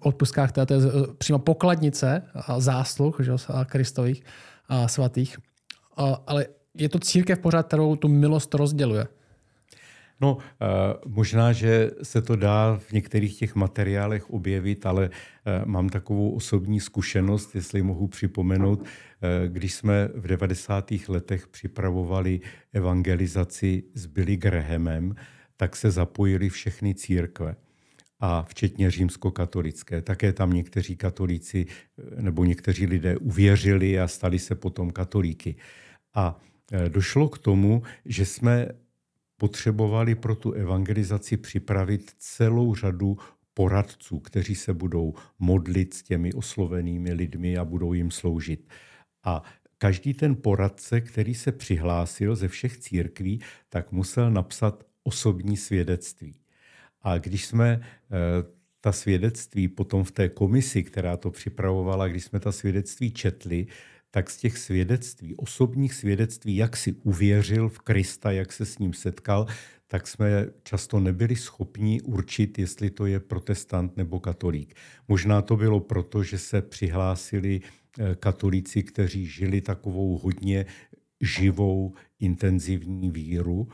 odpustkách 0.00 0.52
to 0.52 0.60
je 0.60 0.66
přímo 1.18 1.38
pokladnice 1.38 2.22
zásluh 2.58 3.20
že, 3.20 3.32
Kristových 3.66 4.24
a 4.68 4.88
svatých. 4.88 5.38
Ale 6.26 6.46
je 6.74 6.88
to 6.88 6.98
církev 6.98 7.38
pořád, 7.38 7.66
kterou 7.66 7.96
tu 7.96 8.08
milost 8.08 8.54
rozděluje. 8.54 9.06
No, 10.20 10.38
možná, 11.06 11.52
že 11.52 11.90
se 12.02 12.22
to 12.22 12.36
dá 12.36 12.78
v 12.88 12.92
některých 12.92 13.38
těch 13.38 13.54
materiálech 13.54 14.30
objevit, 14.30 14.86
ale 14.86 15.10
mám 15.64 15.88
takovou 15.88 16.30
osobní 16.30 16.80
zkušenost, 16.80 17.54
jestli 17.54 17.82
mohu 17.82 18.08
připomenout, 18.08 18.84
když 19.46 19.74
jsme 19.74 20.08
v 20.14 20.26
90. 20.26 20.90
letech 21.08 21.48
připravovali 21.48 22.40
evangelizaci 22.72 23.82
s 23.94 24.06
Billy 24.06 24.36
Grahamem, 24.36 25.14
tak 25.56 25.76
se 25.76 25.90
zapojili 25.90 26.48
všechny 26.48 26.94
církve 26.94 27.56
a 28.24 28.42
včetně 28.42 28.90
římskokatolické. 28.90 30.02
Také 30.02 30.32
tam 30.32 30.52
někteří 30.52 30.96
katolíci 30.96 31.66
nebo 32.20 32.44
někteří 32.44 32.86
lidé 32.86 33.16
uvěřili 33.16 34.00
a 34.00 34.08
stali 34.08 34.38
se 34.38 34.54
potom 34.54 34.90
katolíky. 34.90 35.56
A 36.14 36.40
e, 36.72 36.88
došlo 36.88 37.28
k 37.28 37.38
tomu, 37.38 37.82
že 38.04 38.26
jsme 38.26 38.68
potřebovali 39.36 40.14
pro 40.14 40.34
tu 40.34 40.52
evangelizaci 40.52 41.36
připravit 41.36 42.12
celou 42.18 42.74
řadu 42.74 43.18
poradců, 43.54 44.18
kteří 44.18 44.54
se 44.54 44.74
budou 44.74 45.14
modlit 45.38 45.94
s 45.94 46.02
těmi 46.02 46.32
oslovenými 46.32 47.12
lidmi 47.12 47.58
a 47.58 47.64
budou 47.64 47.92
jim 47.92 48.10
sloužit. 48.10 48.68
A 49.24 49.42
každý 49.78 50.14
ten 50.14 50.36
poradce, 50.36 51.00
který 51.00 51.34
se 51.34 51.52
přihlásil 51.52 52.36
ze 52.36 52.48
všech 52.48 52.76
církví, 52.76 53.40
tak 53.68 53.92
musel 53.92 54.30
napsat 54.30 54.84
osobní 55.02 55.56
svědectví. 55.56 56.43
A 57.04 57.18
když 57.18 57.46
jsme 57.46 57.80
eh, 57.80 58.54
ta 58.80 58.92
svědectví 58.92 59.68
potom 59.68 60.04
v 60.04 60.12
té 60.12 60.28
komisi, 60.28 60.82
která 60.82 61.16
to 61.16 61.30
připravovala, 61.30 62.08
když 62.08 62.24
jsme 62.24 62.40
ta 62.40 62.52
svědectví 62.52 63.10
četli, 63.10 63.66
tak 64.10 64.30
z 64.30 64.36
těch 64.36 64.58
svědectví, 64.58 65.34
osobních 65.34 65.94
svědectví, 65.94 66.56
jak 66.56 66.76
si 66.76 66.92
uvěřil 66.92 67.68
v 67.68 67.78
Krista, 67.78 68.30
jak 68.30 68.52
se 68.52 68.66
s 68.66 68.78
ním 68.78 68.92
setkal, 68.92 69.46
tak 69.86 70.06
jsme 70.06 70.46
často 70.62 71.00
nebyli 71.00 71.36
schopni 71.36 72.00
určit, 72.00 72.58
jestli 72.58 72.90
to 72.90 73.06
je 73.06 73.20
protestant 73.20 73.96
nebo 73.96 74.20
katolík. 74.20 74.74
Možná 75.08 75.42
to 75.42 75.56
bylo 75.56 75.80
proto, 75.80 76.22
že 76.22 76.38
se 76.38 76.62
přihlásili 76.62 77.60
eh, 77.60 78.14
katolíci, 78.14 78.82
kteří 78.82 79.26
žili 79.26 79.60
takovou 79.60 80.18
hodně 80.18 80.66
živou, 81.20 81.94
intenzivní 82.20 83.10
víru, 83.10 83.68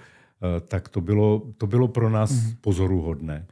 tak 0.69 0.89
to 0.89 1.01
bylo, 1.01 1.43
to 1.59 1.67
bylo 1.67 1.89
pro 1.89 2.11
nás 2.11 2.33
mm-hmm. 2.33 2.57
pozoruhodné. 2.61 3.47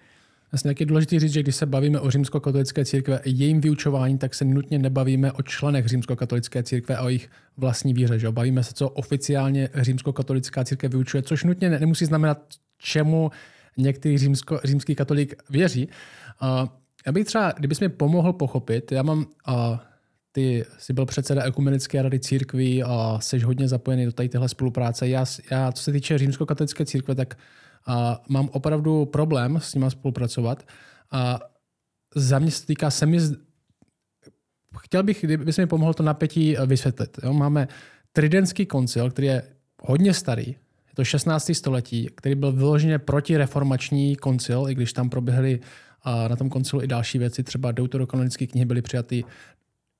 Vlastně 0.53 0.71
jak 0.71 0.81
je 0.81 0.87
důležité 0.87 1.21
říct, 1.21 1.33
že 1.33 1.43
když 1.43 1.57
se 1.57 1.67
bavíme 1.67 2.01
o 2.01 2.11
římskokatolické 2.11 2.85
církve 2.85 3.19
a 3.19 3.23
jejím 3.25 3.61
vyučování, 3.61 4.19
tak 4.19 4.35
se 4.35 4.45
nutně 4.45 4.79
nebavíme 4.79 5.33
o 5.33 5.43
členech 5.43 5.87
římskokatolické 5.87 6.63
církve 6.63 6.97
a 6.97 7.03
o 7.03 7.09
jejich 7.09 7.31
vlastní 7.57 7.95
víře. 7.95 8.19
Že? 8.19 8.31
Bavíme 8.31 8.65
se, 8.65 8.75
co 8.75 8.89
oficiálně 8.89 9.69
římskokatolická 9.75 10.65
církev 10.65 10.93
vyučuje, 10.93 11.23
což 11.23 11.45
nutně 11.45 11.71
ne, 11.71 11.79
nemusí 11.81 12.05
znamenat, 12.05 12.39
čemu 12.79 13.31
některý 13.77 14.19
římsko, 14.19 14.61
římský 14.65 14.95
katolík 14.95 15.43
věří. 15.51 15.89
Uh, 16.43 16.69
já 17.07 17.13
bych 17.13 17.27
třeba, 17.27 17.53
kdybys 17.57 17.81
mi 17.81 17.89
pomohl 17.89 18.33
pochopit, 18.33 18.93
já 18.93 19.03
mám 19.03 19.19
uh, 19.19 19.55
ty 20.39 20.65
jsi 20.79 20.93
byl 20.93 21.07
předseda 21.07 21.45
ekumenické 21.45 22.03
rady 22.03 22.21
církví 22.21 22.83
a 22.83 23.19
jsi 23.21 23.39
hodně 23.39 23.69
zapojený 23.69 24.05
do 24.05 24.13
tady 24.13 24.29
téhle 24.29 24.49
spolupráce. 24.49 25.09
Já, 25.09 25.25
já 25.51 25.73
co 25.73 25.83
se 25.83 25.93
týče 25.93 26.19
římskokatolické 26.19 26.85
církve, 26.85 27.15
tak 27.15 27.39
a, 27.87 28.23
mám 28.29 28.49
opravdu 28.53 29.07
problém 29.07 29.59
s 29.61 29.75
nimi 29.75 29.87
spolupracovat. 29.89 30.67
A 31.11 31.39
za 32.15 32.39
mě 32.39 32.51
se 32.51 32.67
týká 32.67 32.91
se 32.91 33.07
mi, 33.07 33.19
chtěl 34.81 35.03
bych, 35.03 35.21
kdyby 35.21 35.53
mi 35.59 35.67
pomohl 35.67 35.95
to 35.95 36.03
napětí 36.03 36.57
vysvětlit. 36.67 37.19
Jo? 37.23 37.33
Máme 37.33 37.69
Tridentský 38.13 38.67
koncil, 38.67 39.11
který 39.11 39.27
je 39.27 39.43
hodně 39.83 40.15
starý, 40.15 40.47
je 40.47 40.95
to 40.95 41.05
16. 41.05 41.51
století, 41.53 42.09
který 42.15 42.35
byl 42.35 42.53
vyloženě 42.53 42.99
protireformační 42.99 44.17
koncil, 44.17 44.67
i 44.69 44.75
když 44.75 44.93
tam 44.93 45.11
proběhly 45.11 45.61
na 46.29 46.37
tom 46.37 46.49
koncilu 46.49 46.83
i 46.83 46.87
další 46.87 47.19
věci, 47.19 47.43
třeba 47.43 47.73
deuterokanonické 47.73 48.47
knihy 48.47 48.65
byly 48.65 48.83
přijaty 48.83 49.25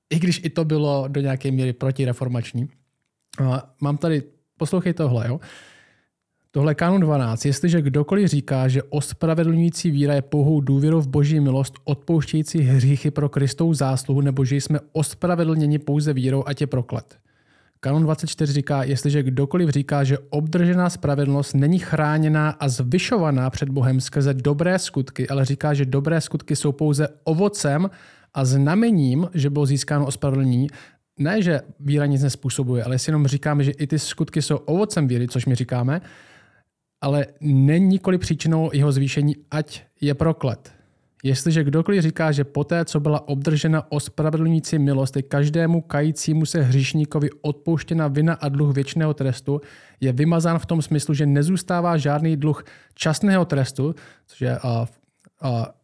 i 0.09 0.19
když 0.19 0.41
i 0.43 0.49
to 0.49 0.65
bylo 0.65 1.05
do 1.07 1.21
nějaké 1.21 1.51
míry 1.51 1.73
protireformační. 1.73 2.69
A 3.43 3.73
mám 3.81 3.97
tady, 3.97 4.23
poslouchej 4.57 4.93
tohle, 4.93 5.27
jo. 5.27 5.39
Tohle 6.51 6.75
kanon 6.75 7.01
12. 7.01 7.45
Jestliže 7.45 7.81
kdokoliv 7.81 8.27
říká, 8.27 8.67
že 8.67 8.83
ospravedlňující 8.83 9.91
víra 9.91 10.13
je 10.13 10.21
pouhou 10.21 10.61
důvěrou 10.61 11.01
v 11.01 11.07
boží 11.07 11.39
milost, 11.39 11.73
odpouštějící 11.83 12.59
hříchy 12.59 13.11
pro 13.11 13.29
Kristou 13.29 13.73
zásluhu, 13.73 14.21
nebo 14.21 14.45
že 14.45 14.55
jsme 14.55 14.79
ospravedlněni 14.91 15.79
pouze 15.79 16.13
vírou, 16.13 16.43
ať 16.47 16.61
je 16.61 16.67
proklet. 16.67 17.17
Kanon 17.79 18.03
24 18.03 18.53
říká, 18.53 18.83
jestliže 18.83 19.23
kdokoliv 19.23 19.69
říká, 19.69 20.03
že 20.03 20.17
obdržená 20.29 20.89
spravedlnost 20.89 21.53
není 21.53 21.79
chráněná 21.79 22.49
a 22.49 22.69
zvyšovaná 22.69 23.49
před 23.49 23.69
Bohem 23.69 24.01
skrze 24.01 24.33
dobré 24.33 24.79
skutky, 24.79 25.29
ale 25.29 25.45
říká, 25.45 25.73
že 25.73 25.85
dobré 25.85 26.21
skutky 26.21 26.55
jsou 26.55 26.71
pouze 26.71 27.07
ovocem 27.23 27.89
a 28.33 28.45
znamením, 28.45 29.29
že 29.33 29.49
bylo 29.49 29.65
získáno 29.65 30.05
ospravedlnění, 30.05 30.67
ne, 31.19 31.41
že 31.41 31.61
víra 31.79 32.05
nic 32.05 32.23
nespůsobuje, 32.23 32.83
ale 32.83 32.95
jestli 32.95 33.09
jenom 33.09 33.27
říkáme, 33.27 33.63
že 33.63 33.71
i 33.71 33.87
ty 33.87 33.99
skutky 33.99 34.41
jsou 34.41 34.55
ovocem 34.55 35.07
víry, 35.07 35.27
což 35.27 35.45
my 35.45 35.55
říkáme, 35.55 36.01
ale 37.01 37.25
není 37.41 37.87
nikoli 37.87 38.17
příčinou 38.17 38.69
jeho 38.73 38.91
zvýšení, 38.91 39.35
ať 39.51 39.83
je 40.01 40.13
proklet. 40.13 40.73
Jestliže 41.23 41.63
kdokoliv 41.63 42.03
říká, 42.03 42.31
že 42.31 42.43
poté, 42.43 42.85
co 42.85 42.99
byla 42.99 43.27
obdržena 43.27 43.91
ospravedlňující 43.91 44.79
milost, 44.79 45.15
je 45.15 45.21
každému 45.21 45.81
kajícímu 45.81 46.45
se 46.45 46.61
hříšníkovi 46.61 47.29
odpouštěna 47.41 48.07
vina 48.07 48.33
a 48.33 48.49
dluh 48.49 48.75
věčného 48.75 49.13
trestu, 49.13 49.61
je 50.01 50.13
vymazán 50.13 50.59
v 50.59 50.65
tom 50.65 50.81
smyslu, 50.81 51.13
že 51.13 51.25
nezůstává 51.25 51.97
žádný 51.97 52.37
dluh 52.37 52.63
časného 52.93 53.45
trestu, 53.45 53.95
což 54.27 54.41
je 54.41 54.59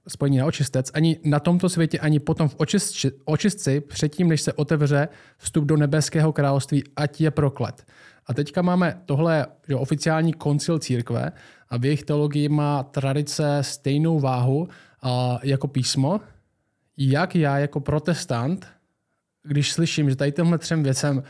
spojení 0.08 0.38
na 0.38 0.45
očistec, 0.45 0.91
ani 0.93 1.20
na 1.24 1.39
tomto 1.39 1.70
světě, 1.70 1.99
ani 1.99 2.20
potom 2.20 2.47
v 2.49 2.56
očistci, 2.58 3.12
očistci, 3.26 3.82
předtím, 3.82 4.30
než 4.30 4.41
se 4.41 4.53
otevře 4.53 5.08
vstup 5.38 5.66
do 5.66 5.78
nebeského 5.78 6.34
království, 6.34 6.84
ať 6.95 7.22
je 7.22 7.32
proklet. 7.32 7.86
A 8.28 8.34
teďka 8.34 8.62
máme 8.62 9.01
tohle 9.06 9.47
že 9.68 9.76
oficiální 9.76 10.34
koncil 10.34 10.80
církve 10.80 11.32
a 11.70 11.78
v 11.78 11.86
jejich 11.86 12.03
teologii 12.03 12.49
má 12.49 12.84
tradice 12.84 13.58
stejnou 13.62 14.20
váhu 14.20 14.68
a, 15.01 15.39
jako 15.43 15.68
písmo. 15.68 16.22
Jak 16.97 17.36
já 17.36 17.58
jako 17.58 17.80
protestant, 17.80 18.68
když 19.43 19.72
slyším, 19.72 20.10
že 20.10 20.16
tady 20.16 20.32
těmhle 20.32 20.58
třem 20.58 20.84
věcem 20.84 21.24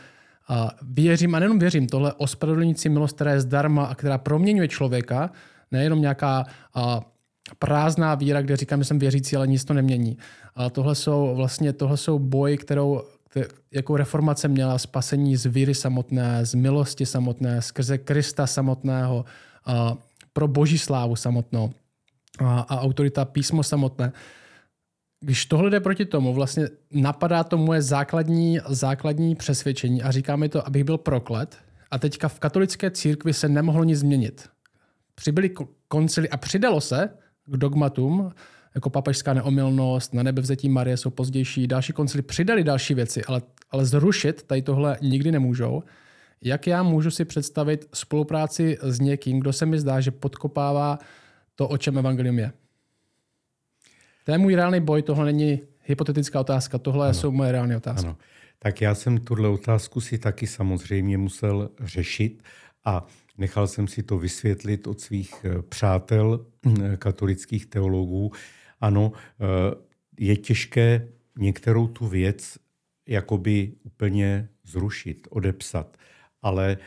a 0.48 0.70
věřím, 0.82 1.36
a 1.36 1.40
nejenom 1.40 1.60
věřím, 1.60 1.88
tohle 1.88 2.14
ospravedlňující 2.14 2.90
milost, 2.90 3.16
která 3.16 3.32
je 3.32 3.42
zdarma 3.42 3.86
a 3.86 3.96
která 3.96 4.18
proměňuje 4.18 4.68
člověka, 4.68 5.32
nejenom 5.72 6.02
nějaká 6.02 6.46
a, 6.74 7.02
prázdná 7.60 8.16
víra, 8.16 8.41
kde 8.41 8.58
říkám, 8.58 8.80
že 8.80 8.86
jsem 8.86 9.00
věřící, 9.00 9.36
ale 9.36 9.48
nic 9.48 9.66
to 9.66 9.74
nemění. 9.74 10.18
A 10.56 10.70
tohle 10.70 10.96
jsou 10.96 11.36
vlastně 11.36 11.74
tohle 11.74 11.98
jsou 11.98 12.20
boji, 12.20 12.58
kterou 12.58 13.02
jakou 13.72 13.96
reformace 13.96 14.48
měla 14.48 14.78
spasení 14.78 15.38
z 15.38 15.46
víry 15.46 15.76
samotné, 15.76 16.46
z 16.46 16.54
milosti 16.54 17.06
samotné, 17.06 17.62
skrze 17.62 17.98
Krista 17.98 18.48
samotného, 18.48 19.26
a 19.66 19.98
pro 20.34 20.48
boží 20.48 20.78
slávu 20.78 21.16
samotnou 21.16 21.74
a, 22.39 22.60
a 22.60 22.82
autorita 22.82 23.26
písmo 23.26 23.64
samotné. 23.64 24.12
Když 25.20 25.46
tohle 25.46 25.70
jde 25.70 25.80
proti 25.80 26.06
tomu, 26.06 26.34
vlastně 26.34 26.68
napadá 26.91 27.43
to 27.43 27.58
moje 27.58 27.82
základní, 27.82 28.60
základní 28.70 29.36
přesvědčení 29.36 30.04
a 30.04 30.12
říká 30.12 30.36
mi 30.36 30.50
to, 30.50 30.68
abych 30.68 30.84
byl 30.84 30.98
proklet. 30.98 31.58
A 31.91 32.00
teďka 32.00 32.28
v 32.28 32.39
katolické 32.39 32.91
církvi 32.91 33.34
se 33.34 33.50
nemohlo 33.50 33.84
nic 33.84 34.00
změnit. 34.00 34.50
Přibyly 35.16 35.52
koncily 35.88 36.30
a 36.30 36.38
přidalo 36.38 36.82
se, 36.82 37.10
k 37.46 37.58
dogmatům, 37.58 38.32
jako 38.76 38.89
papežská 38.89 39.34
neomylnost, 39.34 40.14
na 40.14 40.24
nebevzetí 40.24 40.70
Marie 40.70 40.98
jsou 40.98 41.10
pozdější, 41.10 41.68
další 41.68 41.93
koncily 41.93 42.22
přidali 42.22 42.64
další 42.64 42.93
věci, 42.93 43.26
ale, 43.26 43.41
ale 43.72 43.86
zrušit 43.86 44.43
tady 44.43 44.62
tohle 44.62 44.98
nikdy 45.02 45.32
nemůžou. 45.32 45.84
Jak 46.41 46.68
já 46.68 46.84
můžu 46.84 47.12
si 47.12 47.26
představit 47.26 47.88
spolupráci 47.93 48.78
s 48.82 49.00
někým, 49.00 49.39
kdo 49.39 49.54
se 49.54 49.66
mi 49.66 49.80
zdá, 49.80 50.02
že 50.02 50.12
podkopává 50.12 51.00
to, 51.56 51.68
o 51.68 51.78
čem 51.78 51.98
evangelium 51.98 52.39
je? 52.39 52.52
To 54.26 54.32
je 54.32 54.38
můj 54.38 54.56
reálný 54.56 54.80
boj, 54.80 55.02
tohle 55.02 55.26
není 55.26 55.60
hypotetická 55.84 56.39
otázka, 56.39 56.78
tohle 56.78 57.06
ano. 57.06 57.14
jsou 57.14 57.32
moje 57.32 57.52
reálné 57.52 57.78
otázky. 57.78 58.08
Ano. 58.08 58.18
Tak 58.60 58.82
já 58.82 58.96
jsem 58.96 59.18
tuhle 59.18 59.50
otázku 59.50 60.02
si 60.02 60.18
taky 60.18 60.48
samozřejmě 60.48 61.18
musel 61.18 61.70
řešit 61.80 62.43
a 62.86 63.08
Nechal 63.38 63.68
jsem 63.68 63.88
si 63.88 64.04
to 64.04 64.18
vysvětlit 64.18 64.88
od 64.88 65.02
svých 65.02 65.46
eh, 65.46 65.62
přátel, 65.62 66.46
eh, 66.66 66.98
katolických 66.98 67.66
teologů. 67.66 68.32
Ano, 68.80 69.12
eh, 69.16 69.46
je 70.20 70.38
těžké 70.38 71.08
některou 71.38 71.88
tu 71.88 72.08
věc 72.08 72.58
jakoby 73.08 73.74
úplně 73.84 74.50
zrušit, 74.64 75.28
odepsat, 75.30 75.98
ale 76.42 76.78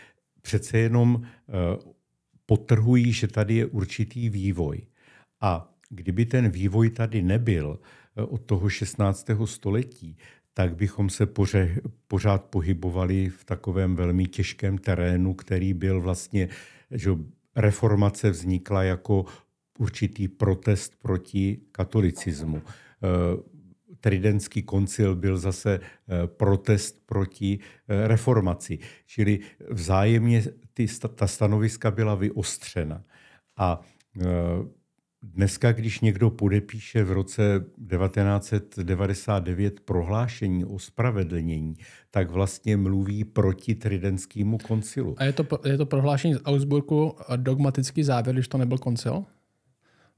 přece 0.43 0.79
jenom 0.79 1.23
potrhují, 2.47 3.13
že 3.13 3.29
tady 3.29 3.55
je 3.55 3.67
určitý 3.67 4.29
vývoj. 4.29 4.87
A 5.41 5.75
kdyby 5.89 6.27
ten 6.27 6.49
vývoj 6.49 6.91
tady 6.91 7.23
nebyl 7.23 7.79
od 8.17 8.43
toho 8.43 8.69
16. 8.69 9.47
století, 9.47 10.17
tak 10.59 10.77
bychom 10.77 11.11
se 11.11 11.27
poře, 11.27 11.81
pořád 12.09 12.45
pohybovali 12.45 13.29
v 13.29 13.45
takovém 13.45 13.97
velmi 13.97 14.27
těžkém 14.27 14.79
terénu, 14.79 15.35
který 15.35 15.75
byl 15.75 16.01
vlastně 16.01 16.49
že, 16.91 17.11
reformace 17.57 18.31
vznikla 18.31 18.83
jako 18.83 19.25
určitý 19.79 20.29
protest 20.29 20.99
proti 21.03 21.59
katolicismu. 21.73 22.63
Tridentský 24.01 24.63
koncil 24.63 25.15
byl 25.15 25.39
zase 25.39 25.81
protest 26.27 27.07
proti 27.07 27.59
reformaci. 27.89 28.79
Čili 29.07 29.39
vzájemně 29.71 30.43
ty, 30.75 30.87
ta 31.15 31.27
stanoviska 31.27 31.91
byla 31.91 32.15
vyostřena. 32.15 33.05
A 33.57 33.81
Dneska, 35.23 35.73
když 35.73 36.01
někdo 36.01 36.31
podepíše 36.31 37.05
v 37.05 37.13
roce 37.13 37.65
1999 37.91 39.81
prohlášení 39.81 40.65
o 40.65 40.79
spravedlnění, 40.79 41.75
tak 42.11 42.31
vlastně 42.31 42.77
mluví 42.77 43.25
proti 43.25 43.75
Tridentskému 43.75 44.59
koncilu. 44.59 45.15
A 45.19 45.25
je 45.25 45.33
to, 45.33 45.47
je 45.65 45.77
to 45.77 45.87
prohlášení 45.87 46.35
z 46.35 46.41
Augsburgu 46.45 47.17
dogmatický 47.37 48.03
závěr, 48.03 48.35
když 48.35 48.49
to 48.49 48.59
nebyl 48.59 48.79
koncil? 48.79 49.25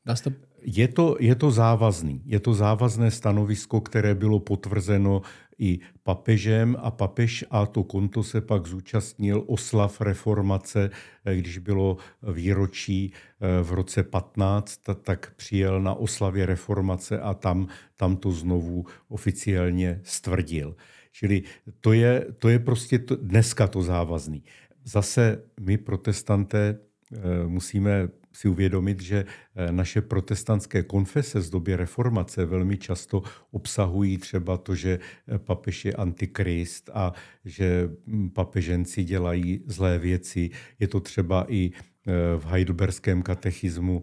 Dá. 0.06 0.14
Je 0.62 0.88
to, 0.88 1.16
je 1.20 1.34
to 1.34 1.50
závazný. 1.50 2.22
Je 2.24 2.40
to 2.40 2.54
závazné 2.54 3.10
stanovisko, 3.10 3.80
které 3.80 4.14
bylo 4.14 4.40
potvrzeno 4.40 5.22
i 5.60 5.80
papežem 6.02 6.76
a 6.80 6.90
papež 6.90 7.44
a 7.50 7.66
to 7.66 7.84
konto 7.84 8.22
se 8.22 8.40
pak 8.40 8.66
zúčastnil 8.66 9.44
oslav 9.46 10.00
reformace, 10.00 10.90
eh, 11.24 11.36
když 11.36 11.58
bylo 11.58 11.96
výročí 12.32 13.12
eh, 13.12 13.62
v 13.62 13.72
roce 13.72 14.02
15, 14.02 14.80
tak 15.02 15.32
přijel 15.36 15.80
na 15.80 15.94
oslavě 15.94 16.46
reformace 16.46 17.20
a 17.20 17.34
tam, 17.34 17.68
tam 17.96 18.16
to 18.16 18.30
znovu 18.30 18.86
oficiálně 19.08 20.00
stvrdil. 20.02 20.76
Čili 21.12 21.42
to 21.80 21.92
je, 21.92 22.26
to 22.38 22.48
je 22.48 22.58
prostě 22.58 22.98
to, 22.98 23.16
dneska 23.16 23.66
to 23.66 23.82
závazný. 23.82 24.42
Zase 24.84 25.42
my 25.60 25.78
protestanté 25.78 26.78
eh, 27.12 27.18
musíme 27.46 28.08
si 28.32 28.48
uvědomit, 28.48 29.00
že 29.00 29.24
eh, 29.54 29.72
naše 29.72 30.00
protestantské 30.00 30.82
konfese 30.82 31.40
z 31.40 31.50
doby 31.50 31.76
reformace 31.76 32.44
velmi 32.44 32.76
často 32.76 33.22
obsahují 33.50 34.18
třeba 34.18 34.58
to, 34.58 34.74
že 34.74 34.98
eh, 35.28 35.38
papež 35.38 35.84
je 35.84 35.92
antikrist 35.92 36.90
a 36.94 37.12
že 37.44 37.90
hm, 38.06 38.30
papeženci 38.30 39.04
dělají 39.04 39.62
zlé 39.66 39.98
věci. 39.98 40.50
Je 40.78 40.88
to 40.88 41.00
třeba 41.00 41.46
i 41.48 41.70
eh, 41.70 42.12
v 42.38 42.46
heidelberském 42.46 43.22
katechismu. 43.22 44.02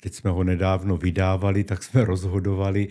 Teď 0.00 0.14
jsme 0.14 0.30
ho 0.30 0.44
nedávno 0.44 0.96
vydávali, 0.96 1.64
tak 1.64 1.82
jsme 1.82 2.04
rozhodovali, 2.12 2.88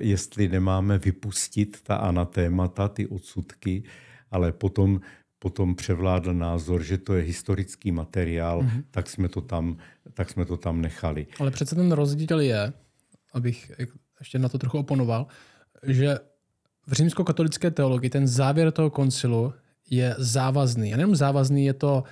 jestli 0.00 0.48
nemáme 0.48 0.98
vypustit 0.98 1.80
ta 1.82 1.96
anatémata, 1.96 2.88
ty 2.88 3.06
odsudky, 3.06 3.82
ale 4.30 4.52
potom 4.52 5.00
potom 5.42 5.74
převládl 5.74 6.34
názor, 6.34 6.82
že 6.82 6.98
to 6.98 7.14
je 7.14 7.22
historický 7.22 7.92
materiál, 7.92 8.62
mm-hmm. 8.62 8.84
tak, 8.90 9.10
jsme 9.10 9.28
to 9.28 9.40
tam, 9.40 9.76
tak 10.14 10.30
jsme 10.30 10.44
to 10.44 10.56
tam 10.56 10.80
nechali. 10.80 11.26
Ale 11.40 11.50
přece 11.50 11.74
ten 11.74 11.92
rozdíl 11.92 12.40
je, 12.40 12.72
abych 13.32 13.72
ještě 14.20 14.38
na 14.38 14.48
to 14.48 14.58
trochu 14.58 14.78
oponoval, 14.78 15.26
že 15.86 16.18
v 16.86 16.92
římskokatolické 16.92 17.70
teologii 17.70 18.10
ten 18.10 18.26
závěr 18.26 18.70
toho 18.70 18.90
koncilu 18.90 19.52
je 19.90 20.14
závazný. 20.18 20.94
A 20.94 20.96
nejenom 20.96 21.16
závazný, 21.16 21.64
je 21.64 21.74
to 21.74 22.04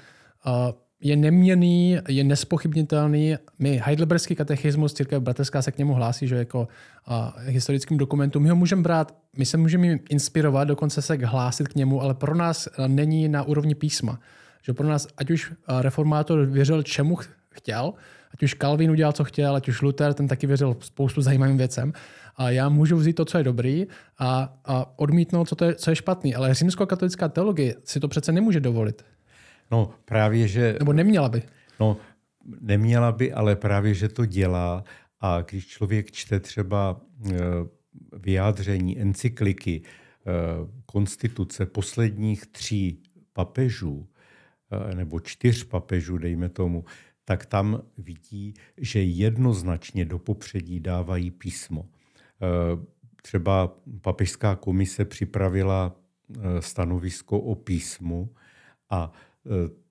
uh, 0.46 0.52
je 1.00 1.16
neměný, 1.16 1.98
je 2.08 2.24
nespochybnitelný. 2.24 3.36
My 3.58 3.80
Heidelberský 3.84 4.34
katechismus, 4.34 4.92
církev 4.92 5.22
bratrská 5.22 5.62
se 5.62 5.72
k 5.72 5.78
němu 5.78 5.94
hlásí, 5.94 6.28
že 6.28 6.36
jako 6.36 6.68
a, 7.06 7.36
historickým 7.44 7.96
dokumentu. 7.98 8.40
My 8.40 8.48
ho 8.48 8.56
můžeme 8.56 8.82
brát, 8.82 9.16
my 9.36 9.46
se 9.46 9.56
můžeme 9.56 9.98
inspirovat, 10.10 10.68
dokonce 10.68 11.02
se 11.02 11.14
hlásit 11.14 11.68
k 11.68 11.74
němu, 11.74 12.02
ale 12.02 12.14
pro 12.14 12.34
nás 12.34 12.68
není 12.86 13.28
na 13.28 13.42
úrovni 13.42 13.74
písma. 13.74 14.20
Že 14.62 14.72
pro 14.72 14.88
nás, 14.88 15.06
ať 15.16 15.30
už 15.30 15.52
reformátor 15.80 16.46
věřil 16.46 16.82
čemu 16.82 17.18
chtěl, 17.50 17.92
ať 18.34 18.42
už 18.42 18.54
Calvin 18.54 18.90
udělal, 18.90 19.12
co 19.12 19.24
chtěl, 19.24 19.56
ať 19.56 19.68
už 19.68 19.82
Luther, 19.82 20.14
ten 20.14 20.28
taky 20.28 20.46
věřil 20.46 20.76
spoustu 20.80 21.22
zajímavým 21.22 21.56
věcem. 21.56 21.92
A 22.36 22.50
já 22.50 22.68
můžu 22.68 22.96
vzít 22.96 23.12
to, 23.12 23.24
co 23.24 23.38
je 23.38 23.44
dobrý 23.44 23.86
a, 24.18 24.58
a 24.64 24.98
odmítnout, 24.98 25.48
co, 25.48 25.56
to 25.56 25.64
je, 25.64 25.74
co 25.74 25.90
je 25.90 25.96
špatný. 25.96 26.34
Ale 26.34 26.54
římskokatolická 26.54 27.28
teologie 27.28 27.74
si 27.84 28.00
to 28.00 28.08
přece 28.08 28.32
nemůže 28.32 28.60
dovolit. 28.60 29.02
No 29.70 29.90
právě, 30.04 30.48
že... 30.48 30.76
Nebo 30.78 30.92
neměla 30.92 31.28
by. 31.28 31.42
No 31.80 31.96
neměla 32.60 33.12
by, 33.12 33.32
ale 33.32 33.56
právě, 33.56 33.94
že 33.94 34.08
to 34.08 34.26
dělá. 34.26 34.84
A 35.20 35.40
když 35.40 35.66
člověk 35.66 36.10
čte 36.10 36.40
třeba 36.40 37.00
eh, 37.26 37.36
vyjádření 38.12 39.00
encykliky 39.00 39.82
eh, 39.82 40.32
konstituce 40.86 41.66
posledních 41.66 42.46
tří 42.46 43.02
papežů, 43.32 44.08
eh, 44.70 44.94
nebo 44.94 45.20
čtyř 45.20 45.64
papežů, 45.64 46.18
dejme 46.18 46.48
tomu, 46.48 46.84
tak 47.24 47.46
tam 47.46 47.82
vidí, 47.98 48.54
že 48.76 49.02
jednoznačně 49.02 50.04
do 50.04 50.18
popředí 50.18 50.80
dávají 50.80 51.30
písmo. 51.30 51.88
Třeba 53.22 53.76
papežská 54.00 54.56
komise 54.56 55.04
připravila 55.04 55.96
stanovisko 56.60 57.40
o 57.40 57.54
písmu 57.54 58.34
a 58.90 59.12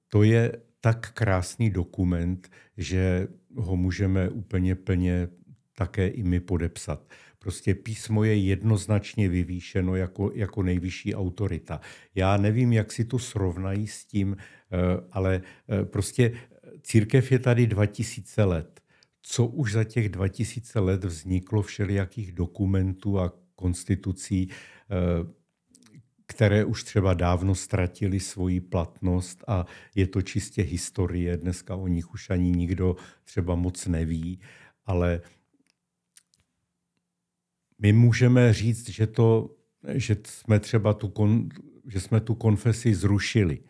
to 0.07 0.23
je 0.23 0.51
tak 0.81 1.11
krásný 1.11 1.69
dokument, 1.69 2.49
že 2.77 3.27
ho 3.55 3.75
můžeme 3.75 4.29
úplně 4.29 4.75
plně 4.75 5.27
také 5.75 6.07
i 6.07 6.23
my 6.23 6.39
podepsat. 6.39 7.09
Prostě 7.39 7.75
písmo 7.75 8.23
je 8.23 8.35
jednoznačně 8.35 9.29
vyvýšeno 9.29 9.95
jako, 9.95 10.31
jako 10.33 10.63
nejvyšší 10.63 11.15
autorita. 11.15 11.81
Já 12.15 12.37
nevím, 12.37 12.73
jak 12.73 12.91
si 12.91 13.05
to 13.05 13.19
srovnají 13.19 13.87
s 13.87 14.05
tím, 14.05 14.37
eh, 14.39 14.77
ale 15.11 15.41
eh, 15.69 15.85
prostě 15.85 16.31
církev 16.81 17.31
je 17.31 17.39
tady 17.39 17.67
2000 17.67 18.43
let. 18.43 18.81
Co 19.21 19.45
už 19.45 19.73
za 19.73 19.83
těch 19.83 20.09
2000 20.09 20.79
let 20.79 21.03
vzniklo 21.03 21.61
všelijakých 21.61 22.31
dokumentů 22.31 23.19
a 23.19 23.33
konstitucí, 23.55 24.49
které 26.28 26.65
už 26.65 26.84
třeba 26.84 27.13
dávno 27.13 27.55
ztratili 27.55 28.19
svoji 28.19 28.59
platnost 28.61 29.43
a 29.47 29.65
je 29.95 30.07
to 30.07 30.21
čistě 30.21 30.61
historie. 30.61 31.38
Dneska 31.38 31.75
o 31.75 31.88
nich 31.88 32.13
už 32.13 32.30
ani 32.30 32.51
nikdo 32.51 32.95
třeba 33.23 33.55
moc 33.55 33.88
neví, 33.88 34.39
ale 34.86 35.21
my 37.80 37.93
můžeme 37.93 38.53
říct, 38.53 38.89
že, 38.89 39.07
to, 39.07 39.55
že 39.93 40.17
jsme 40.23 40.59
třeba 40.59 40.93
tu, 40.93 41.07
kon, 41.07 41.49
že 41.88 41.99
jsme 41.99 42.19
tu 42.19 42.36
konfesi 42.36 42.95
zrušili. 42.95 43.59
E, 43.59 43.61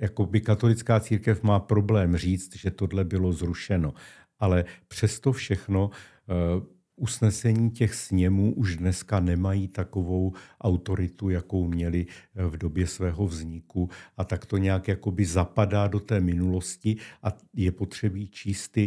jako 0.00 0.26
by 0.26 0.40
katolická 0.40 1.00
církev 1.00 1.42
má 1.42 1.60
problém 1.60 2.16
říct, 2.16 2.56
že 2.56 2.70
tohle 2.70 3.04
bylo 3.04 3.32
zrušeno. 3.32 3.94
Ale 4.38 4.64
přesto 4.88 5.32
všechno 5.32 5.90
e, 5.90 6.74
usnesení 6.96 7.70
těch 7.70 7.94
sněmů 7.94 8.54
už 8.54 8.76
dneska 8.76 9.20
nemají 9.20 9.68
takovou 9.68 10.32
autoritu, 10.60 11.30
jakou 11.30 11.68
měli 11.68 12.06
eh, 12.36 12.46
v 12.46 12.56
době 12.56 12.86
svého 12.86 13.26
vzniku. 13.26 13.90
A 14.16 14.24
tak 14.24 14.46
to 14.46 14.56
nějak 14.56 14.88
jakoby 14.88 15.24
zapadá 15.24 15.86
do 15.86 16.00
té 16.00 16.20
minulosti 16.20 16.96
a 17.22 17.28
je 17.54 17.72
potřebí 17.72 18.28
číst 18.28 18.78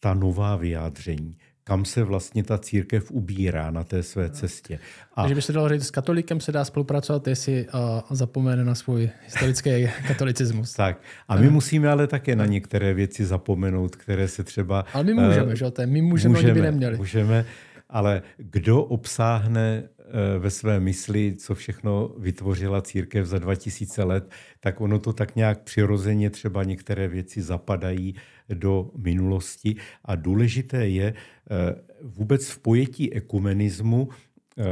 ta 0.00 0.14
nová 0.14 0.56
vyjádření 0.56 1.38
kam 1.64 1.84
se 1.84 2.04
vlastně 2.04 2.44
ta 2.44 2.58
církev 2.58 3.10
ubírá 3.10 3.70
na 3.70 3.84
té 3.84 4.02
své 4.02 4.30
cestě. 4.30 4.78
A... 5.14 5.22
Takže 5.22 5.34
by 5.34 5.42
se 5.42 5.52
dalo 5.52 5.68
říct, 5.68 5.86
s 5.86 5.90
katolikem 5.90 6.40
se 6.40 6.52
dá 6.52 6.64
spolupracovat, 6.64 7.28
jestli 7.28 7.66
uh, 7.74 7.80
zapomene 8.10 8.64
na 8.64 8.74
svůj 8.74 9.10
historický 9.24 9.88
katolicismus. 10.08 10.72
Tak. 10.72 11.00
A 11.28 11.36
my 11.36 11.46
uh. 11.46 11.52
musíme 11.52 11.88
ale 11.88 12.06
také 12.06 12.36
na 12.36 12.46
některé 12.46 12.94
věci 12.94 13.24
zapomenout, 13.24 13.96
které 13.96 14.28
se 14.28 14.44
třeba... 14.44 14.84
Ale 14.92 15.04
my 15.04 15.14
můžeme, 15.14 15.46
uh, 15.46 15.54
že? 15.54 15.66
My 15.86 16.02
můžeme, 16.02 16.34
můžeme, 16.34 16.52
oni 16.52 16.60
by 16.60 16.60
neměli. 16.60 16.96
Můžeme, 16.96 17.44
ale 17.88 18.22
kdo 18.36 18.84
obsáhne 18.84 19.82
Eh, 19.93 19.93
ve 20.38 20.50
své 20.50 20.80
mysli, 20.80 21.36
co 21.36 21.54
všechno 21.54 22.08
vytvořila 22.18 22.82
církev 22.82 23.26
za 23.26 23.38
2000 23.38 24.04
let, 24.04 24.30
tak 24.60 24.80
ono 24.80 24.98
to 24.98 25.12
tak 25.12 25.36
nějak 25.36 25.62
přirozeně 25.62 26.30
třeba 26.30 26.64
některé 26.64 27.08
věci 27.08 27.42
zapadají 27.42 28.14
do 28.48 28.90
minulosti. 28.96 29.76
A 30.04 30.14
důležité 30.14 30.88
je 30.88 31.14
eh, 31.14 31.74
vůbec 32.02 32.48
v 32.48 32.58
pojetí 32.58 33.12
ekumenismu 33.12 34.08
eh, 34.08 34.64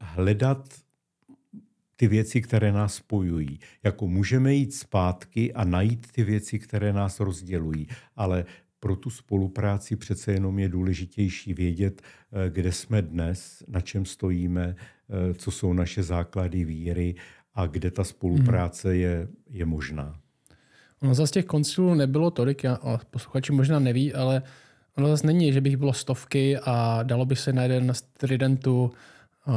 hledat 0.00 0.68
ty 1.96 2.08
věci, 2.08 2.40
které 2.40 2.72
nás 2.72 2.94
spojují. 2.94 3.58
Jako 3.82 4.06
můžeme 4.08 4.54
jít 4.54 4.74
zpátky 4.74 5.52
a 5.52 5.64
najít 5.64 6.12
ty 6.12 6.24
věci, 6.24 6.58
které 6.58 6.92
nás 6.92 7.20
rozdělují, 7.20 7.86
ale 8.16 8.44
pro 8.80 8.96
tu 8.96 9.10
spolupráci 9.10 9.96
přece 9.96 10.32
jenom 10.32 10.58
je 10.58 10.68
důležitější 10.68 11.54
vědět, 11.54 12.02
eh, 12.02 12.50
kde 12.50 12.72
jsme 12.72 13.02
dnes, 13.02 13.62
na 13.68 13.80
čem 13.80 14.04
stojíme, 14.04 14.76
eh, 14.76 15.34
co 15.34 15.50
jsou 15.50 15.72
naše 15.72 16.02
základy 16.02 16.64
víry 16.64 17.14
a 17.54 17.66
kde 17.66 17.90
ta 17.90 18.04
spolupráce 18.04 18.88
hmm. 18.88 18.98
je, 18.98 19.28
je 19.50 19.64
možná. 19.64 20.20
Ono 21.02 21.14
zase 21.14 21.32
těch 21.32 21.44
koncilů 21.44 21.94
nebylo 21.94 22.30
tolik, 22.30 22.64
já, 22.64 22.78
posluchači 23.10 23.52
možná 23.52 23.78
neví, 23.78 24.14
ale 24.14 24.42
ono 24.96 25.08
zase 25.08 25.26
není, 25.26 25.52
že 25.52 25.60
bych 25.60 25.76
bylo 25.76 25.92
stovky 25.92 26.58
a 26.58 27.02
dalo 27.02 27.26
by 27.26 27.36
se 27.36 27.52
na 27.52 27.62
jeden 27.62 27.94
z 27.94 28.02
tridentů 28.02 28.90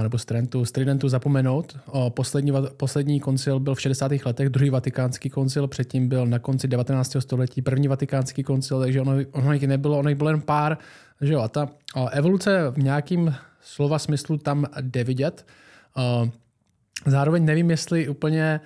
nebo 0.01 0.17
z 0.17 0.25
Trentu, 0.25 0.65
z 0.65 0.71
Tridentu 0.71 1.09
zapomenout. 1.09 1.77
Poslední, 2.09 2.51
poslední 2.77 3.19
koncil 3.19 3.59
byl 3.59 3.75
v 3.75 3.81
60. 3.81 4.11
letech, 4.25 4.49
druhý 4.49 4.69
vatikánský 4.69 5.29
koncil, 5.29 5.67
předtím 5.67 6.07
byl 6.07 6.25
na 6.25 6.39
konci 6.39 6.67
19. 6.67 7.15
století 7.19 7.61
první 7.61 7.87
vatikánský 7.87 8.43
koncil, 8.43 8.79
takže 8.79 9.01
ono, 9.01 9.11
ono 9.31 9.53
jich 9.53 9.67
nebylo, 9.67 9.99
ono 9.99 10.09
jich 10.09 10.17
bylo 10.17 10.29
jen 10.29 10.41
pár. 10.41 10.77
Že 11.21 11.33
jo? 11.33 11.41
A 11.41 11.47
ta 11.47 11.69
evoluce 12.11 12.71
v 12.71 12.77
nějakým 12.77 13.35
slova 13.61 13.99
smyslu 13.99 14.37
tam 14.37 14.65
jde 14.81 15.03
vidět. 15.03 15.45
Zároveň 17.05 17.45
nevím, 17.45 17.69
jestli 17.69 18.07
úplně 18.07 18.59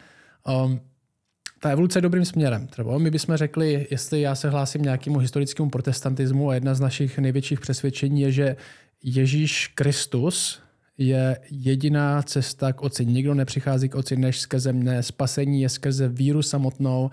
ta 1.60 1.70
evoluce 1.70 1.98
je 1.98 2.02
dobrým 2.02 2.26
směrem. 2.26 2.68
Třeba 2.68 2.98
my 2.98 3.12
bychom 3.12 3.38
řekli, 3.38 3.88
jestli 3.92 4.22
já 4.22 4.36
se 4.36 4.50
hlásím 4.50 4.82
nějakému 4.82 5.20
historickému 5.20 5.70
protestantismu 5.70 6.50
a 6.50 6.54
jedna 6.54 6.74
z 6.74 6.80
našich 6.80 7.20
největších 7.20 7.60
přesvědčení 7.60 8.22
je, 8.22 8.32
že 8.32 8.56
Ježíš 9.04 9.68
Kristus 9.68 10.60
je 10.98 11.40
jediná 11.52 12.22
cesta 12.22 12.74
k 12.74 12.82
oci. 12.82 13.06
Nikdo 13.06 13.34
nepřichází 13.34 13.90
k 13.90 13.96
oci 13.96 14.18
než 14.18 14.40
skrze 14.40 14.74
mne. 14.74 15.04
Spasení 15.04 15.62
je 15.62 15.70
skrze 15.70 16.08
víru 16.08 16.42
samotnou 16.42 17.10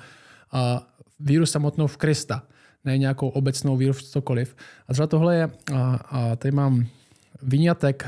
a 0.53 0.87
víru 1.21 1.47
samotnou 1.47 1.87
v 1.87 1.97
Krista. 1.97 2.43
Ne 2.85 2.99
nějakou 2.99 3.29
obecnou 3.29 3.77
víru 3.77 3.93
v 3.93 4.03
cokoliv. 4.03 4.57
A 4.89 4.93
třeba 4.93 5.07
tohle 5.07 5.37
je, 5.37 5.51
a, 5.75 5.95
a 5.95 6.37
tady 6.37 6.53
mám 6.53 6.87
výňatek 7.43 8.07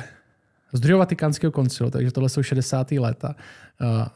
z 0.73 0.81
druhého 0.81 0.99
vatikánského 0.99 1.51
koncilu, 1.51 1.91
takže 1.91 2.11
tohle 2.11 2.29
jsou 2.29 2.43
60. 2.43 2.93
léta. 2.93 3.37
A, 3.81 4.13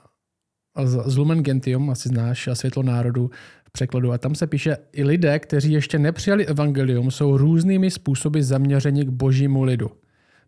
z 1.07 1.17
Lumen 1.17 1.43
Gentium, 1.43 1.91
asi 1.91 2.09
znáš, 2.09 2.49
a 2.49 2.55
Světlo 2.55 2.83
národu 2.83 3.31
v 3.65 3.71
překladu. 3.73 4.13
A 4.13 4.19
tam 4.19 4.35
se 4.35 4.47
píše, 4.47 4.77
i 4.93 5.05
lidé, 5.05 5.39
kteří 5.39 5.73
ještě 5.73 5.99
nepřijali 5.99 6.47
evangelium, 6.47 7.11
jsou 7.11 7.37
různými 7.37 7.91
způsoby 7.91 8.41
zaměřeni 8.41 9.05
k 9.05 9.09
božímu 9.09 9.63
lidu. 9.63 9.91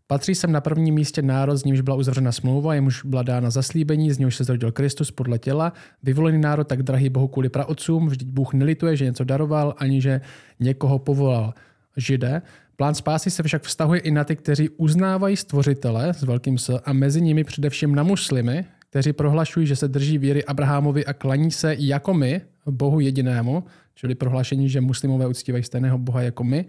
Patří 0.06 0.34
sem 0.34 0.52
na 0.52 0.60
prvním 0.60 0.94
místě 0.94 1.22
národ, 1.22 1.56
z 1.56 1.64
nímž 1.64 1.80
byla 1.80 1.96
uzavřena 1.96 2.32
smlouva, 2.32 2.74
jemuž 2.74 3.04
byla 3.04 3.22
dána 3.22 3.50
zaslíbení, 3.50 4.12
z 4.12 4.18
něhož 4.18 4.36
se 4.36 4.44
zrodil 4.44 4.72
Kristus 4.72 5.10
podle 5.10 5.38
těla. 5.38 5.72
Vyvolený 6.02 6.38
národ 6.38 6.64
tak 6.64 6.82
drahý 6.82 7.08
Bohu 7.08 7.28
kvůli 7.28 7.48
praotcům, 7.48 8.06
vždyť 8.06 8.28
Bůh 8.28 8.54
nelituje, 8.54 8.96
že 8.96 9.04
něco 9.04 9.24
daroval, 9.24 9.74
ani 9.78 10.00
že 10.00 10.20
někoho 10.60 10.98
povolal. 10.98 11.54
Židé. 11.96 12.42
Plán 12.76 12.94
spásy 12.94 13.30
se 13.30 13.42
však 13.42 13.62
vztahuje 13.62 14.00
i 14.00 14.10
na 14.10 14.24
ty, 14.24 14.36
kteří 14.36 14.68
uznávají 14.68 15.36
stvořitele 15.36 16.14
s 16.14 16.22
velkým 16.22 16.58
S 16.58 16.80
a 16.84 16.92
mezi 16.92 17.20
nimi 17.20 17.44
především 17.44 17.94
na 17.94 18.02
muslimy, 18.02 18.64
kteří 18.90 19.12
prohlašují, 19.12 19.66
že 19.66 19.76
se 19.76 19.88
drží 19.88 20.18
víry 20.18 20.44
Abrahamovi 20.44 21.06
a 21.06 21.12
klaní 21.12 21.50
se 21.50 21.76
jako 21.78 22.14
my, 22.14 22.40
Bohu 22.66 23.00
jedinému, 23.00 23.64
čili 23.94 24.14
prohlášení, 24.14 24.68
že 24.68 24.80
muslimové 24.80 25.26
uctívají 25.26 25.64
stejného 25.64 25.98
Boha 25.98 26.22
jako 26.22 26.44
my, 26.44 26.64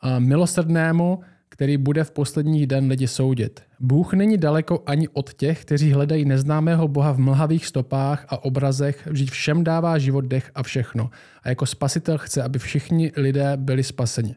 a 0.00 0.18
milosrdnému, 0.18 1.20
který 1.54 1.76
bude 1.76 2.04
v 2.04 2.10
posledních 2.10 2.66
den 2.66 2.88
lidi 2.88 3.08
soudit. 3.08 3.62
Bůh 3.80 4.12
není 4.12 4.38
daleko 4.38 4.82
ani 4.86 5.08
od 5.08 5.34
těch, 5.34 5.62
kteří 5.62 5.92
hledají 5.92 6.24
neznámého 6.24 6.88
Boha 6.88 7.12
v 7.12 7.18
mlhavých 7.18 7.66
stopách 7.66 8.26
a 8.28 8.44
obrazech, 8.44 9.06
vždyť 9.06 9.30
všem 9.30 9.64
dává 9.64 9.98
život, 9.98 10.24
dech 10.24 10.50
a 10.54 10.62
všechno. 10.62 11.10
A 11.42 11.48
jako 11.48 11.66
spasitel 11.66 12.18
chce, 12.18 12.42
aby 12.42 12.58
všichni 12.58 13.12
lidé 13.16 13.52
byli 13.56 13.82
spaseni. 13.82 14.34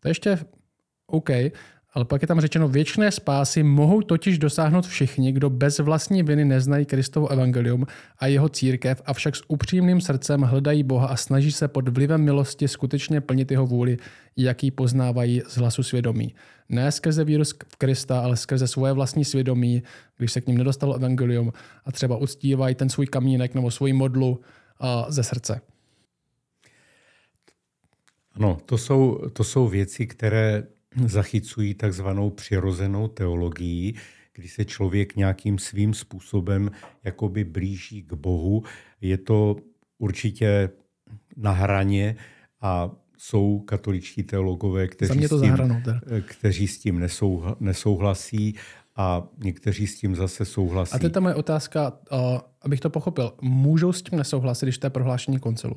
To 0.00 0.08
je 0.08 0.10
ještě 0.10 0.38
OK, 1.06 1.30
ale 1.94 2.04
pak 2.04 2.22
je 2.22 2.28
tam 2.28 2.40
řečeno, 2.40 2.68
věčné 2.68 3.10
spásy 3.10 3.62
mohou 3.62 4.02
totiž 4.02 4.38
dosáhnout 4.38 4.86
všichni, 4.86 5.32
kdo 5.32 5.50
bez 5.50 5.78
vlastní 5.78 6.22
viny 6.22 6.44
neznají 6.44 6.86
Kristovo 6.86 7.28
evangelium 7.28 7.86
a 8.18 8.26
jeho 8.26 8.48
církev, 8.48 9.02
avšak 9.06 9.36
s 9.36 9.42
upřímným 9.48 10.00
srdcem 10.00 10.40
hledají 10.40 10.82
Boha 10.82 11.06
a 11.06 11.16
snaží 11.16 11.52
se 11.52 11.68
pod 11.68 11.88
vlivem 11.88 12.24
milosti 12.24 12.68
skutečně 12.68 13.20
plnit 13.20 13.50
jeho 13.50 13.66
vůli, 13.66 13.96
jaký 14.36 14.70
poznávají 14.70 15.42
z 15.48 15.56
hlasu 15.56 15.82
svědomí. 15.82 16.34
Ne 16.68 16.92
skrze 16.92 17.24
víru 17.24 17.44
v 17.44 17.76
Krista, 17.76 18.20
ale 18.20 18.36
skrze 18.36 18.68
svoje 18.68 18.92
vlastní 18.92 19.24
svědomí, 19.24 19.82
když 20.16 20.32
se 20.32 20.40
k 20.40 20.46
ním 20.46 20.58
nedostalo 20.58 20.94
evangelium 20.94 21.52
a 21.84 21.92
třeba 21.92 22.16
uctívají 22.16 22.74
ten 22.74 22.88
svůj 22.88 23.06
kamínek 23.06 23.54
nebo 23.54 23.70
svoji 23.70 23.92
modlu 23.92 24.40
ze 25.08 25.22
srdce. 25.22 25.60
No, 28.38 28.58
to 28.66 28.78
jsou, 28.78 29.28
to 29.32 29.44
jsou 29.44 29.68
věci, 29.68 30.06
které 30.06 30.62
zachycují 31.06 31.74
takzvanou 31.74 32.30
přirozenou 32.30 33.08
teologii, 33.08 33.94
kdy 34.34 34.48
se 34.48 34.64
člověk 34.64 35.16
nějakým 35.16 35.58
svým 35.58 35.94
způsobem 35.94 36.70
jakoby 37.04 37.44
blíží 37.44 38.02
k 38.02 38.12
Bohu. 38.12 38.62
Je 39.00 39.18
to 39.18 39.56
určitě 39.98 40.70
na 41.36 41.52
hraně 41.52 42.16
a 42.60 42.90
jsou 43.18 43.58
katoličtí 43.58 44.22
teologové, 44.22 44.88
kteří, 44.88 45.28
to 45.28 45.38
s 45.38 45.42
tím, 45.42 45.56
kteří 46.26 46.68
s 46.68 46.78
tím 46.78 47.06
nesouhlasí 47.60 48.54
a 48.96 49.28
někteří 49.44 49.86
s 49.86 50.00
tím 50.00 50.16
zase 50.16 50.44
souhlasí. 50.44 50.94
A 50.94 50.98
teď 50.98 51.12
ta 51.12 51.20
moje 51.20 51.34
otázka, 51.34 51.92
abych 52.62 52.80
to 52.80 52.90
pochopil. 52.90 53.32
Můžou 53.40 53.92
s 53.92 54.02
tím 54.02 54.18
nesouhlasit, 54.18 54.66
když 54.66 54.78
to 54.78 54.86
je 54.86 54.90
prohlášení 54.90 55.38
koncilu? 55.38 55.76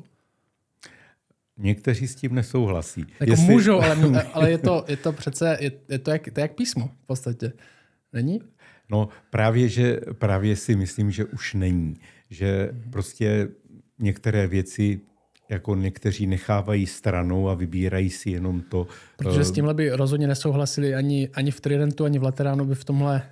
Někteří 1.58 2.08
s 2.08 2.14
tím 2.14 2.34
nesouhlasí. 2.34 3.06
Jako 3.20 3.32
Jestli... 3.32 3.46
můžou, 3.46 3.80
ale, 3.80 4.24
ale 4.32 4.50
je, 4.50 4.58
to, 4.58 4.84
je 4.88 4.96
to 4.96 5.12
přece, 5.12 5.58
je, 5.60 5.72
je 5.88 5.98
to, 5.98 6.10
jak, 6.10 6.22
to 6.22 6.40
je 6.40 6.42
jak 6.42 6.54
písmo 6.54 6.90
v 7.02 7.06
podstatě. 7.06 7.52
Není? 8.12 8.40
No 8.90 9.08
právě, 9.30 9.68
že 9.68 10.00
právě 10.18 10.56
si 10.56 10.76
myslím, 10.76 11.10
že 11.10 11.24
už 11.24 11.54
není. 11.54 11.96
Že 12.30 12.74
prostě 12.90 13.48
některé 13.98 14.46
věci 14.46 15.00
jako 15.52 15.74
někteří 15.74 16.26
nechávají 16.26 16.86
stranou 16.86 17.48
a 17.48 17.54
vybírají 17.54 18.10
si 18.10 18.30
jenom 18.30 18.60
to. 18.60 18.86
Protože 19.16 19.44
s 19.44 19.50
eh, 19.50 19.52
tímhle 19.52 19.74
by 19.74 19.90
rozhodně 19.90 20.26
nesouhlasili 20.26 20.94
ani, 20.94 21.28
ani 21.34 21.50
v 21.50 21.60
Tridentu, 21.60 22.04
ani 22.04 22.18
v 22.18 22.22
Lateránu 22.22 22.64
by 22.64 22.74
v 22.74 22.84
tomhle 22.84 23.22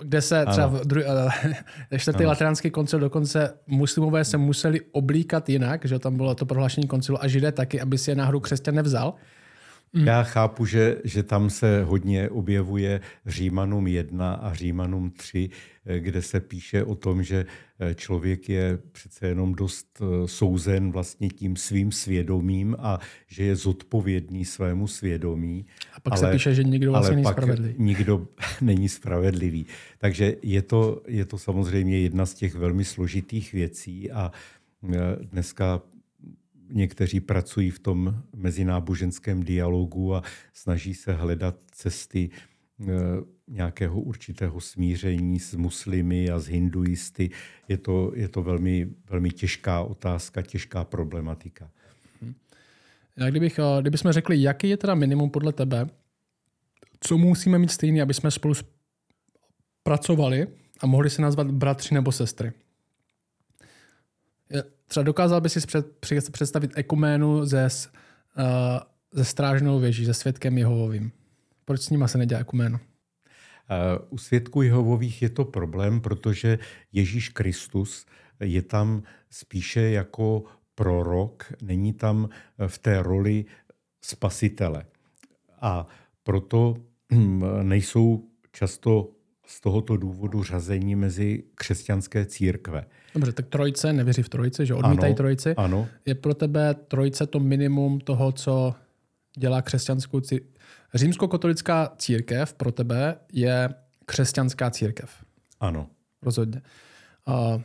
kde 0.00 0.22
se 0.22 0.46
třeba 0.50 0.66
v 0.66 0.80
dru, 0.84 1.00
uh, 1.92 1.98
čtvrtý 1.98 2.24
lateránský 2.24 2.70
koncil 2.70 2.98
dokonce 2.98 3.54
muslimové 3.66 4.24
se 4.24 4.38
museli 4.38 4.80
oblíkat 4.92 5.48
jinak, 5.48 5.84
že 5.84 5.98
tam 5.98 6.16
bylo 6.16 6.34
to 6.34 6.46
prohlášení 6.46 6.86
koncilu 6.86 7.22
a 7.22 7.28
židé 7.28 7.52
taky, 7.52 7.80
aby 7.80 7.98
si 7.98 8.10
je 8.10 8.14
náhodou 8.14 8.40
křesťan 8.40 8.74
nevzal. 8.74 9.14
Mm. 9.92 10.06
Já 10.06 10.22
chápu, 10.22 10.66
že, 10.66 10.96
že 11.04 11.22
tam 11.22 11.50
se 11.50 11.84
hodně 11.84 12.30
objevuje 12.30 13.00
Římanům 13.26 13.86
1 13.86 14.34
a 14.34 14.54
Římanům 14.54 15.10
3, 15.10 15.50
eh, 15.86 16.00
kde 16.00 16.22
se 16.22 16.40
píše 16.40 16.84
o 16.84 16.94
tom, 16.94 17.22
že 17.22 17.46
eh, 17.80 17.94
člověk 17.94 18.48
je 18.48 18.78
přece 18.92 19.26
jenom 19.26 19.54
dost 19.54 20.02
eh, 20.02 20.28
souzen 20.28 20.92
vlastně 20.92 21.28
tím 21.28 21.56
svým 21.56 21.92
svědomím 21.92 22.76
a 22.78 22.98
že 23.26 23.44
je 23.44 23.56
zodpovědný 23.56 24.44
svému 24.44 24.86
svědomí. 24.86 25.66
A 25.94 26.00
pak 26.00 26.12
ale, 26.12 26.20
se 26.20 26.32
píše, 26.32 26.54
že 26.54 26.64
nikdo 26.64 26.92
vlastně 26.92 27.16
není 27.16 27.26
spravedlivý. 27.26 27.74
nikdo 27.78 28.28
není 28.60 28.88
spravedlivý. 28.88 29.66
Takže 29.98 30.36
je 30.42 30.62
to, 30.62 31.02
je 31.06 31.24
to 31.24 31.38
samozřejmě 31.38 32.00
jedna 32.00 32.26
z 32.26 32.34
těch 32.34 32.54
velmi 32.54 32.84
složitých 32.84 33.52
věcí 33.52 34.10
a 34.10 34.32
dneska 35.22 35.82
někteří 36.70 37.20
pracují 37.20 37.70
v 37.70 37.78
tom 37.78 38.22
mezináboženském 38.36 39.42
dialogu 39.42 40.14
a 40.14 40.22
snaží 40.52 40.94
se 40.94 41.12
hledat 41.12 41.56
cesty 41.70 42.30
eh, 42.30 42.84
nějakého 43.48 44.00
určitého 44.00 44.60
smíření 44.60 45.40
s 45.40 45.54
muslimy 45.54 46.30
a 46.30 46.38
s 46.38 46.46
hinduisty. 46.46 47.30
Je 47.68 47.78
to, 47.78 48.12
je 48.14 48.28
to 48.28 48.42
velmi, 48.42 48.88
velmi 49.10 49.30
těžká 49.30 49.82
otázka, 49.82 50.42
těžká 50.42 50.84
problematika. 50.84 51.70
Já 53.16 53.30
kdybych, 53.30 53.58
eh, 53.58 53.80
kdybychom 53.80 54.12
řekli, 54.12 54.42
jaký 54.42 54.68
je 54.68 54.76
teda 54.76 54.94
minimum 54.94 55.30
podle 55.30 55.52
tebe, 55.52 55.86
co 57.00 57.18
musíme 57.18 57.58
mít 57.58 57.70
stejný, 57.70 58.02
aby 58.02 58.14
jsme 58.14 58.30
spolu 58.30 58.54
pracovali 59.82 60.46
a 60.80 60.86
mohli 60.86 61.10
se 61.10 61.22
nazvat 61.22 61.50
bratři 61.50 61.94
nebo 61.94 62.12
sestry? 62.12 62.52
Třeba 64.86 65.04
dokázal 65.04 65.40
by 65.40 65.48
si 65.48 65.60
představit 66.30 66.70
ekuménu 66.74 67.46
ze, 67.46 67.68
uh, 68.38 68.44
ze 69.12 69.24
strážnou 69.24 69.80
věží, 69.80 70.04
ze 70.04 70.14
světkem 70.14 70.58
Jehovovým. 70.58 71.12
Proč 71.64 71.80
s 71.80 71.90
nima 71.90 72.08
se 72.08 72.18
nedělá 72.18 72.40
ekuménu? 72.40 72.78
Uh, 72.78 74.06
u 74.10 74.18
svědků 74.18 74.62
Jehovových 74.62 75.22
je 75.22 75.28
to 75.28 75.44
problém, 75.44 76.00
protože 76.00 76.58
Ježíš 76.92 77.28
Kristus 77.28 78.06
je 78.40 78.62
tam 78.62 79.02
spíše 79.30 79.80
jako 79.80 80.44
prorok, 80.74 81.52
není 81.62 81.92
tam 81.92 82.28
v 82.66 82.78
té 82.78 83.02
roli 83.02 83.44
spasitele. 84.02 84.84
A 85.60 85.86
proto 86.22 86.76
hm, 87.12 87.44
nejsou 87.62 88.24
často 88.52 89.10
z 89.48 89.60
tohoto 89.60 89.96
důvodu 89.96 90.42
řazení 90.42 90.96
mezi 90.96 91.42
křesťanské 91.54 92.26
církve. 92.26 92.84
Dobře, 93.14 93.32
tak 93.32 93.46
trojce, 93.46 93.92
nevěří 93.92 94.22
v 94.22 94.28
trojice, 94.28 94.66
že 94.66 94.74
odmítají 94.74 95.10
ano, 95.10 95.16
trojici. 95.16 95.54
Ano. 95.54 95.88
Je 96.06 96.14
pro 96.14 96.34
tebe 96.34 96.74
trojice 96.74 97.26
to 97.26 97.40
minimum 97.40 98.00
toho, 98.00 98.32
co 98.32 98.74
dělá 99.38 99.62
křesťanskou 99.62 100.20
církev? 100.20 100.50
Římskokatolická 100.94 101.92
církev 101.96 102.54
pro 102.54 102.72
tebe 102.72 103.16
je 103.32 103.68
křesťanská 104.06 104.70
církev. 104.70 105.10
Ano. 105.60 105.86
Rozhodně. 106.22 106.62
A, 107.26 107.60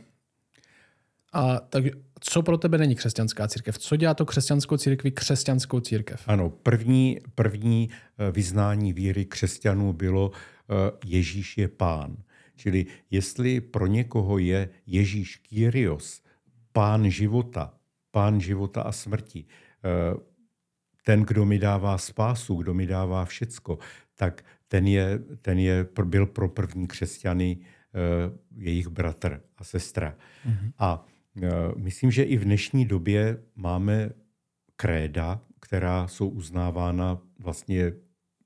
a 1.32 1.60
tak 1.60 1.84
co 2.20 2.42
pro 2.42 2.58
tebe 2.58 2.78
není 2.78 2.94
křesťanská 2.94 3.48
církev? 3.48 3.78
Co 3.78 3.96
dělá 3.96 4.14
to 4.14 4.26
křesťanskou 4.26 4.76
církvi 4.76 5.10
křesťanskou 5.10 5.80
církev? 5.80 6.22
Ano, 6.26 6.50
první, 6.50 7.18
první 7.34 7.90
eh, 7.90 8.30
vyznání 8.30 8.92
víry 8.92 9.24
křesťanů 9.24 9.92
bylo 9.92 10.30
Ježíš 11.04 11.58
je 11.58 11.68
pán. 11.68 12.16
Čili 12.56 12.86
jestli 13.10 13.60
pro 13.60 13.86
někoho 13.86 14.38
je 14.38 14.68
Ježíš 14.86 15.36
Kyrios, 15.36 16.22
pán 16.72 17.10
života, 17.10 17.74
pán 18.10 18.40
života 18.40 18.82
a 18.82 18.92
smrti, 18.92 19.44
eh, 19.44 20.16
ten, 21.04 21.22
kdo 21.22 21.44
mi 21.44 21.58
dává 21.58 21.98
spásu, 21.98 22.54
kdo 22.56 22.74
mi 22.74 22.86
dává 22.86 23.24
všecko, 23.24 23.78
tak 24.14 24.44
ten, 24.68 24.86
je, 24.86 25.18
ten 25.42 25.58
je, 25.58 25.86
byl 26.04 26.26
pro 26.26 26.48
první 26.48 26.86
křesťany 26.86 27.58
eh, 27.58 28.38
jejich 28.56 28.88
bratr 28.88 29.42
a 29.56 29.64
sestra. 29.64 30.16
Mm-hmm. 30.46 30.72
A 30.78 31.06
eh, 31.42 31.50
myslím, 31.76 32.10
že 32.10 32.22
i 32.22 32.36
v 32.36 32.44
dnešní 32.44 32.84
době 32.84 33.38
máme 33.56 34.10
kréda, 34.76 35.40
která 35.60 36.08
jsou 36.08 36.28
uznávána 36.28 37.18
vlastně 37.38 37.92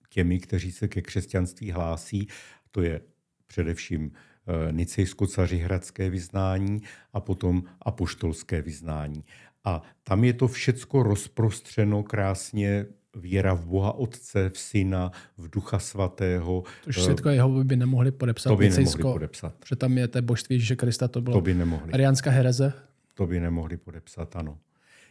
těmi, 0.08 0.40
kteří 0.40 0.72
se 0.72 0.88
ke 0.88 1.02
křesťanství 1.02 1.70
hlásí. 1.70 2.28
To 2.70 2.82
je 2.82 3.00
především 3.46 4.12
eh, 4.12 4.72
nicejsko-cařihradské 4.72 6.10
vyznání 6.10 6.82
a 7.12 7.20
potom 7.20 7.62
apoštolské 7.82 8.62
vyznání. 8.62 9.24
A 9.64 9.82
tam 10.04 10.24
je 10.24 10.32
to 10.32 10.48
všecko 10.48 11.02
rozprostřeno 11.02 12.02
krásně 12.02 12.86
víra 13.16 13.54
v 13.54 13.66
Boha 13.66 13.92
Otce, 13.92 14.50
v 14.50 14.58
Syna, 14.58 15.12
v 15.38 15.50
Ducha 15.50 15.78
Svatého. 15.78 16.62
To 16.84 16.88
už 16.88 17.02
světko 17.02 17.28
jeho 17.28 17.64
by 17.64 17.76
nemohli 17.76 18.10
podepsat. 18.10 18.50
To 18.50 18.56
by 18.56 18.70
nemohli 18.70 19.02
podepsat. 19.02 19.54
Že 19.68 19.76
tam 19.76 19.98
je 19.98 20.08
té 20.08 20.22
božství 20.22 20.56
Ježíše 20.56 20.76
Krista, 20.76 21.08
to 21.08 21.20
bylo 21.20 21.36
to 21.36 21.40
by 21.40 21.54
nemohli. 21.54 21.92
ariánská 21.92 22.30
hereze. 22.30 22.72
To 23.14 23.26
by 23.26 23.40
nemohli 23.40 23.76
podepsat, 23.76 24.36
ano. 24.36 24.58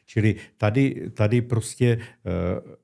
Čili 0.05 0.35
tady, 0.57 1.11
tady 1.13 1.41
prostě, 1.41 1.99
eh, 2.25 2.77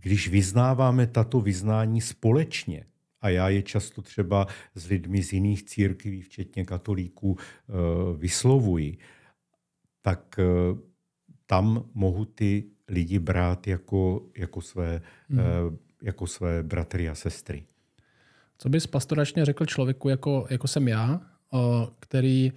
když 0.00 0.28
vyznáváme 0.28 1.06
tato 1.06 1.40
vyznání 1.40 2.00
společně, 2.00 2.84
a 3.20 3.28
já 3.28 3.48
je 3.48 3.62
často 3.62 4.02
třeba 4.02 4.46
s 4.74 4.86
lidmi 4.86 5.22
z 5.22 5.32
jiných 5.32 5.62
církví, 5.62 6.22
včetně 6.22 6.64
katolíků, 6.64 7.36
eh, 7.38 7.72
vyslovuji, 8.16 8.98
tak 10.02 10.38
eh, 10.38 10.44
tam 11.46 11.84
mohu 11.94 12.24
ty 12.24 12.64
lidi 12.88 13.18
brát 13.18 13.66
jako, 13.66 14.26
jako, 14.36 14.60
své, 14.60 15.02
mm. 15.28 15.38
jako 16.02 16.26
své 16.26 16.62
bratry 16.62 17.08
a 17.08 17.14
sestry. 17.14 17.64
Co 18.58 18.68
bys 18.68 18.86
pastoračně 18.86 19.44
řekl 19.44 19.66
člověku, 19.66 20.08
jako, 20.08 20.46
jako 20.50 20.68
jsem 20.68 20.88
já, 20.88 21.20
který, 22.00 22.52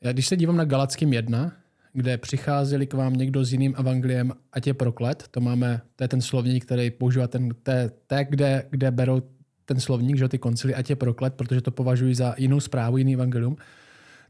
já 0.00 0.12
když 0.12 0.26
se 0.26 0.36
dívám 0.36 0.56
na 0.56 0.64
Galackým 0.64 1.12
1, 1.12 1.61
kde 1.92 2.18
přicházeli 2.18 2.86
k 2.86 2.94
vám 2.94 3.14
někdo 3.14 3.44
s 3.44 3.52
jiným 3.52 3.74
evangeliem, 3.78 4.32
ať 4.52 4.66
je 4.66 4.74
proklet, 4.74 5.24
to 5.30 5.40
máme, 5.40 5.80
to 5.96 6.04
je 6.04 6.08
ten 6.08 6.20
slovník, 6.20 6.64
který 6.64 6.90
používá 6.90 7.26
ten, 7.26 7.48
té, 7.62 7.90
té 8.06 8.24
kde, 8.24 8.64
kde 8.70 8.90
berou 8.90 9.22
ten 9.64 9.80
slovník, 9.80 10.16
že 10.18 10.28
ty 10.28 10.38
koncily, 10.38 10.74
ať 10.74 10.90
je 10.90 10.96
proklet, 10.96 11.34
protože 11.34 11.60
to 11.60 11.70
považují 11.70 12.14
za 12.14 12.34
jinou 12.38 12.60
zprávu, 12.60 12.96
jiný 12.96 13.14
evangelium. 13.14 13.56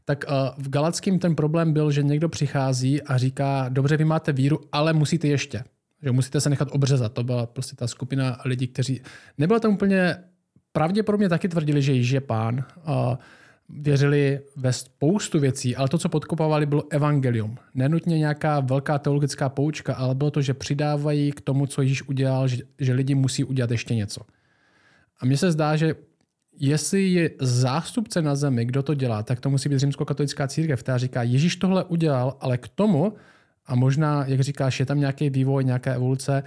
Tak 0.05 0.25
uh, 0.27 0.63
v 0.63 0.69
Galackém 0.69 1.19
ten 1.19 1.35
problém 1.35 1.73
byl, 1.73 1.91
že 1.91 2.03
někdo 2.03 2.29
přichází 2.29 3.01
a 3.01 3.17
říká, 3.17 3.69
dobře, 3.69 3.97
vy 3.97 4.05
máte 4.05 4.31
víru, 4.31 4.59
ale 4.71 4.93
musíte 4.93 5.27
ještě. 5.27 5.63
Že 6.03 6.11
musíte 6.11 6.41
se 6.41 6.49
nechat 6.49 6.67
obřezat. 6.71 7.13
To 7.13 7.23
byla 7.23 7.45
prostě 7.45 7.75
ta 7.75 7.87
skupina 7.87 8.37
lidí, 8.45 8.67
kteří... 8.67 9.01
Nebylo 9.37 9.59
to 9.59 9.69
úplně... 9.69 10.17
Pravděpodobně 10.71 11.29
taky 11.29 11.47
tvrdili, 11.47 11.81
že 11.81 11.93
Ježíš 11.93 12.11
je 12.11 12.21
pán. 12.21 12.65
Uh, 12.87 13.15
věřili 13.69 14.39
ve 14.55 14.73
spoustu 14.73 15.39
věcí, 15.39 15.75
ale 15.75 15.89
to, 15.89 15.97
co 15.97 16.09
podkopávali, 16.09 16.65
bylo 16.65 16.83
evangelium. 16.89 17.57
Nenutně 17.75 18.19
nějaká 18.19 18.59
velká 18.59 18.99
teologická 18.99 19.49
poučka, 19.49 19.95
ale 19.95 20.15
bylo 20.15 20.31
to, 20.31 20.41
že 20.41 20.53
přidávají 20.53 21.31
k 21.31 21.41
tomu, 21.41 21.65
co 21.65 21.81
Ježíš 21.81 22.07
udělal, 22.07 22.47
že, 22.47 22.57
že 22.79 22.93
lidi 22.93 23.15
musí 23.15 23.43
udělat 23.43 23.71
ještě 23.71 23.95
něco. 23.95 24.21
A 25.19 25.25
mně 25.25 25.37
se 25.37 25.51
zdá, 25.51 25.75
že 25.75 25.95
jestli 26.59 27.07
je 27.07 27.29
zástupce 27.41 28.21
na 28.21 28.35
zemi, 28.35 28.65
kdo 28.65 28.83
to 28.83 28.93
dělá, 28.93 29.23
tak 29.23 29.39
to 29.39 29.49
musí 29.49 29.69
být 29.69 29.79
římskokatolická 29.79 30.47
církev, 30.47 30.83
která 30.83 30.97
říká, 30.97 31.23
Ježíš 31.23 31.55
tohle 31.55 31.83
udělal, 31.83 32.37
ale 32.39 32.57
k 32.57 32.67
tomu, 32.67 33.13
a 33.65 33.75
možná, 33.75 34.25
jak 34.27 34.41
říkáš, 34.41 34.79
je 34.79 34.85
tam 34.85 34.99
nějaký 34.99 35.29
vývoj, 35.29 35.63
nějaká 35.63 35.93
evoluce 35.93 36.43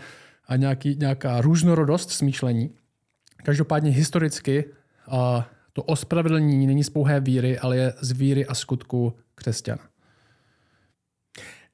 a 0.46 0.56
nějaký, 0.56 0.96
nějaká 1.00 1.40
různorodost 1.40 2.10
smýšlení. 2.10 2.70
Každopádně 3.44 3.90
historicky 3.90 4.64
a 5.08 5.48
to 5.76 5.82
ospravedlnění 5.82 6.66
není 6.66 6.84
z 6.84 6.90
pouhé 6.90 7.20
víry, 7.20 7.58
ale 7.58 7.76
je 7.76 7.92
z 8.00 8.12
víry 8.12 8.46
a 8.46 8.54
skutku 8.54 9.12
křesťana. 9.34 9.88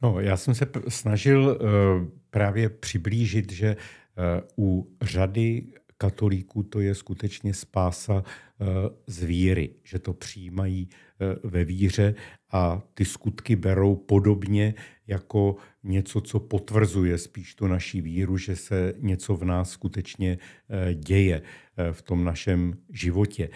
No, 0.03 0.21
já 0.21 0.37
jsem 0.37 0.55
se 0.55 0.67
snažil 0.89 1.59
uh, 1.61 2.09
právě 2.31 2.69
přiblížit, 2.69 3.53
že 3.53 3.77
uh, 4.59 4.67
u 4.67 4.97
řady 5.03 5.67
katolíků 6.03 6.63
to 6.63 6.81
je 6.81 6.95
skutečně 6.95 7.55
spása 7.55 8.25
eh, 8.27 8.65
z 9.07 9.23
víry, 9.23 9.71
že 9.85 9.99
to 9.99 10.13
přijímají 10.13 10.89
eh, 10.91 11.12
ve 11.43 11.65
víře 11.65 12.15
a 12.53 12.83
ty 12.95 13.05
skutky 13.05 13.57
berou 13.57 13.97
podobně 13.97 14.75
jako 15.07 15.57
něco, 15.83 16.21
co 16.21 16.41
potvrzuje 16.41 17.19
spíš 17.19 17.55
tu 17.55 17.67
naší 17.67 18.01
víru, 18.01 18.37
že 18.37 18.57
se 18.57 18.95
něco 18.99 19.37
v 19.37 19.45
nás 19.45 19.71
skutečně 19.71 20.39
eh, 20.71 20.95
děje 20.95 21.43
v 21.93 22.03
tom 22.03 22.25
našem 22.25 22.75
životě. 22.91 23.49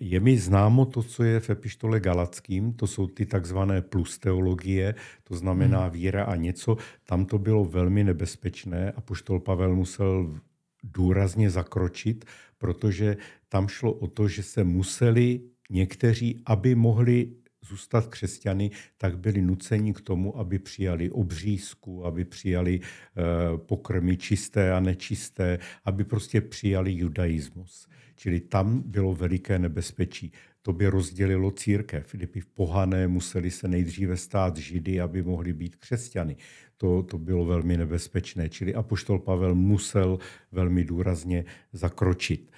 Je 0.00 0.20
mi 0.20 0.38
známo 0.38 0.86
to, 0.86 1.02
co 1.02 1.24
je 1.24 1.40
v 1.40 1.50
epištole 1.50 2.00
Galackým, 2.00 2.72
to 2.72 2.86
jsou 2.86 3.06
ty 3.06 3.26
takzvané 3.26 3.82
plus 3.82 4.18
teologie, 4.18 4.94
to 5.24 5.36
znamená 5.36 5.82
hmm. 5.82 5.90
víra 5.90 6.24
a 6.24 6.36
něco. 6.36 6.76
Tam 7.04 7.24
to 7.24 7.38
bylo 7.38 7.64
velmi 7.64 8.04
nebezpečné 8.04 8.92
a 8.92 9.00
poštol 9.00 9.40
Pavel 9.40 9.74
musel 9.74 10.40
důrazně 10.82 11.50
zakročit, 11.50 12.24
protože 12.58 13.16
tam 13.48 13.68
šlo 13.68 13.92
o 13.92 14.06
to, 14.06 14.28
že 14.28 14.42
se 14.42 14.64
museli 14.64 15.40
někteří, 15.70 16.42
aby 16.46 16.74
mohli 16.74 17.28
zůstat 17.68 18.06
křesťany, 18.06 18.70
tak 18.98 19.18
byli 19.18 19.42
nuceni 19.42 19.94
k 19.94 20.00
tomu, 20.00 20.38
aby 20.38 20.58
přijali 20.58 21.10
obřízku, 21.10 22.06
aby 22.06 22.24
přijali 22.24 22.80
eh, 22.80 23.22
pokrmy 23.58 24.16
čisté 24.16 24.72
a 24.72 24.80
nečisté, 24.80 25.58
aby 25.84 26.04
prostě 26.04 26.40
přijali 26.40 26.92
judaismus. 26.92 27.88
Čili 28.16 28.40
tam 28.40 28.82
bylo 28.86 29.14
veliké 29.14 29.58
nebezpečí. 29.58 30.32
To 30.62 30.72
by 30.72 30.86
rozdělilo 30.86 31.50
církev. 31.50 32.08
Kdyby 32.12 32.42
pohané 32.54 33.08
museli 33.08 33.50
se 33.50 33.68
nejdříve 33.68 34.16
stát 34.16 34.56
židy, 34.56 35.00
aby 35.00 35.22
mohli 35.22 35.52
být 35.52 35.76
křesťany 35.76 36.36
to, 36.76 37.02
to 37.02 37.18
bylo 37.18 37.44
velmi 37.44 37.76
nebezpečné. 37.76 38.48
Čili 38.48 38.74
apoštol 38.74 39.18
Pavel 39.18 39.54
musel 39.54 40.18
velmi 40.52 40.84
důrazně 40.84 41.44
zakročit. 41.72 42.50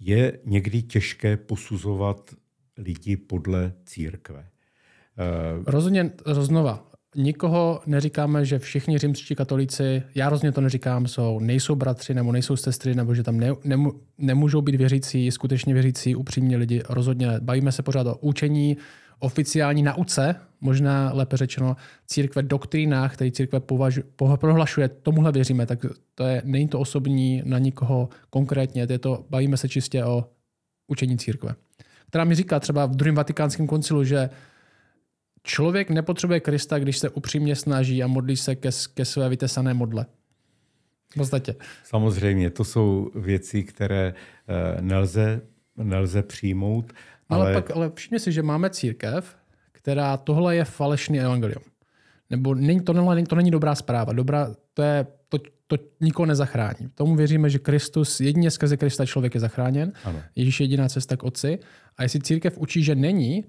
Je 0.00 0.38
někdy 0.44 0.82
těžké 0.82 1.36
posuzovat 1.36 2.30
lidi 2.78 3.16
podle 3.16 3.72
církve. 3.84 4.46
Eh, 5.18 5.62
rozhodně 5.66 6.10
znova. 6.26 6.88
Nikoho 7.16 7.80
neříkáme, 7.86 8.44
že 8.44 8.58
všichni 8.58 8.98
římští 8.98 9.34
katolíci, 9.34 10.02
já 10.14 10.28
rozhodně 10.28 10.52
to 10.52 10.60
neříkám, 10.60 11.06
jsou, 11.06 11.40
nejsou 11.40 11.74
bratři 11.74 12.14
nebo 12.14 12.32
nejsou 12.32 12.56
sestry, 12.56 12.94
nebo 12.94 13.14
že 13.14 13.22
tam 13.22 13.40
ne, 13.40 13.50
nemů, 13.64 13.92
nemůžou 14.18 14.60
být 14.62 14.74
věřící, 14.74 15.30
skutečně 15.30 15.74
věřící, 15.74 16.16
upřímně 16.16 16.56
lidi. 16.56 16.82
Rozhodně 16.88 17.28
bavíme 17.40 17.72
se 17.72 17.82
pořád 17.82 18.06
o 18.06 18.16
učení, 18.16 18.76
oficiální 19.18 19.82
nauce, 19.82 20.34
možná 20.60 21.10
lépe 21.14 21.36
řečeno 21.36 21.76
církve 22.06 22.42
doktrínách, 22.42 23.14
který 23.14 23.32
církve 23.32 23.60
považu, 23.60 24.02
po, 24.16 24.36
prohlašuje, 24.36 24.88
tomuhle 24.88 25.32
věříme, 25.32 25.66
tak 25.66 25.86
to 26.14 26.24
je, 26.24 26.42
není 26.44 26.68
to 26.68 26.80
osobní 26.80 27.42
na 27.44 27.58
nikoho 27.58 28.08
konkrétně, 28.30 28.86
je 28.90 28.98
to, 28.98 29.24
bavíme 29.30 29.56
se 29.56 29.68
čistě 29.68 30.04
o 30.04 30.24
učení 30.86 31.18
církve. 31.18 31.54
Která 32.08 32.24
mi 32.24 32.34
říká 32.34 32.60
třeba 32.60 32.86
v 32.86 32.96
druhém 32.96 33.14
vatikánském 33.14 33.66
koncilu, 33.66 34.04
že 34.04 34.30
člověk 35.42 35.90
nepotřebuje 35.90 36.40
Krista, 36.40 36.78
když 36.78 36.98
se 36.98 37.08
upřímně 37.08 37.56
snaží 37.56 38.02
a 38.02 38.06
modlí 38.06 38.36
se 38.36 38.56
ke, 38.56 38.70
ke 38.94 39.04
své 39.04 39.28
vytesané 39.28 39.74
modle. 39.74 40.06
V 41.12 41.14
podstatě. 41.14 41.54
Samozřejmě, 41.84 42.50
to 42.50 42.64
jsou 42.64 43.10
věci, 43.14 43.62
které 43.62 44.14
eh, 44.48 44.82
nelze, 44.82 45.40
nelze 45.76 46.22
přijmout. 46.22 46.92
Ale, 47.28 47.44
ale, 47.44 47.54
pak, 47.54 47.76
ale 47.76 47.90
všimně 47.94 48.18
si, 48.18 48.32
že 48.32 48.42
máme 48.42 48.70
církev, 48.70 49.36
která 49.72 50.16
tohle 50.16 50.56
je 50.56 50.64
falešný 50.64 51.20
evangelium. 51.20 51.62
Nebo 52.30 52.54
není, 52.54 52.80
to, 52.80 52.92
není, 52.92 53.26
to 53.26 53.36
není 53.36 53.50
dobrá 53.50 53.74
zpráva. 53.74 54.12
Dobrá, 54.12 54.54
to, 54.74 54.82
je, 54.82 55.06
to, 55.28 55.38
to 55.66 55.76
nikoho 56.00 56.26
nezachrání. 56.26 56.90
Tomu 56.94 57.16
věříme, 57.16 57.50
že 57.50 57.58
Kristus, 57.58 58.20
jedině 58.20 58.50
skrze 58.50 58.76
Krista 58.76 59.06
člověk 59.06 59.34
je 59.34 59.40
zachráněn. 59.40 59.92
Ano. 60.04 60.22
Ježíš 60.36 60.60
je 60.60 60.64
jediná 60.64 60.88
cesta 60.88 61.16
k 61.16 61.22
otci. 61.22 61.58
A 61.96 62.02
jestli 62.02 62.20
církev 62.20 62.58
učí, 62.58 62.82
že 62.82 62.94
není, 62.94 63.44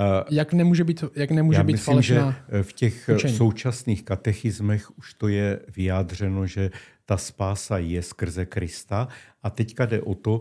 Uh, 0.00 0.06
jak 0.30 0.52
nemůže 0.52 0.84
být, 0.84 1.04
jak 1.14 1.30
nemůže 1.30 1.58
já 1.58 1.62
být 1.62 1.72
myslím, 1.72 1.92
falešná 1.92 2.36
že 2.52 2.62
v 2.62 2.72
těch 2.72 3.10
učení? 3.14 3.36
současných 3.36 4.02
katechismech 4.02 4.98
už 4.98 5.14
to 5.14 5.28
je 5.28 5.60
vyjádřeno, 5.76 6.46
že 6.46 6.70
ta 7.04 7.16
spása 7.16 7.78
je 7.78 8.02
skrze 8.02 8.46
Krista 8.46 9.08
a 9.42 9.50
teďka 9.50 9.86
jde 9.86 10.02
o 10.02 10.14
to, 10.14 10.40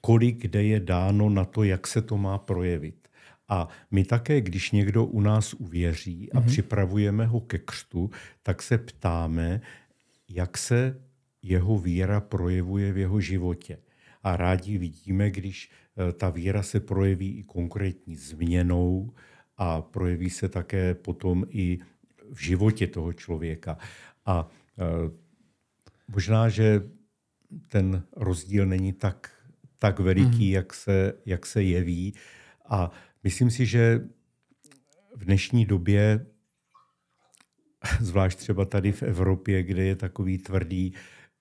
kolik 0.00 0.36
kde 0.36 0.62
je 0.62 0.80
dáno 0.80 1.28
na 1.28 1.44
to, 1.44 1.62
jak 1.62 1.86
se 1.86 2.02
to 2.02 2.16
má 2.16 2.38
projevit. 2.38 3.08
A 3.48 3.68
my 3.90 4.04
také, 4.04 4.40
když 4.40 4.70
někdo 4.70 5.04
u 5.04 5.20
nás 5.20 5.54
uvěří 5.54 6.32
a 6.32 6.40
mm-hmm. 6.40 6.46
připravujeme 6.46 7.26
ho 7.26 7.40
ke 7.40 7.58
křtu, 7.58 8.10
tak 8.42 8.62
se 8.62 8.78
ptáme, 8.78 9.60
jak 10.28 10.58
se 10.58 11.02
jeho 11.42 11.78
víra 11.78 12.20
projevuje 12.20 12.92
v 12.92 12.98
jeho 12.98 13.20
životě. 13.20 13.78
A 14.22 14.36
rádi 14.36 14.78
vidíme, 14.78 15.30
když 15.30 15.70
eh, 15.70 16.12
ta 16.12 16.30
víra 16.30 16.62
se 16.62 16.80
projeví 16.80 17.38
i 17.38 17.42
konkrétní 17.42 18.16
změnou 18.16 19.14
a 19.56 19.82
projeví 19.82 20.30
se 20.30 20.48
také 20.48 20.94
potom 20.94 21.46
i 21.48 21.78
v 22.32 22.42
životě 22.42 22.86
toho 22.86 23.12
člověka. 23.12 23.78
A 24.26 24.48
eh, 24.78 25.10
možná, 26.08 26.48
že 26.48 26.82
ten 27.68 28.02
rozdíl 28.16 28.66
není 28.66 28.92
tak, 28.92 29.30
tak 29.80 30.00
veliký, 30.00 30.48
mm. 30.48 30.54
jak, 30.54 30.74
se, 30.74 31.12
jak 31.26 31.46
se 31.46 31.62
jeví. 31.62 32.14
A 32.68 32.90
myslím 33.24 33.50
si, 33.50 33.66
že 33.66 34.00
v 35.16 35.24
dnešní 35.24 35.66
době, 35.66 36.26
zvlášť 38.00 38.38
třeba 38.38 38.64
tady 38.64 38.92
v 38.92 39.02
Evropě, 39.02 39.62
kde 39.62 39.84
je 39.84 39.96
takový 39.96 40.38
tvrdý 40.38 40.94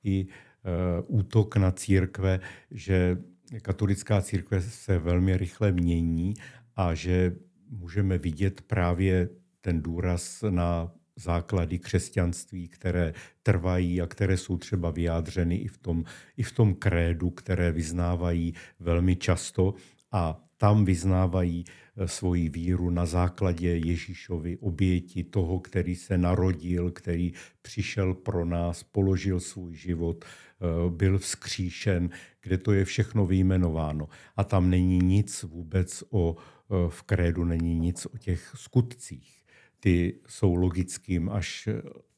i 0.03 0.25
uh, 0.25 1.19
útok 1.19 1.55
na 1.55 1.71
církve, 1.71 2.39
že 2.71 3.17
katolická 3.61 4.21
církve 4.21 4.61
se 4.61 4.97
velmi 4.97 5.37
rychle 5.37 5.71
mění 5.71 6.33
a 6.75 6.93
že 6.93 7.35
můžeme 7.69 8.17
vidět 8.17 8.61
právě 8.61 9.29
ten 9.61 9.81
důraz 9.81 10.43
na 10.49 10.91
základy 11.19 11.79
křesťanství, 11.79 12.67
které 12.67 13.13
trvají 13.43 14.01
a 14.01 14.07
které 14.07 14.37
jsou 14.37 14.57
třeba 14.57 14.91
vyjádřeny 14.91 15.55
i 15.55 15.67
v 15.67 15.77
tom, 15.77 16.03
i 16.37 16.43
v 16.43 16.51
tom 16.51 16.73
krédu, 16.73 17.29
které 17.29 17.71
vyznávají 17.71 18.53
velmi 18.79 19.15
často 19.15 19.73
a 20.11 20.49
tam 20.57 20.85
vyznávají 20.85 21.65
eh, 21.67 22.07
svoji 22.07 22.49
víru 22.49 22.89
na 22.89 23.05
základě 23.05 23.69
Ježíšovy 23.69 24.57
oběti, 24.57 25.23
toho, 25.23 25.59
který 25.59 25.95
se 25.95 26.17
narodil, 26.17 26.91
který 26.91 27.33
přišel 27.61 28.13
pro 28.13 28.45
nás, 28.45 28.83
položil 28.83 29.39
svůj 29.39 29.75
život, 29.75 30.25
eh, 30.25 30.89
byl 30.89 31.19
vzkříšen, 31.19 32.09
kde 32.41 32.57
to 32.57 32.71
je 32.71 32.85
všechno 32.85 33.25
vyjmenováno. 33.25 34.07
A 34.37 34.43
tam 34.43 34.69
není 34.69 34.99
nic 34.99 35.43
vůbec 35.43 36.03
o, 36.09 36.35
eh, 36.35 36.89
v 36.89 37.01
krédu 37.01 37.43
není 37.43 37.79
nic 37.79 38.05
o 38.05 38.17
těch 38.17 38.51
skutcích 38.55 39.38
ty 39.79 40.15
jsou 40.27 40.55
logickým 40.55 41.29
až 41.29 41.69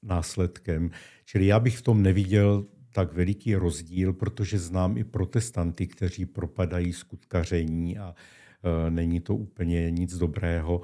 následkem. 0.04 0.92
Čili 1.26 1.46
já 1.46 1.60
bych 1.60 1.78
v 1.78 1.82
tom 1.82 2.02
neviděl 2.02 2.66
tak 2.94 3.14
veliký 3.14 3.56
rozdíl, 3.56 4.14
protože 4.14 4.60
znám 4.60 4.98
i 4.98 5.04
protestanty, 5.04 5.88
kteří 5.88 6.26
propadají 6.26 6.94
skutkaření 6.94 7.98
a 7.98 8.16
e, 8.88 8.92
není 8.92 9.20
to 9.20 9.36
úplně 9.36 9.92
nic 9.92 10.18
dobrého. 10.18 10.82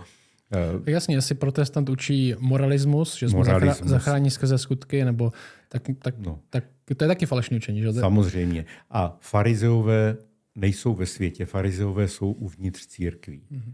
E, 0.85 0.91
Jasně, 0.91 1.15
jestli 1.15 1.35
protestant 1.35 1.89
učí 1.89 2.35
moralismus, 2.39 3.17
že 3.17 3.29
jsme 3.29 3.37
moralismus. 3.37 3.89
zachrání 3.89 4.31
skrze 4.31 4.57
skutky, 4.57 5.05
nebo 5.05 5.31
tak, 5.69 5.83
tak, 6.01 6.17
no. 6.17 6.39
tak 6.49 6.63
to 6.97 7.03
je 7.03 7.07
taky 7.07 7.25
falešný 7.25 7.57
učení. 7.57 7.81
Že? 7.81 7.93
Samozřejmě. 7.93 8.65
A 8.89 9.17
farizeové 9.21 10.17
nejsou 10.55 10.93
ve 10.93 11.05
světě, 11.05 11.45
farizeové 11.45 12.07
jsou 12.07 12.31
uvnitř 12.31 12.87
církví. 12.87 13.43
Mm-hmm. 13.51 13.73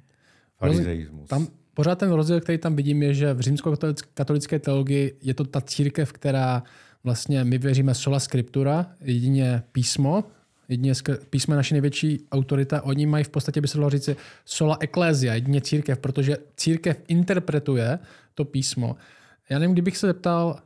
Farizeismus. 0.57 1.29
Tam, 1.29 1.47
pořád 1.73 1.99
ten 1.99 2.11
rozdíl, 2.11 2.41
který 2.41 2.57
tam 2.57 2.75
vidím, 2.75 3.03
je, 3.03 3.13
že 3.13 3.33
v 3.33 3.39
římskokatolické 3.39 4.59
teologii 4.59 5.17
je 5.21 5.33
to 5.33 5.43
ta 5.43 5.61
církev, 5.61 6.13
která 6.13 6.63
vlastně 7.03 7.43
my 7.43 7.57
věříme 7.57 7.95
sola 7.95 8.19
scriptura, 8.19 8.85
jedině 9.01 9.63
písmo, 9.71 10.23
jedině 10.69 10.93
písmo 11.29 11.53
je 11.53 11.55
naše 11.55 11.73
největší 11.73 12.19
autorita, 12.31 12.81
oni 12.81 13.05
mají 13.05 13.23
v 13.23 13.29
podstatě, 13.29 13.61
by 13.61 13.67
se 13.67 13.77
dalo 13.77 13.89
říct, 13.89 14.09
sola 14.45 14.77
ecclesia, 14.79 15.33
jedině 15.33 15.61
církev, 15.61 15.99
protože 15.99 16.37
církev 16.57 17.01
interpretuje 17.07 17.99
to 18.33 18.45
písmo. 18.45 18.95
Já 19.49 19.59
nevím, 19.59 19.73
kdybych 19.73 19.97
se 19.97 20.07
zeptal, 20.07 20.59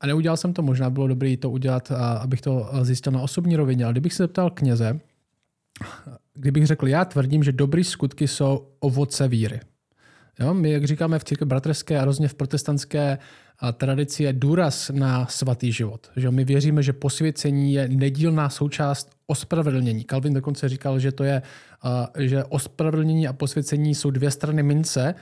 a 0.00 0.06
neudělal 0.06 0.36
jsem 0.36 0.52
to, 0.52 0.62
možná 0.62 0.90
bylo 0.90 1.08
dobré 1.08 1.36
to 1.36 1.50
udělat, 1.50 1.92
abych 2.20 2.40
to 2.40 2.70
zjistil 2.82 3.12
na 3.12 3.20
osobní 3.20 3.56
rovině, 3.56 3.84
ale 3.84 3.94
kdybych 3.94 4.14
se 4.14 4.22
zeptal 4.22 4.50
kněze, 4.50 5.00
kdybych 6.34 6.66
řekl, 6.66 6.88
já 6.88 7.04
tvrdím, 7.04 7.42
že 7.42 7.52
dobrý 7.52 7.84
skutky 7.84 8.28
jsou 8.28 8.68
ovoce 8.80 9.28
víry. 9.28 9.60
Jo? 10.40 10.54
My, 10.54 10.70
jak 10.70 10.84
říkáme 10.84 11.18
v 11.18 11.24
církvi 11.24 11.46
bratrské 11.46 11.98
a 12.00 12.04
rozně 12.04 12.28
v 12.28 12.34
protestantské 12.34 13.18
tradici, 13.72 14.22
je 14.22 14.32
důraz 14.32 14.90
na 14.94 15.26
svatý 15.26 15.72
život. 15.72 16.10
Že 16.16 16.30
my 16.30 16.44
věříme, 16.44 16.82
že 16.82 16.92
posvěcení 16.92 17.72
je 17.72 17.88
nedílná 17.88 18.48
součást 18.48 19.10
ospravedlnění. 19.26 20.04
Calvin 20.04 20.34
dokonce 20.34 20.68
říkal, 20.68 20.98
že 20.98 21.12
to 21.12 21.24
je, 21.24 21.42
že 22.18 22.44
ospravedlnění 22.44 23.28
a 23.28 23.32
posvěcení 23.32 23.94
jsou 23.94 24.10
dvě 24.10 24.30
strany 24.30 24.62
mince, 24.62 25.14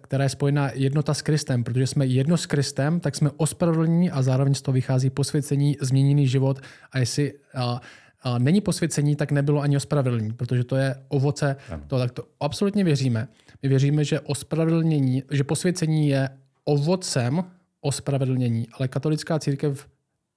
která 0.00 0.24
je 0.24 0.30
spojená 0.30 0.70
jednota 0.74 1.14
s 1.14 1.22
Kristem, 1.22 1.64
protože 1.64 1.86
jsme 1.86 2.06
jedno 2.06 2.36
s 2.36 2.46
Kristem, 2.46 3.00
tak 3.00 3.16
jsme 3.16 3.30
ospravedlnění 3.36 4.10
a 4.10 4.22
zároveň 4.22 4.54
z 4.54 4.62
toho 4.62 4.72
vychází 4.72 5.10
posvěcení, 5.10 5.76
změněný 5.80 6.28
život 6.28 6.60
a 6.92 6.98
jestli 6.98 7.32
a, 7.54 7.80
a 8.22 8.38
není 8.38 8.60
posvěcení, 8.60 9.16
tak 9.16 9.32
nebylo 9.32 9.60
ani 9.60 9.76
ospravedlnění, 9.76 10.32
protože 10.32 10.64
to 10.64 10.76
je 10.76 10.94
ovoce. 11.08 11.56
To, 11.86 11.98
tak 11.98 12.10
to 12.10 12.24
absolutně 12.40 12.84
věříme. 12.84 13.28
My 13.62 13.68
věříme, 13.68 14.04
že 14.04 14.20
ospravedlnění, 14.20 15.22
že 15.30 15.44
posvěcení 15.44 16.08
je 16.08 16.28
ovocem 16.64 17.44
ospravedlnění, 17.80 18.66
ale 18.72 18.88
katolická 18.88 19.38
církev 19.38 19.88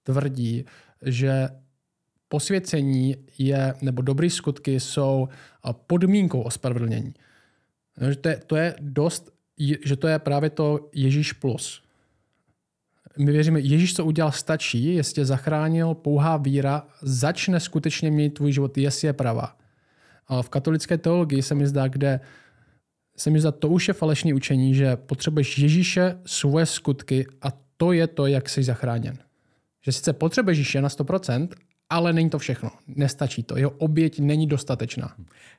tvrdí, 0.04 0.66
že 1.06 1.50
posvěcení 2.28 3.18
je, 3.38 3.74
nebo 3.82 4.02
dobré 4.02 4.30
skutky 4.30 4.80
jsou 4.80 5.30
podmínkou 5.88 6.42
ospravedlnění. 6.42 7.14
Že 8.10 8.16
to 8.16 8.30
je, 8.30 8.42
to 8.48 8.56
je 8.56 8.76
dost, 8.80 9.32
že 9.86 9.96
to 9.96 10.08
je 10.08 10.20
právě 10.20 10.50
to 10.50 10.90
Ježíš 10.94 11.34
plus. 11.34 11.84
My 13.18 13.32
věříme, 13.32 13.60
Ježíš, 13.60 13.96
co 13.96 14.06
udělal, 14.06 14.32
stačí, 14.32 14.96
jestli 14.96 15.26
zachránil, 15.26 15.94
pouhá 15.94 16.38
víra 16.38 16.88
začne 17.02 17.60
skutečně 17.60 18.12
mít 18.12 18.30
tvůj 18.30 18.52
život, 18.52 18.78
jestli 18.78 19.08
je 19.08 19.14
pravá. 19.14 19.58
V 20.42 20.50
katolické 20.50 20.98
teologii 20.98 21.42
se 21.42 21.56
mi 21.56 21.68
zdá, 21.68 21.88
kde 21.88 22.20
se 23.20 23.30
mi 23.30 23.40
zdá, 23.40 23.52
to 23.52 23.70
už 23.70 23.88
je 23.88 23.94
falešné 23.94 24.34
učení, 24.34 24.76
že 24.76 24.96
potřebuješ 24.96 25.58
Ježíše, 25.58 26.20
svoje 26.26 26.66
skutky 26.66 27.26
a 27.42 27.48
to 27.78 27.92
je 27.92 28.08
to, 28.08 28.28
jak 28.28 28.50
jsi 28.50 28.64
zachráněn. 28.64 29.18
Že 29.86 29.92
sice 29.92 30.14
potřebuješ 30.14 30.58
Ježíše 30.58 30.82
na 30.82 30.90
100%, 30.90 31.48
ale 31.90 32.14
není 32.14 32.30
to 32.30 32.40
všechno. 32.40 32.70
Nestačí 32.88 33.44
to. 33.44 33.58
Jeho 33.58 33.72
oběť 33.72 34.20
není 34.20 34.48
dostatečná. 34.48 35.16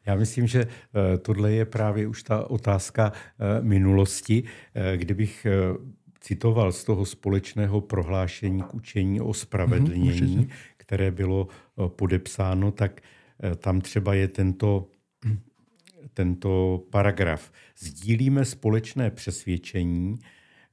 Já 0.07 0.15
myslím, 0.15 0.47
že 0.47 0.61
eh, 0.61 1.19
tohle 1.19 1.53
je 1.53 1.65
právě 1.65 2.07
už 2.07 2.23
ta 2.23 2.51
otázka 2.51 3.13
eh, 3.13 3.63
minulosti. 3.63 4.45
Eh, 4.75 4.97
kdybych 4.97 5.47
citoval 6.21 6.73
z 6.73 6.85
toho 6.85 7.07
společného 7.07 7.81
prohlášení 7.81 8.63
k 8.63 8.75
učení 8.75 9.21
o 9.21 9.35
spravedlnění, 9.35 10.39
mm-hmm, 10.39 10.49
které 10.77 11.11
bylo 11.11 11.49
podepsáno, 11.87 12.73
tak 12.73 13.01
tam 13.57 13.81
třeba 13.81 14.15
je 14.15 14.29
tento 14.29 14.87
tento 16.15 16.83
paragraf. 16.91 17.53
Sdílíme 17.79 18.45
společné 18.45 19.11
přesvědčení, 19.11 20.19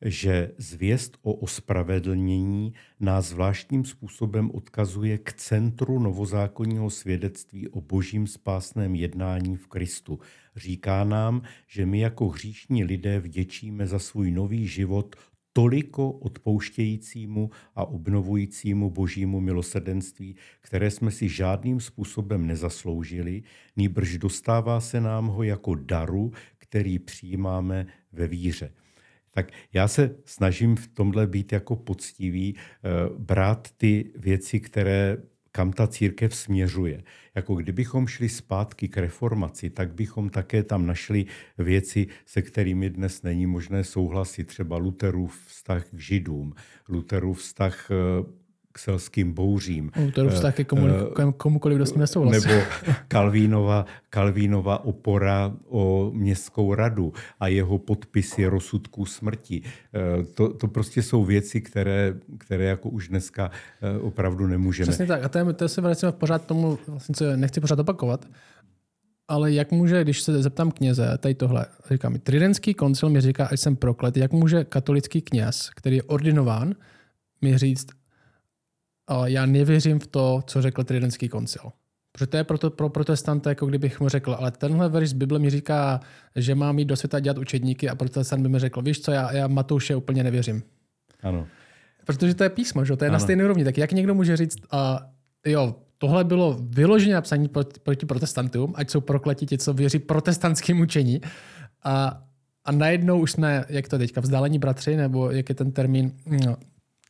že 0.02 0.52
zvěst 0.58 1.18
o 1.22 1.34
ospravedlnění 1.34 2.74
nás 3.00 3.26
zvláštním 3.26 3.86
způsobem 3.86 4.52
odkazuje 4.54 5.18
k 5.18 5.34
centru 5.34 6.00
novozákonního 6.00 6.90
svědectví 6.90 7.68
o 7.68 7.82
božím 7.82 8.28
spásném 8.28 8.96
jednání 8.96 9.58
v 9.58 9.68
Kristu. 9.68 10.20
Říká 10.56 11.04
nám, 11.04 11.42
že 11.68 11.86
my 11.86 12.00
jako 12.00 12.28
hříšní 12.28 12.84
lidé 12.84 13.20
vděčíme 13.20 13.88
za 13.88 14.00
svůj 14.00 14.32
nový 14.32 14.68
život 14.68 15.16
toliko 15.58 16.12
odpouštějícímu 16.12 17.50
a 17.76 17.86
obnovujícímu 17.86 18.90
božímu 18.90 19.40
milosrdenství, 19.40 20.36
které 20.62 20.92
jsme 20.92 21.12
si 21.12 21.30
žádným 21.30 21.80
způsobem 21.80 22.48
nezasloužili, 22.48 23.44
nýbrž 23.76 24.18
dostává 24.18 24.82
se 24.82 25.02
nám 25.02 25.28
ho 25.28 25.44
jako 25.44 25.76
daru, 25.76 26.32
který 26.58 27.00
přijímáme 27.00 27.88
ve 28.12 28.28
víře. 28.28 28.72
Tak 29.32 29.52
já 29.74 29.88
se 29.88 30.16
snažím 30.26 30.76
v 30.76 30.88
tomhle 30.88 31.28
být 31.28 31.52
jako 31.52 31.76
poctivý, 31.76 32.56
eh, 32.56 32.90
brát 33.18 33.68
ty 33.78 34.12
věci, 34.16 34.60
které 34.60 35.18
kam 35.58 35.74
ta 35.74 35.88
církev 35.88 36.36
směřuje. 36.36 37.04
Jako 37.36 37.56
kdybychom 37.56 38.08
šli 38.08 38.30
zpátky 38.30 38.88
k 38.88 38.98
reformaci, 38.98 39.70
tak 39.70 39.94
bychom 39.94 40.30
také 40.30 40.64
tam 40.64 40.86
našli 40.86 41.26
věci, 41.58 42.08
se 42.26 42.42
kterými 42.42 42.90
dnes 42.90 43.24
není 43.24 43.46
možné 43.46 43.84
souhlasit. 43.84 44.48
Třeba 44.48 44.78
Luterův 44.78 45.46
vztah 45.48 45.86
k 45.90 46.00
židům, 46.00 46.54
Luterův 46.90 47.40
vztah 47.40 47.92
eh, 47.92 47.96
k 48.78 48.80
selským 48.80 49.34
bouřím. 49.34 49.92
Luterův 50.06 50.34
vztah 50.34 50.56
ke 50.56 50.64
komu, 50.64 50.88
komukoliv, 51.38 51.76
kdo 51.76 51.86
s 51.86 51.94
ním 51.94 52.00
nesouhlasí. 52.00 52.48
Nebo 52.48 52.62
Kalvínova, 53.08 53.86
Kalvínova 54.10 54.86
opora 54.86 55.54
o 55.66 56.12
městskou 56.14 56.74
radu 56.74 57.14
a 57.40 57.48
jeho 57.48 57.78
podpisy 57.78 58.46
rozsudků 58.46 59.06
smrti. 59.06 59.62
Uh, 59.62 60.26
to, 60.26 60.54
to 60.54 60.68
prostě 60.68 61.04
jsou 61.04 61.24
věci, 61.24 61.62
které, 61.62 62.14
které 62.38 62.64
jako 62.64 62.90
už 62.90 63.08
dneska 63.08 63.52
opravdu 64.02 64.48
nemůžeme. 64.48 64.88
Přesně 64.88 65.06
tak. 65.06 65.24
A 65.24 65.30
to, 65.30 65.38
je, 65.38 65.54
to 65.54 65.70
se 65.70 65.82
vracíme 65.82 66.12
pořád 66.12 66.46
tomu, 66.46 66.78
vlastně, 66.88 67.16
co 67.16 67.38
nechci 67.38 67.62
pořád 67.62 67.80
opakovat, 67.80 68.26
ale 69.28 69.52
jak 69.54 69.72
může, 69.72 70.04
když 70.04 70.22
se 70.22 70.42
zeptám 70.42 70.72
kněze, 70.72 71.18
tady 71.18 71.36
tohle, 71.36 71.66
říká 71.92 72.10
mi, 72.10 72.20
Tridentský 72.20 72.74
koncil 72.74 73.10
mi 73.10 73.22
říká, 73.22 73.46
ať 73.46 73.60
jsem 73.60 73.76
proklet, 73.76 74.18
jak 74.18 74.32
může 74.32 74.64
katolický 74.64 75.22
kněz, 75.22 75.70
který 75.76 75.96
je 75.96 76.04
ordinován, 76.04 76.74
mi 77.42 77.58
říct, 77.58 77.88
já 79.26 79.46
nevěřím 79.46 80.00
v 80.00 80.08
to, 80.08 80.44
co 80.48 80.62
řekl 80.62 80.84
Tridentský 80.84 81.30
koncil. 81.30 81.72
Protože 82.12 82.28
to 82.28 82.38
je 82.38 82.44
pro, 82.44 82.58
to, 82.58 82.70
pro 82.70 82.90
protestanta, 82.90 83.50
jako 83.50 83.66
kdybych 83.66 84.00
mu 84.00 84.10
řekl, 84.10 84.36
ale 84.40 84.52
tenhle 84.52 84.90
verš 84.90 85.10
z 85.10 85.14
Bible 85.14 85.40
mi 85.40 85.50
říká, 85.50 86.00
že 86.36 86.56
mám 86.56 86.80
jít 86.80 86.86
do 86.86 86.96
světa 86.96 87.20
dělat 87.20 87.38
učedníky 87.38 87.90
a 87.90 87.96
protestant 87.96 88.44
by 88.44 88.50
mi 88.50 88.60
řekl, 88.60 88.82
víš 88.82 89.02
co, 89.02 89.12
já, 89.12 89.32
já 89.32 89.48
Matouše 89.48 89.96
úplně 89.96 90.24
nevěřím. 90.24 90.64
Ano. 91.24 91.48
Protože 92.06 92.36
to 92.36 92.44
je 92.44 92.50
písmo, 92.50 92.86
že? 92.86 92.96
to 92.96 93.06
je 93.06 93.10
ano. 93.10 93.14
na 93.14 93.20
stejné 93.20 93.44
úrovni. 93.44 93.64
Tak 93.64 93.78
jak 93.78 93.92
někdo 93.92 94.16
může 94.16 94.38
říct, 94.38 94.58
a 94.72 95.10
jo, 95.46 95.76
tohle 95.98 96.24
bylo 96.24 96.58
vyloženě 96.60 97.14
napsané 97.14 97.48
proti, 97.48 97.80
proti 97.80 98.06
protestantům, 98.06 98.74
ať 98.76 98.90
jsou 98.90 99.02
prokletí 99.02 99.46
ti, 99.46 99.58
co 99.58 99.74
věří 99.74 100.00
protestantským 100.00 100.80
učení. 100.80 101.22
A, 101.84 102.24
a 102.66 102.72
najednou 102.72 103.20
už 103.20 103.32
jsme, 103.32 103.66
jak 103.70 103.88
to 103.88 103.98
teďka, 103.98 104.22
vzdálení 104.22 104.60
bratři, 104.60 104.96
nebo 104.96 105.32
jak 105.32 105.50
je 105.50 105.56
ten 105.56 105.72
termín? 105.72 106.12
No. 106.46 106.58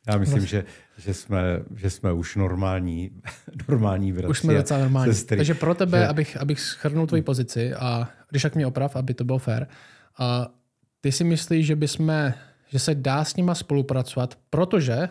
Já 0.08 0.18
myslím, 0.18 0.38
vlastně. 0.38 0.58
že, 0.58 0.64
že, 0.98 1.14
jsme, 1.14 1.42
že 1.76 1.90
jsme 1.90 2.12
už 2.12 2.36
normální, 2.36 3.10
normální 3.68 4.12
bratři. 4.12 4.30
Už 4.30 4.38
jsme 4.38 4.54
docela 4.54 4.80
normální. 4.80 5.12
Sestry. 5.12 5.36
Takže 5.36 5.54
pro 5.54 5.74
tebe, 5.74 5.98
že... 5.98 6.06
abych, 6.06 6.36
abych 6.36 6.60
schrnul 6.60 7.06
tvoji 7.06 7.22
pozici, 7.22 7.74
a 7.74 8.08
když 8.30 8.42
tak 8.42 8.54
mě 8.54 8.66
oprav, 8.66 8.96
aby 8.96 9.14
to 9.14 9.24
bylo 9.24 9.38
fair, 9.38 9.66
a 10.18 10.48
ty 11.00 11.12
si 11.12 11.24
myslíš, 11.24 11.66
že 11.66 11.76
bychom, 11.76 12.32
že 12.68 12.78
se 12.78 12.94
dá 12.94 13.24
s 13.24 13.36
nima 13.36 13.54
spolupracovat, 13.54 14.38
protože 14.50 15.08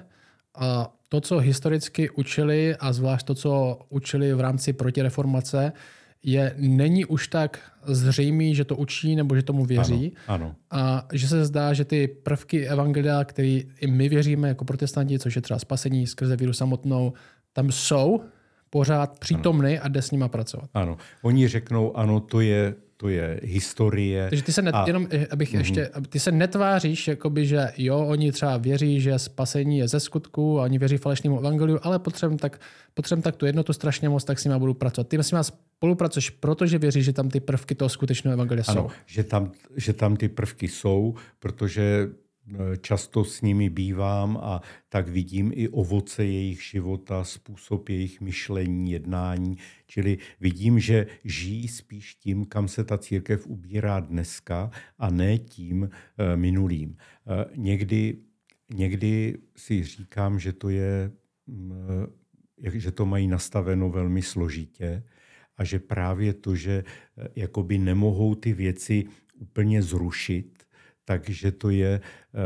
a 0.55 0.93
to, 1.09 1.21
co 1.21 1.37
historicky 1.37 2.09
učili 2.09 2.75
a 2.79 2.93
zvlášť 2.93 3.25
to, 3.27 3.35
co 3.35 3.79
učili 3.89 4.33
v 4.33 4.39
rámci 4.39 4.73
protireformace, 4.73 5.73
je, 6.23 6.53
není 6.57 7.05
už 7.05 7.27
tak 7.27 7.59
zřejmý, 7.85 8.55
že 8.55 8.65
to 8.65 8.75
učí 8.75 9.15
nebo 9.15 9.35
že 9.35 9.43
tomu 9.43 9.65
věří. 9.65 10.13
Ano, 10.27 10.45
ano. 10.45 10.55
A 10.71 11.07
že 11.13 11.27
se 11.27 11.45
zdá, 11.45 11.73
že 11.73 11.85
ty 11.85 12.07
prvky 12.07 12.67
evangelia, 12.67 13.23
které 13.23 13.59
i 13.79 13.87
my 13.87 14.09
věříme 14.09 14.47
jako 14.47 14.65
protestanti, 14.65 15.19
což 15.19 15.35
je 15.35 15.41
třeba 15.41 15.59
spasení 15.59 16.07
skrze 16.07 16.35
víru 16.35 16.53
samotnou, 16.53 17.13
tam 17.53 17.71
jsou 17.71 18.21
pořád 18.69 19.19
přítomny 19.19 19.79
a 19.79 19.87
jde 19.87 20.01
s 20.01 20.11
nima 20.11 20.27
pracovat. 20.27 20.69
Ano, 20.73 20.97
oni 21.21 21.47
řeknou, 21.47 21.97
ano, 21.97 22.19
to 22.19 22.41
je 22.41 22.75
to 22.97 23.09
je 23.09 23.39
historie. 23.43 24.29
Takže 24.29 24.43
ty 24.43 24.53
se, 24.53 24.61
net, 24.61 24.75
a, 24.75 24.83
jenom, 24.87 25.07
eh, 25.11 25.27
abych 25.27 25.53
mm-hmm. 25.53 25.57
ještě, 25.57 25.89
ty 26.09 26.19
se 26.19 26.31
netváříš, 26.31 27.07
jakoby, 27.07 27.45
že 27.45 27.71
jo, 27.77 27.99
oni 27.99 28.31
třeba 28.31 28.57
věří, 28.57 29.01
že 29.01 29.19
spasení 29.19 29.77
je 29.77 29.87
ze 29.87 29.99
skutku 29.99 30.59
a 30.59 30.63
oni 30.63 30.77
věří 30.77 30.97
falešnému 30.97 31.39
evangeliu, 31.39 31.79
ale 31.81 31.99
potřebujem 31.99 32.37
tak, 32.37 32.61
potřebujem 32.93 33.21
tak 33.21 33.35
tu 33.35 33.45
jednotu 33.45 33.73
strašně 33.73 34.09
moc, 34.09 34.23
tak 34.23 34.39
s 34.39 34.43
nimi 34.43 34.59
budu 34.59 34.73
pracovat. 34.73 35.07
Ty 35.07 35.17
s 35.17 35.31
nimi 35.31 35.43
spolupracuješ, 35.43 36.29
protože 36.29 36.77
věříš, 36.77 37.05
že 37.05 37.13
tam 37.13 37.29
ty 37.29 37.39
prvky 37.39 37.75
toho 37.75 37.89
skutečného 37.89 38.33
evangelia 38.33 38.63
ano, 38.67 38.81
jsou. 38.81 38.95
Že 39.05 39.23
tam, 39.23 39.51
že 39.75 39.93
tam 39.93 40.15
ty 40.15 40.29
prvky 40.29 40.67
jsou, 40.67 41.15
protože 41.39 42.09
často 42.81 43.23
s 43.23 43.41
nimi 43.41 43.69
bývám 43.69 44.37
a 44.41 44.61
tak 44.89 45.07
vidím 45.07 45.51
i 45.55 45.69
ovoce 45.69 46.25
jejich 46.25 46.63
života, 46.63 47.23
způsob 47.23 47.89
jejich 47.89 48.21
myšlení, 48.21 48.91
jednání. 48.91 49.57
Čili 49.87 50.17
vidím, 50.39 50.79
že 50.79 51.07
žijí 51.23 51.67
spíš 51.67 52.15
tím, 52.15 52.45
kam 52.45 52.67
se 52.67 52.83
ta 52.83 52.97
církev 52.97 53.47
ubírá 53.47 53.99
dneska 53.99 54.71
a 54.97 55.09
ne 55.09 55.37
tím 55.37 55.89
eh, 55.89 56.37
minulým. 56.37 56.97
Eh, 56.97 57.45
někdy, 57.55 58.17
někdy 58.73 59.37
si 59.55 59.83
říkám, 59.83 60.39
že 60.39 60.53
to 60.53 60.69
je, 60.69 61.11
mm, 61.47 61.81
že 62.73 62.91
to 62.91 63.05
mají 63.05 63.27
nastaveno 63.27 63.89
velmi 63.89 64.21
složitě 64.21 65.03
a 65.57 65.63
že 65.63 65.79
právě 65.79 66.33
to, 66.33 66.55
že 66.55 66.83
jakoby 67.35 67.77
nemohou 67.77 68.35
ty 68.35 68.53
věci 68.53 69.05
úplně 69.39 69.83
zrušit, 69.83 70.56
takže 71.07 71.51
to 71.51 71.69
je 71.69 72.01
eh, 72.01 72.39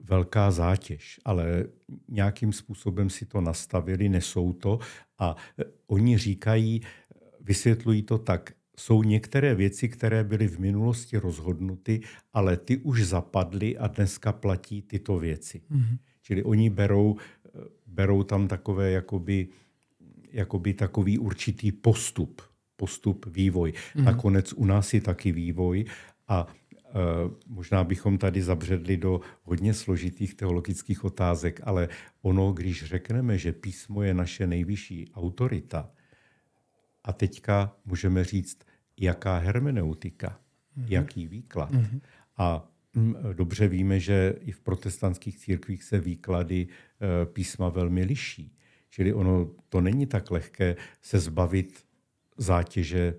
velká 0.00 0.50
zátěž. 0.50 1.20
Ale 1.24 1.64
nějakým 2.08 2.52
způsobem 2.52 3.10
si 3.10 3.26
to 3.26 3.40
nastavili, 3.40 4.08
nesou 4.08 4.52
to 4.52 4.78
a 5.18 5.36
eh, 5.36 5.64
oni 5.86 6.18
říkají, 6.18 6.80
vysvětlují 7.40 8.02
to 8.02 8.18
tak, 8.18 8.52
jsou 8.76 9.02
některé 9.02 9.54
věci, 9.54 9.88
které 9.88 10.24
byly 10.24 10.48
v 10.48 10.58
minulosti 10.58 11.18
rozhodnuty, 11.18 12.00
ale 12.32 12.56
ty 12.56 12.76
už 12.76 13.04
zapadly 13.04 13.78
a 13.78 13.86
dneska 13.86 14.32
platí 14.32 14.82
tyto 14.82 15.18
věci. 15.18 15.60
Mm-hmm. 15.70 15.98
Čili 16.22 16.44
oni 16.44 16.70
berou, 16.70 17.16
eh, 17.16 17.50
berou 17.86 18.22
tam 18.22 18.48
takové 18.48 18.90
jakoby, 18.90 19.48
jakoby 20.32 20.74
takový 20.74 21.18
určitý 21.18 21.72
postup, 21.72 22.42
postup, 22.76 23.26
vývoj. 23.26 23.72
Mm-hmm. 23.72 24.04
Nakonec 24.04 24.52
u 24.52 24.64
nás 24.64 24.94
je 24.94 25.00
taky 25.00 25.32
vývoj 25.32 25.84
a 26.28 26.46
možná 27.46 27.84
bychom 27.84 28.18
tady 28.18 28.42
zabředli 28.42 28.96
do 28.96 29.20
hodně 29.42 29.74
složitých 29.74 30.34
teologických 30.34 31.04
otázek, 31.04 31.60
ale 31.64 31.88
ono, 32.22 32.52
když 32.52 32.84
řekneme, 32.84 33.38
že 33.38 33.52
písmo 33.52 34.02
je 34.02 34.14
naše 34.14 34.46
nejvyšší 34.46 35.10
autorita, 35.14 35.90
a 37.08 37.12
teďka 37.12 37.76
můžeme 37.84 38.24
říct, 38.24 38.58
jaká 39.00 39.38
hermeneutika, 39.38 40.28
mm-hmm. 40.78 40.86
jaký 40.88 41.26
výklad. 41.26 41.72
Mm-hmm. 41.72 42.00
A 42.36 42.68
mm, 42.94 43.14
dobře 43.32 43.68
víme, 43.68 44.00
že 44.00 44.34
i 44.40 44.52
v 44.52 44.60
protestantských 44.60 45.38
církvích 45.38 45.84
se 45.84 46.00
výklady 46.00 46.66
eh, 46.68 47.26
písma 47.26 47.68
velmi 47.68 48.04
liší. 48.04 48.56
Čili 48.90 49.12
ono 49.12 49.50
to 49.68 49.80
není 49.80 50.06
tak 50.06 50.30
lehké 50.30 50.76
se 51.02 51.18
zbavit 51.18 51.84
zátěže 52.36 53.14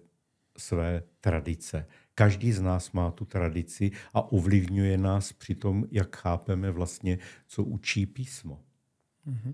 své 0.57 1.03
tradice. 1.21 1.85
Každý 2.19 2.51
z 2.51 2.61
nás 2.61 2.91
má 2.91 3.11
tu 3.11 3.25
tradici 3.25 3.91
a 4.13 4.31
ovlivňuje 4.31 4.97
nás 4.97 5.33
při 5.33 5.55
tom, 5.55 5.85
jak 5.91 6.15
chápeme 6.15 6.71
vlastně, 6.71 7.17
co 7.47 7.63
učí 7.63 8.05
písmo. 8.05 8.59
Mm-hmm. 9.27 9.53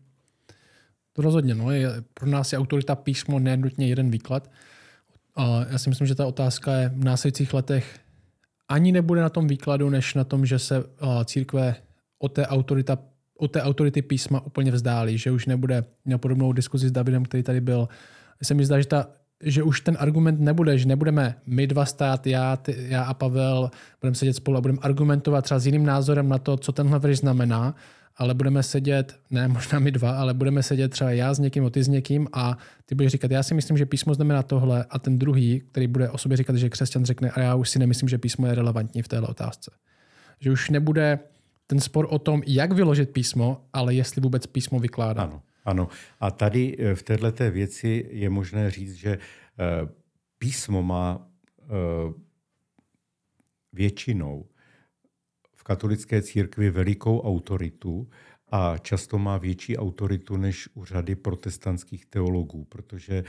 To 1.13 1.21
rozhodně. 1.21 1.55
No. 1.55 1.71
Je, 1.71 1.89
pro 2.13 2.29
nás 2.29 2.53
je 2.53 2.59
autorita 2.59 2.95
písmo 2.95 3.39
nenutně 3.39 3.87
jeden 3.87 4.11
výklad. 4.11 4.51
A 5.35 5.65
já 5.69 5.77
si 5.77 5.89
myslím, 5.89 6.07
že 6.07 6.15
ta 6.15 6.25
otázka 6.25 6.73
je 6.73 6.89
v 6.89 7.03
následujících 7.03 7.53
letech 7.53 7.99
ani 8.67 8.91
nebude 8.91 9.21
na 9.21 9.29
tom 9.29 9.47
výkladu, 9.47 9.89
než 9.89 10.13
na 10.13 10.23
tom, 10.23 10.45
že 10.45 10.59
se 10.59 10.83
církve 11.25 11.75
o 12.19 12.29
té, 12.29 12.47
autorita, 12.47 12.97
o 13.37 13.47
té 13.47 13.61
autority 13.61 14.01
písma 14.01 14.45
úplně 14.45 14.71
vzdálí, 14.71 15.17
že 15.17 15.31
už 15.31 15.45
nebude 15.45 15.83
na 16.05 16.17
podobnou 16.17 16.53
diskuzi 16.53 16.89
s 16.89 16.91
Davidem, 16.91 17.25
který 17.25 17.43
tady 17.43 17.61
byl. 17.61 17.87
Se 18.43 18.53
mi 18.53 18.65
zdá, 18.65 18.81
že 18.81 18.87
ta 18.87 19.07
že 19.43 19.63
už 19.63 19.81
ten 19.81 19.97
argument 19.99 20.39
nebude, 20.39 20.77
že 20.77 20.87
nebudeme 20.87 21.35
my 21.45 21.67
dva 21.67 21.85
stát, 21.85 22.27
já, 22.27 22.57
ty, 22.57 22.75
já 22.77 23.03
a 23.03 23.13
Pavel, 23.13 23.71
budeme 24.01 24.15
sedět 24.15 24.33
spolu 24.33 24.57
a 24.57 24.61
budeme 24.61 24.79
argumentovat 24.81 25.41
třeba 25.41 25.59
s 25.59 25.65
jiným 25.65 25.85
názorem 25.85 26.29
na 26.29 26.37
to, 26.37 26.57
co 26.57 26.71
tenhle 26.71 26.99
verš 26.99 27.17
znamená, 27.17 27.75
ale 28.17 28.33
budeme 28.33 28.63
sedět, 28.63 29.19
ne 29.31 29.47
možná 29.47 29.79
my 29.79 29.91
dva, 29.91 30.11
ale 30.11 30.33
budeme 30.33 30.63
sedět 30.63 30.89
třeba 30.89 31.11
já 31.11 31.33
s 31.33 31.39
někým, 31.39 31.69
ty 31.69 31.83
s 31.83 31.87
někým 31.87 32.27
a 32.33 32.57
ty 32.85 32.95
budeš 32.95 33.11
říkat, 33.11 33.31
já 33.31 33.43
si 33.43 33.53
myslím, 33.53 33.77
že 33.77 33.85
písmo 33.85 34.13
znamená 34.13 34.43
tohle 34.43 34.85
a 34.89 34.99
ten 34.99 35.19
druhý, 35.19 35.61
který 35.71 35.87
bude 35.87 36.09
o 36.09 36.17
sobě 36.17 36.37
říkat, 36.37 36.55
že 36.55 36.69
křesťan 36.69 37.05
řekne, 37.05 37.29
a 37.29 37.39
já 37.39 37.55
už 37.55 37.69
si 37.69 37.79
nemyslím, 37.79 38.09
že 38.09 38.17
písmo 38.17 38.47
je 38.47 38.55
relevantní 38.55 39.01
v 39.01 39.07
téhle 39.07 39.27
otázce. 39.27 39.71
Že 40.39 40.51
už 40.51 40.69
nebude 40.69 41.19
ten 41.67 41.79
spor 41.79 42.07
o 42.09 42.19
tom, 42.19 42.41
jak 42.47 42.71
vyložit 42.71 43.09
písmo, 43.09 43.61
ale 43.73 43.93
jestli 43.93 44.21
vůbec 44.21 44.47
písmo 44.47 44.79
vykládá. 44.79 45.23
Ano. 45.23 45.41
Ano. 45.65 45.87
A 46.19 46.31
tady 46.31 46.75
eh, 46.79 46.95
v 46.95 47.03
této 47.03 47.51
věci 47.51 48.07
je 48.09 48.29
možné 48.29 48.71
říct, 48.71 48.93
že 48.93 49.11
eh, 49.11 49.19
písmo 50.37 50.83
má 50.83 51.27
eh, 51.61 51.65
většinou 53.73 54.45
v 55.53 55.63
katolické 55.63 56.21
církvi 56.21 56.69
velikou 56.69 57.21
autoritu 57.21 58.09
a 58.51 58.77
často 58.77 59.17
má 59.17 59.37
větší 59.37 59.77
autoritu 59.77 60.37
než 60.37 60.69
u 60.73 60.85
řady 60.85 61.15
protestantských 61.15 62.05
teologů, 62.05 62.65
protože 62.65 63.23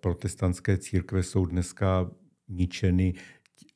protestantské 0.00 0.78
církve 0.78 1.22
jsou 1.22 1.46
dneska 1.46 2.10
ničeny 2.48 3.14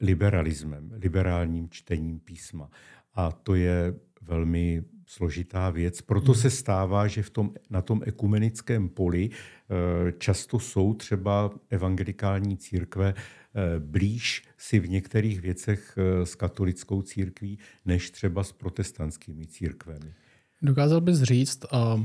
liberalismem, 0.01 0.91
liberálním 0.93 1.71
čtením 1.71 2.21
písma. 2.21 2.71
A 3.15 3.33
to 3.33 3.55
je 3.55 3.95
velmi 4.23 4.85
složitá 5.11 5.71
věc. 5.71 6.01
Proto 6.01 6.35
se 6.35 6.51
stává, 6.51 7.07
že 7.07 7.23
v 7.23 7.31
tom, 7.31 7.53
na 7.71 7.83
tom 7.83 8.03
ekumenickém 8.07 8.89
poli 8.89 9.31
eh, 9.31 10.13
často 10.13 10.59
jsou 10.59 10.95
třeba 10.95 11.51
evangelikální 11.71 12.57
církve 12.57 13.15
eh, 13.15 13.81
blíž 13.81 14.45
si 14.59 14.79
v 14.79 14.89
některých 14.89 15.41
věcech 15.41 15.95
eh, 15.99 16.27
s 16.27 16.35
katolickou 16.35 17.03
církví, 17.03 17.59
než 17.85 18.11
třeba 18.11 18.45
s 18.45 18.53
protestantskými 18.53 19.47
církvemi. 19.47 20.15
Dokázal 20.63 21.01
bys 21.01 21.23
říct, 21.23 21.65
uh, 21.73 22.05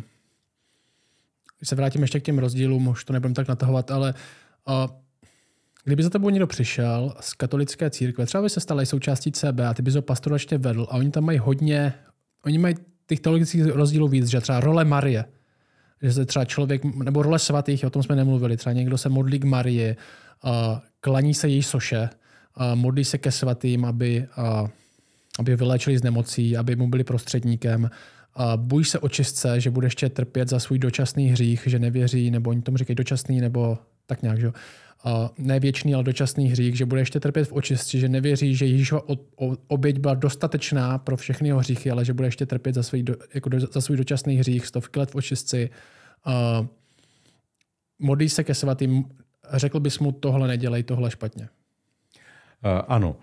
když 1.59 1.69
se 1.69 1.75
vrátím 1.75 2.01
ještě 2.01 2.19
k 2.19 2.23
těm 2.23 2.39
rozdílům, 2.39 2.87
už 2.87 3.05
to 3.05 3.13
nebudem 3.13 3.33
tak 3.33 3.47
natahovat, 3.47 3.91
ale 3.91 4.13
uh, 4.67 4.73
kdyby 5.83 6.03
za 6.03 6.09
tebou 6.09 6.29
někdo 6.29 6.47
přišel 6.47 7.13
z 7.19 7.33
katolické 7.33 7.89
církve, 7.89 8.25
třeba 8.25 8.43
by 8.43 8.49
se 8.49 8.59
stal 8.59 8.85
součástí 8.85 9.31
CB 9.31 9.59
a 9.69 9.73
ty 9.73 9.81
bys 9.81 9.95
ho 9.95 10.01
pastoračně 10.01 10.57
vedl 10.57 10.87
a 10.89 10.97
oni 10.97 11.11
tam 11.11 11.23
mají 11.23 11.37
hodně, 11.37 11.93
oni 12.45 12.57
mají 12.57 12.75
těch 13.07 13.19
teologických 13.19 13.65
rozdílů 13.65 14.07
víc, 14.07 14.27
že 14.27 14.41
třeba 14.41 14.59
role 14.59 14.85
Marie, 14.85 15.25
že 16.01 16.13
se 16.13 16.25
třeba 16.25 16.45
člověk, 16.45 16.83
nebo 16.85 17.23
role 17.23 17.39
svatých, 17.39 17.85
o 17.85 17.89
tom 17.89 18.03
jsme 18.03 18.15
nemluvili, 18.15 18.57
třeba 18.57 18.73
někdo 18.73 18.97
se 18.97 19.09
modlí 19.09 19.39
k 19.39 19.43
Marie, 19.43 19.95
klaní 20.99 21.33
se 21.33 21.47
její 21.47 21.63
soše, 21.63 22.09
modlí 22.75 23.05
se 23.05 23.17
ke 23.17 23.31
svatým, 23.31 23.85
aby, 23.85 24.27
aby 25.39 25.55
vyléčili 25.55 25.97
z 25.97 26.03
nemocí, 26.03 26.57
aby 26.57 26.75
mu 26.75 26.87
byli 26.87 27.03
prostředníkem. 27.03 27.89
bůj 28.55 28.85
se 28.85 28.99
očistce, 28.99 29.61
že 29.61 29.71
bude 29.71 29.87
ještě 29.87 30.09
trpět 30.09 30.49
za 30.49 30.59
svůj 30.59 30.79
dočasný 30.79 31.27
hřích, 31.27 31.63
že 31.65 31.79
nevěří, 31.79 32.31
nebo 32.31 32.49
oni 32.49 32.61
tomu 32.61 32.77
říkají 32.77 32.95
dočasný, 32.95 33.41
nebo 33.41 33.77
tak 34.05 34.21
nějak, 34.21 34.39
že 34.39 34.51
a 35.07 35.29
ne 35.37 35.59
věčný, 35.59 35.95
ale 35.95 36.03
dočasný 36.03 36.49
hřích, 36.49 36.77
že 36.77 36.85
bude 36.85 37.01
ještě 37.01 37.19
trpět 37.19 37.45
v 37.45 37.53
očistci, 37.53 37.99
že 37.99 38.09
nevěří, 38.09 38.55
že 38.55 38.65
Ježíšova 38.65 39.01
oběť 39.67 39.99
byla 39.99 40.13
dostatečná 40.13 40.97
pro 40.97 41.17
všechny 41.17 41.47
jeho 41.47 41.59
hříchy, 41.59 41.91
ale 41.91 42.05
že 42.05 42.13
bude 42.13 42.27
ještě 42.27 42.45
trpět 42.45 42.75
za 42.75 42.83
svůj, 42.83 43.03
do, 43.03 43.15
jako 43.33 43.49
do, 43.49 43.59
za 43.59 43.81
svůj 43.81 43.97
dočasný 43.97 44.35
hřích, 44.35 44.65
stovky 44.65 44.99
let 44.99 45.11
v 45.11 45.15
očistci. 45.15 45.69
A 46.25 46.65
modlí 47.99 48.29
se 48.29 48.43
ke 48.43 48.53
svatým, 48.53 49.05
řekl 49.53 49.79
bys 49.79 49.99
mu, 49.99 50.11
tohle 50.11 50.47
nedělej, 50.47 50.83
tohle 50.83 51.11
špatně. 51.11 51.49
Ano, 52.87 53.17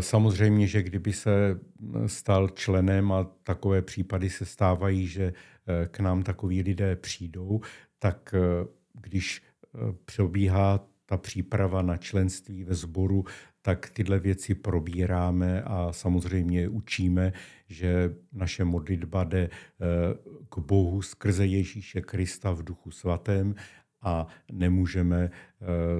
samozřejmě, 0.00 0.66
že 0.66 0.82
kdyby 0.82 1.12
se 1.12 1.58
stal 2.06 2.48
členem 2.48 3.12
a 3.12 3.26
takové 3.42 3.82
případy 3.82 4.30
se 4.30 4.44
stávají, 4.44 5.06
že 5.06 5.32
k 5.90 6.00
nám 6.00 6.22
takoví 6.22 6.62
lidé 6.62 6.96
přijdou, 6.96 7.60
tak 7.98 8.34
když 8.92 9.42
probíhá 10.16 10.80
ta 11.06 11.16
příprava 11.16 11.82
na 11.82 11.96
členství 11.96 12.64
ve 12.64 12.74
sboru, 12.74 13.24
tak 13.62 13.90
tyhle 13.90 14.18
věci 14.18 14.54
probíráme 14.54 15.62
a 15.62 15.92
samozřejmě 15.92 16.68
učíme, 16.68 17.32
že 17.68 18.14
naše 18.32 18.64
modlitba 18.64 19.24
jde 19.24 19.50
k 20.48 20.58
Bohu 20.58 21.02
skrze 21.02 21.46
Ježíše 21.46 22.00
Krista 22.00 22.52
v 22.52 22.62
duchu 22.62 22.90
svatém 22.90 23.54
a 24.02 24.26
nemůžeme 24.52 25.30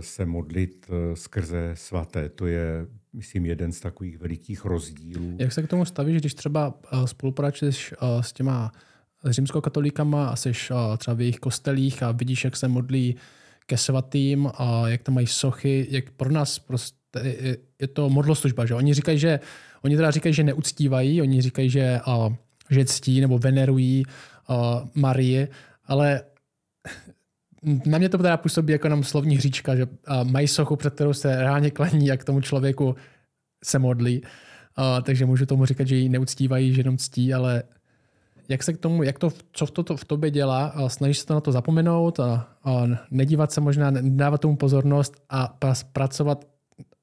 se 0.00 0.26
modlit 0.26 0.86
skrze 1.14 1.70
svaté. 1.74 2.28
To 2.28 2.46
je 2.46 2.86
myslím, 3.12 3.46
jeden 3.46 3.72
z 3.72 3.80
takových 3.80 4.18
velikých 4.18 4.64
rozdílů. 4.64 5.36
Jak 5.38 5.52
se 5.52 5.62
k 5.62 5.68
tomu 5.68 5.84
stavíš, 5.84 6.20
když 6.20 6.34
třeba 6.34 6.74
eh, 6.92 7.06
spolupracuješ 7.06 7.92
eh, 7.92 8.22
s 8.22 8.32
těma 8.32 8.72
římskokatolíkama 9.24 10.28
a 10.28 10.36
jsi 10.36 10.48
eh, 10.50 10.96
třeba 10.96 11.14
v 11.14 11.20
jejich 11.20 11.38
kostelích 11.38 12.02
a 12.02 12.12
vidíš, 12.12 12.44
jak 12.44 12.56
se 12.56 12.68
modlí 12.68 13.16
ke 13.68 13.76
svatým 13.76 14.50
a 14.54 14.88
jak 14.88 15.02
tam 15.02 15.14
mají 15.14 15.26
sochy, 15.26 15.86
jak 15.90 16.10
pro 16.10 16.32
nás 16.32 16.58
prostě 16.58 16.96
je, 17.78 17.88
to 17.88 18.10
modloslužba, 18.10 18.66
že 18.66 18.74
oni 18.74 18.94
říkají, 18.94 19.18
že 19.18 19.40
oni 19.82 19.96
teda 19.96 20.10
říkají, 20.10 20.34
že 20.34 20.44
neuctívají, 20.44 21.22
oni 21.22 21.42
říkají, 21.42 21.70
že, 21.70 22.00
uh, 22.06 22.34
že 22.70 22.84
ctí 22.84 23.20
nebo 23.20 23.38
venerují 23.38 24.04
uh, 24.48 24.56
Marie, 24.94 25.48
ale 25.84 26.22
na 27.86 27.98
mě 27.98 28.08
to 28.08 28.18
teda 28.18 28.36
působí 28.36 28.72
jako 28.72 28.88
nám 28.88 29.04
slovní 29.04 29.36
hříčka, 29.36 29.76
že 29.76 29.86
mají 30.22 30.48
sochu, 30.48 30.76
před 30.76 30.94
kterou 30.94 31.12
se 31.12 31.36
reálně 31.36 31.70
klaní, 31.70 32.06
jak 32.06 32.24
tomu 32.24 32.40
člověku 32.40 32.96
se 33.64 33.78
modlí. 33.78 34.22
A, 34.76 35.00
takže 35.00 35.26
můžu 35.26 35.46
tomu 35.46 35.66
říkat, 35.66 35.86
že 35.86 35.96
ji 35.96 36.08
neuctívají, 36.08 36.74
že 36.74 36.80
jenom 36.80 36.98
ctí, 36.98 37.34
ale 37.34 37.62
jak 38.48 38.62
se 38.62 38.72
k 38.72 38.78
tomu, 38.78 39.02
jak 39.02 39.18
to, 39.18 39.30
co 39.52 39.66
v, 39.66 39.70
to, 39.70 39.96
v 39.96 40.04
tobě 40.04 40.30
dělá, 40.30 40.74
snažíš 40.88 41.18
se 41.18 41.26
to 41.26 41.34
na 41.34 41.40
to 41.40 41.52
zapomenout 41.52 42.20
a, 42.20 42.48
a 42.64 42.86
nedívat 43.10 43.52
se 43.52 43.60
možná, 43.60 43.90
nedávat 43.90 44.40
tomu 44.40 44.56
pozornost 44.56 45.22
a 45.30 45.58
pracovat, 45.92 46.44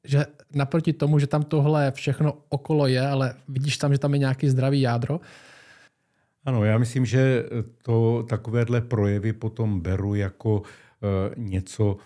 že 0.04 0.26
naproti 0.54 0.94
tomu, 0.94 1.20
že 1.20 1.28
tam 1.28 1.44
tohle 1.44 1.92
všechno 1.92 2.34
okolo 2.50 2.88
je, 2.88 3.08
ale 3.08 3.34
vidíš 3.48 3.78
tam, 3.78 3.92
že 3.92 4.00
tam 4.00 4.14
je 4.14 4.20
nějaký 4.20 4.50
zdravý 4.50 4.82
jádro, 4.82 5.20
ano, 6.46 6.64
já 6.64 6.78
myslím, 6.78 7.06
že 7.06 7.46
to 7.82 8.26
takovéhle 8.30 8.82
projevy 8.82 9.34
potom 9.34 9.82
beru 9.82 10.16
jako 10.16 10.58
uh, 10.58 10.64
něco, 11.36 11.98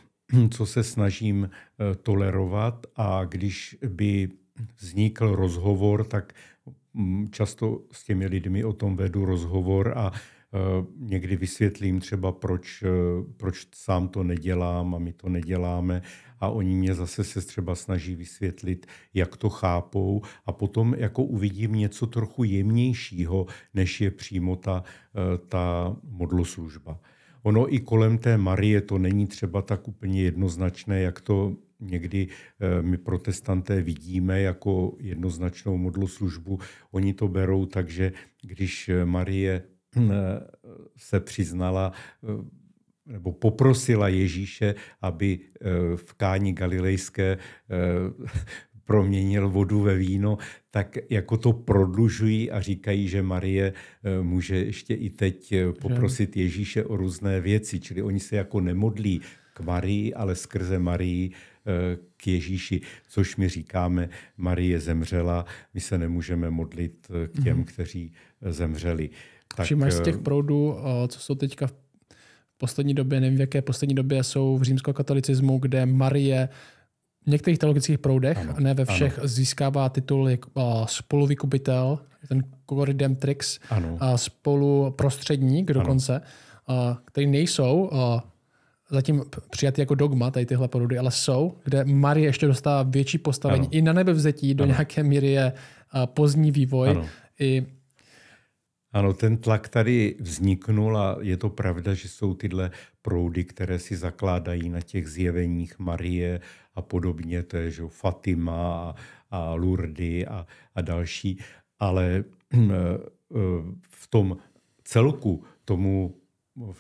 co 0.50 0.66
se 0.66 0.84
snažím 0.84 1.44
uh, 1.44 1.96
tolerovat. 1.96 2.86
A 2.96 3.26
když 3.26 3.78
by 3.90 4.30
vznikl 4.80 5.36
rozhovor, 5.36 6.04
tak 6.04 6.34
často 7.32 7.82
s 7.92 8.04
těmi 8.04 8.26
lidmi 8.28 8.64
o 8.64 8.74
tom 8.74 8.96
vedu 8.96 9.26
rozhovor 9.26 9.94
a 9.96 10.12
uh, 10.12 11.10
někdy 11.10 11.36
vysvětlím 11.36 12.00
třeba, 12.00 12.32
proč, 12.32 12.84
proč 13.38 13.68
sám 13.76 14.08
to 14.08 14.24
nedělám 14.24 14.96
a 14.96 15.00
my 15.00 15.14
to 15.14 15.30
neděláme 15.30 16.02
a 16.40 16.50
oni 16.50 16.76
mě 16.76 16.96
zase 16.96 17.24
se 17.24 17.42
třeba 17.42 17.76
snaží 17.76 18.16
vysvětlit, 18.16 18.86
jak 19.14 19.38
to 19.38 19.50
chápou 19.50 20.22
a 20.46 20.52
potom 20.52 20.96
jako 20.98 21.24
uvidím 21.24 21.74
něco 21.74 22.08
trochu 22.08 22.44
jemnějšího, 22.44 23.46
než 23.74 24.02
je 24.02 24.12
přímo 24.12 24.56
ta, 24.56 24.84
eh, 25.16 25.38
ta 25.38 25.96
modloslužba. 26.04 27.00
Ono 27.44 27.74
i 27.74 27.80
kolem 27.80 28.18
té 28.18 28.38
Marie 28.38 28.82
to 28.82 28.98
není 28.98 29.28
třeba 29.28 29.62
tak 29.62 29.88
úplně 29.88 30.24
jednoznačné, 30.24 31.02
jak 31.02 31.22
to 31.22 31.56
někdy 31.80 32.28
eh, 32.28 32.82
my 32.82 32.98
protestanté 32.98 33.82
vidíme 33.82 34.42
jako 34.42 34.98
jednoznačnou 35.00 35.78
modloslužbu. 35.78 36.60
Oni 36.92 37.14
to 37.14 37.28
berou 37.28 37.66
tak, 37.66 37.90
že 37.90 38.12
když 38.42 38.90
Marie 39.06 39.64
eh, 39.98 40.02
se 40.98 41.20
přiznala 41.20 41.92
nebo 43.10 43.32
poprosila 43.32 44.08
Ježíše, 44.08 44.76
aby 45.02 45.40
eh, 45.40 45.70
v 45.96 46.14
káni 46.14 46.54
galilejské 46.54 47.38
eh, 47.38 47.38
proměnil 48.86 49.50
vodu 49.50 49.82
ve 49.82 49.96
víno, 49.98 50.38
tak 50.72 50.98
jako 51.10 51.38
to 51.38 51.54
prodlužují 51.54 52.52
a 52.52 52.62
říkají, 52.62 53.08
že 53.08 53.22
Marie 53.22 53.74
eh, 53.74 54.22
může 54.22 54.56
ještě 54.56 54.94
i 54.94 55.10
teď 55.10 55.54
poprosit 55.82 56.38
Ježíše 56.38 56.84
o 56.84 56.98
různé 56.98 57.42
věci. 57.42 57.80
Čili 57.80 58.02
oni 58.02 58.20
se 58.20 58.36
jako 58.36 58.62
nemodlí 58.62 59.22
k 59.54 59.60
Marii, 59.60 60.14
ale 60.14 60.36
skrze 60.36 60.80
Marii 60.80 61.32
k 62.18 62.28
Ježíši, 62.28 62.82
což 63.10 63.36
my 63.36 63.50
říkáme, 63.50 64.10
Marie 64.38 64.80
zemřela, 64.80 65.46
my 65.74 65.82
se 65.82 65.98
nemůžeme 65.98 66.50
modlit 66.50 67.08
k 67.28 67.44
těm, 67.44 67.58
mm. 67.58 67.64
kteří 67.64 68.14
zemřeli. 68.42 69.10
Tak, 69.56 69.66
Všimáš 69.66 69.94
z 69.94 70.02
těch 70.02 70.18
proudů, 70.18 70.78
co 71.08 71.20
jsou 71.20 71.36
teďka 71.36 71.68
v 71.68 71.74
poslední 72.58 72.94
době, 72.94 73.20
nevím 73.20 73.38
v 73.38 73.42
jaké 73.42 73.62
poslední 73.62 73.96
době 73.96 74.24
jsou 74.24 74.58
v 74.58 74.64
římskokatolicismu, 74.64 75.58
kde 75.58 75.86
Marie 75.86 76.50
v 77.26 77.30
některých 77.30 77.60
teologických 77.60 78.00
proudech, 78.00 78.38
ano, 78.38 78.56
ne 78.60 78.74
ve 78.74 78.86
všech, 78.86 79.20
ano. 79.20 79.28
získává 79.28 79.90
titul 79.90 80.30
jak 80.30 80.40
spoluvykupitel, 80.86 82.00
ten 82.28 82.44
Coridemtrix, 82.70 83.60
a 84.00 84.18
spolu 84.18 84.92
prostředník 84.92 85.72
dokonce, 85.72 86.22
a, 86.68 86.98
který 87.06 87.28
nejsou 87.28 87.90
a, 87.94 88.24
zatím 88.90 89.24
přijatý 89.50 89.82
jako 89.82 89.96
dogma, 89.96 90.32
tady 90.32 90.46
tyhle 90.46 90.68
proudy, 90.68 90.98
ale 90.98 91.12
jsou, 91.12 91.58
kde 91.64 91.86
Marie 91.86 92.28
ještě 92.28 92.48
dostává 92.48 92.84
větší 92.84 93.18
postavení. 93.18 93.68
Ano. 93.68 93.70
I 93.72 93.82
na 93.82 93.94
nebevzetí 93.94 94.54
do 94.54 94.64
ano. 94.64 94.72
nějaké 94.72 95.04
míry 95.04 95.28
je 95.28 95.54
pozdní 96.06 96.52
vývoj. 96.52 96.90
Ano. 96.90 97.06
I 97.40 97.66
ano, 98.94 99.14
ten 99.14 99.38
tlak 99.38 99.70
tady 99.70 100.16
vzniknul 100.20 100.98
a 100.98 101.18
je 101.22 101.38
to 101.38 101.50
pravda, 101.50 101.94
že 101.94 102.10
jsou 102.10 102.34
tyhle 102.34 102.72
proudy, 103.02 103.44
které 103.44 103.80
si 103.80 103.96
zakládají 103.96 104.70
na 104.70 104.82
těch 104.82 105.08
zjeveních 105.08 105.80
Marie 105.80 106.42
a 106.76 106.82
podobně, 106.82 107.44
to 107.44 107.58
je 107.58 107.72
že 107.72 107.84
Fatima 107.88 108.74
a, 108.74 108.96
a 109.32 109.54
Lourdes 109.54 110.26
a, 110.28 110.46
a 110.76 110.82
další, 110.82 111.40
ale 111.80 112.24
eh, 112.54 112.58
v 113.90 114.08
tom 114.08 114.38
celku 114.84 115.44
tomu 115.66 116.16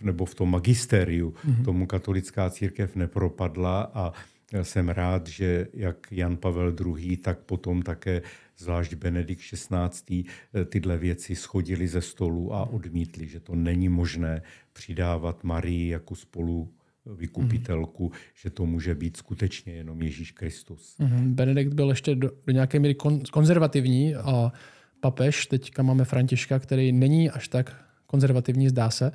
nebo 0.01 0.25
v 0.25 0.35
tom 0.35 0.51
magistériu 0.51 1.29
mm-hmm. 1.29 1.65
tomu 1.65 1.87
katolická 1.87 2.49
církev 2.49 2.95
nepropadla 2.95 3.91
a 3.93 4.13
jsem 4.61 4.89
rád, 4.89 5.27
že 5.27 5.67
jak 5.73 6.07
Jan 6.11 6.37
Pavel 6.37 6.75
II, 6.85 7.17
tak 7.17 7.39
potom 7.39 7.81
také 7.81 8.21
zvlášť 8.57 8.93
Benedikt 8.93 9.41
XVI. 9.41 10.23
Eh, 10.53 10.65
tyhle 10.65 10.97
věci 10.97 11.35
schodili 11.35 11.87
ze 11.87 12.01
stolu 12.01 12.53
a 12.53 12.69
odmítli, 12.69 13.27
že 13.27 13.39
to 13.39 13.55
není 13.55 13.89
možné 13.89 14.41
přidávat 14.73 15.43
Marii 15.43 15.89
jako 15.89 16.15
spolu 16.15 16.69
vykupitelku, 17.05 18.03
mm. 18.03 18.11
že 18.43 18.49
to 18.49 18.65
může 18.65 18.95
být 18.95 19.17
skutečně 19.17 19.73
jenom 19.73 20.01
Ježíš 20.01 20.31
Kristus. 20.31 20.95
Mm. 20.99 21.33
Benedikt 21.33 21.73
byl 21.73 21.89
ještě 21.89 22.15
do, 22.15 22.31
do 22.47 22.53
nějaké 22.53 22.79
míry 22.79 22.95
kon, 22.95 23.21
konzervativní 23.31 24.15
a 24.15 24.51
papež, 24.99 25.45
teďka 25.45 25.83
máme 25.83 26.05
Františka, 26.05 26.59
který 26.59 26.91
není 26.91 27.29
až 27.29 27.47
tak 27.47 27.85
konzervativní, 28.05 28.69
zdá 28.69 28.89
se. 28.89 29.11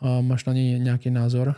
A 0.00 0.20
máš 0.20 0.44
na 0.44 0.52
něj 0.52 0.78
nějaký 0.78 1.10
názor? 1.10 1.54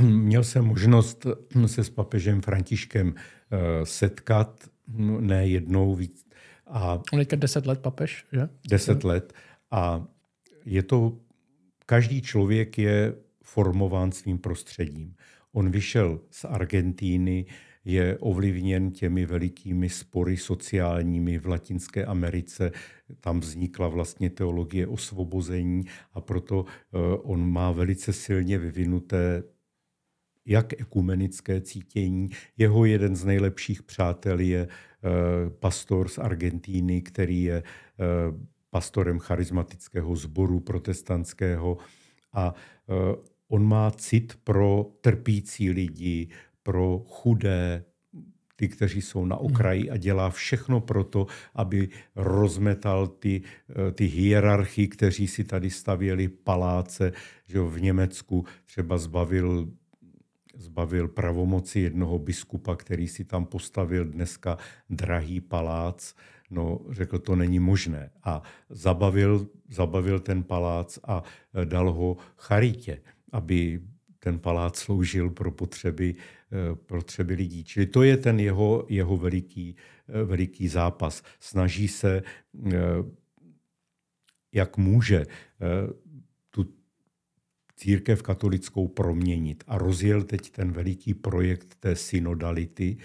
Měl 0.00 0.44
jsem 0.44 0.64
možnost 0.64 1.26
se 1.66 1.84
s 1.84 1.90
papežem 1.90 2.40
Františkem 2.40 3.14
eh, 3.14 3.86
setkat, 3.86 4.70
no, 4.88 5.20
ne 5.20 5.48
jednou, 5.48 5.94
víc, 5.94 6.30
a 6.70 7.02
On 7.12 7.18
teďka 7.18 7.36
10 7.36 7.66
let 7.66 7.78
papež, 7.78 8.24
že? 8.32 8.48
10 8.68 9.04
let. 9.04 9.32
A 9.70 10.04
je 10.64 10.82
to, 10.82 11.16
každý 11.86 12.22
člověk 12.22 12.78
je 12.78 13.14
formován 13.42 14.12
svým 14.12 14.38
prostředím. 14.38 15.14
On 15.52 15.70
vyšel 15.70 16.20
z 16.30 16.44
Argentíny, 16.44 17.46
je 17.84 18.18
ovlivněn 18.18 18.90
těmi 18.90 19.26
velikými 19.26 19.88
spory 19.88 20.36
sociálními 20.36 21.38
v 21.38 21.46
Latinské 21.46 22.04
Americe. 22.04 22.72
Tam 23.20 23.40
vznikla 23.40 23.88
vlastně 23.88 24.30
teologie 24.30 24.86
osvobození 24.86 25.84
a 26.12 26.20
proto 26.20 26.64
eh, 26.68 26.98
on 27.22 27.50
má 27.52 27.72
velice 27.72 28.12
silně 28.12 28.58
vyvinuté 28.58 29.42
jak 30.46 30.80
ekumenické 30.80 31.60
cítění. 31.60 32.30
Jeho 32.56 32.84
jeden 32.84 33.16
z 33.16 33.24
nejlepších 33.24 33.82
přátel 33.82 34.40
je 34.40 34.68
Eh, 35.04 35.50
pastor 35.50 36.08
z 36.08 36.18
Argentíny, 36.18 37.02
který 37.02 37.42
je 37.42 37.56
eh, 37.56 37.64
pastorem 38.70 39.18
charismatického 39.18 40.16
sboru 40.16 40.60
protestantského 40.60 41.78
a 42.32 42.54
on 43.48 43.64
má 43.68 43.90
cit 43.90 44.38
pro 44.44 44.86
trpící 45.00 45.70
lidi, 45.70 46.28
pro 46.62 47.02
chudé, 47.08 47.84
ty, 48.60 48.68
kteří 48.68 49.00
jsou 49.00 49.24
na 49.24 49.36
okraji 49.36 49.90
a 49.90 49.96
dělá 49.96 50.30
všechno 50.30 50.80
pro 50.80 51.04
to, 51.04 51.26
aby 51.54 51.88
rozmetal 52.16 53.06
ty, 53.06 53.40
eh, 53.40 53.92
ty 53.92 54.04
hierarchy, 54.04 54.88
kteří 54.88 55.26
si 55.26 55.44
tady 55.44 55.70
stavěli 55.70 56.28
paláce. 56.28 57.12
Že 57.48 57.60
v 57.60 57.80
Německu 57.80 58.44
třeba 58.68 58.98
zbavil 58.98 59.72
zbavil 60.60 61.08
pravomoci 61.08 61.80
jednoho 61.80 62.18
biskupa, 62.18 62.76
který 62.76 63.08
si 63.08 63.24
tam 63.24 63.48
postavil 63.48 64.04
dneska 64.04 64.58
drahý 64.90 65.40
palác. 65.40 66.12
No, 66.50 66.84
řekl, 66.90 67.18
to 67.18 67.36
není 67.36 67.58
možné. 67.58 68.10
A 68.22 68.42
zabavil, 68.68 69.48
zabavil 69.72 70.20
ten 70.20 70.42
palác 70.44 70.98
a 71.00 71.22
eh, 71.24 71.64
dal 71.64 71.92
ho 71.92 72.16
charitě, 72.36 73.00
aby 73.32 73.80
ten 74.20 74.38
palác 74.38 74.76
sloužil 74.76 75.30
pro 75.30 75.50
potřeby, 75.50 76.14
eh, 76.14 76.74
potřeby 76.74 77.34
lidí. 77.34 77.64
Čili 77.64 77.86
to 77.86 78.02
je 78.02 78.16
ten 78.16 78.40
jeho, 78.40 78.86
jeho 78.88 79.16
veliký, 79.16 79.76
eh, 80.08 80.24
veliký 80.24 80.68
zápas. 80.68 81.22
Snaží 81.40 81.88
se, 81.88 82.22
eh, 82.66 82.72
jak 84.52 84.76
může, 84.76 85.26
tu 86.50 86.66
církev 87.76 88.22
katolickou 88.22 88.88
proměnit. 88.88 89.64
A 89.66 89.78
rozjel 89.78 90.22
teď 90.22 90.50
ten 90.50 90.72
veliký 90.72 91.14
projekt 91.14 91.74
té 91.80 91.96
synodality, 91.96 92.96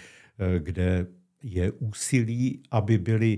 kde 0.60 1.08
je 1.44 1.72
úsilí, 1.72 2.64
aby 2.72 2.98
byli 2.98 3.38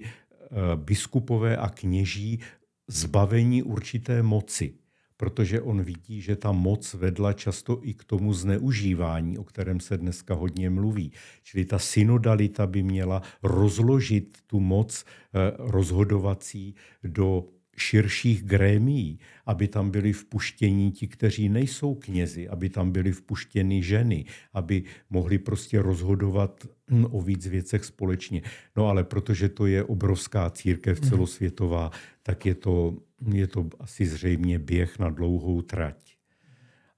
biskupové 0.76 1.58
a 1.58 1.70
kněží 1.70 2.40
zbavení 2.88 3.64
určité 3.64 4.24
moci 4.24 4.74
protože 5.18 5.62
on 5.62 5.84
vidí, 5.84 6.22
že 6.22 6.36
ta 6.36 6.52
moc 6.52 6.94
vedla 6.94 7.34
často 7.34 7.80
i 7.82 7.94
k 7.94 8.04
tomu 8.04 8.34
zneužívání, 8.34 9.38
o 9.38 9.44
kterém 9.44 9.80
se 9.80 9.98
dneska 9.98 10.34
hodně 10.34 10.70
mluví. 10.70 11.12
Čili 11.44 11.66
ta 11.66 11.80
synodalita 11.80 12.68
by 12.68 12.84
měla 12.84 13.22
rozložit 13.44 14.38
tu 14.48 14.60
moc 14.60 15.06
eh, 15.06 15.54
rozhodovací 15.58 16.76
do 17.04 17.46
širších 17.80 18.44
grémií, 18.44 19.20
aby 19.46 19.68
tam 19.68 19.92
byli 19.92 20.14
vpuštěni 20.14 20.92
ti, 20.92 21.08
kteří 21.08 21.50
nejsou 21.50 21.96
knězi, 21.96 22.50
aby 22.50 22.70
tam 22.70 22.92
byly 22.92 23.12
vpuštěny 23.12 23.84
ženy, 23.84 24.26
aby 24.54 24.84
mohli 25.10 25.38
prostě 25.38 25.82
rozhodovat 25.82 26.68
hm, 26.92 27.06
o 27.12 27.22
víc 27.22 27.48
věcech 27.48 27.86
společně. 27.86 28.42
No 28.78 28.88
ale 28.88 29.04
protože 29.04 29.50
to 29.50 29.66
je 29.66 29.84
obrovská 29.84 30.50
církev 30.50 31.02
mhm. 31.02 31.10
celosvětová, 31.10 31.92
tak 32.24 32.46
je 32.46 32.56
to, 32.56 32.98
je 33.34 33.48
to 33.48 33.70
asi 33.80 34.06
zřejmě 34.06 34.60
běh 34.60 35.00
na 35.00 35.10
dlouhou 35.10 35.62
trať. 35.62 36.16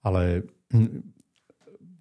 Ale 0.03 0.43
hm, 0.73 1.11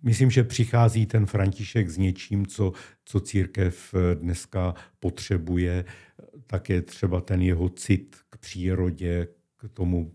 myslím, 0.03 0.31
že 0.31 0.45
přichází 0.45 1.07
ten 1.07 1.27
František 1.27 1.89
s 1.89 1.97
něčím, 1.97 2.47
co, 2.47 2.73
co 3.05 3.21
církev 3.21 3.95
eh, 3.95 4.15
dneska 4.15 4.75
potřebuje 5.01 5.85
tak 6.51 6.71
je 6.71 6.83
třeba 6.83 7.21
ten 7.21 7.43
jeho 7.43 7.69
cit 7.69 8.17
k 8.31 8.37
přírodě, 8.37 9.29
k 9.57 9.69
tomu 9.69 10.13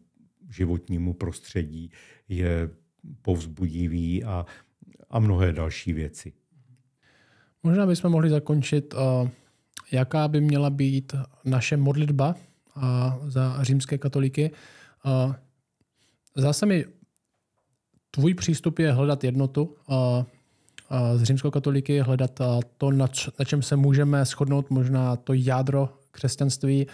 životnímu 0.50 1.14
prostředí 1.14 1.92
je 2.30 2.70
povzbudivý 3.22 4.24
a, 4.24 4.46
a 5.10 5.20
mnohé 5.20 5.52
další 5.52 5.94
věci. 5.94 6.34
Možná 7.64 7.86
bychom 7.86 8.12
mohli 8.12 8.30
zakončit, 8.30 8.94
uh, 8.94 9.30
jaká 9.92 10.28
by 10.28 10.42
měla 10.42 10.70
být 10.70 11.16
naše 11.46 11.78
modlitba 11.78 12.36
uh, 12.78 12.84
za 13.30 13.64
římské 13.64 13.98
katolíky. 13.98 14.52
Uh, 15.06 15.36
zase 16.36 16.66
mi 16.66 16.86
tvůj 18.12 18.34
přístup 18.34 18.80
je 18.80 18.92
hledat 18.92 19.24
jednotu 19.24 19.76
z 21.16 21.24
římskou 21.24 21.52
katolíky, 21.52 22.00
hledat 22.00 22.40
to, 22.78 22.92
na 22.92 23.08
čem 23.46 23.62
se 23.62 23.76
můžeme 23.76 24.26
shodnout, 24.26 24.70
možná 24.70 25.16
to 25.16 25.34
jádro 25.34 25.90
křesťanství. 26.14 26.88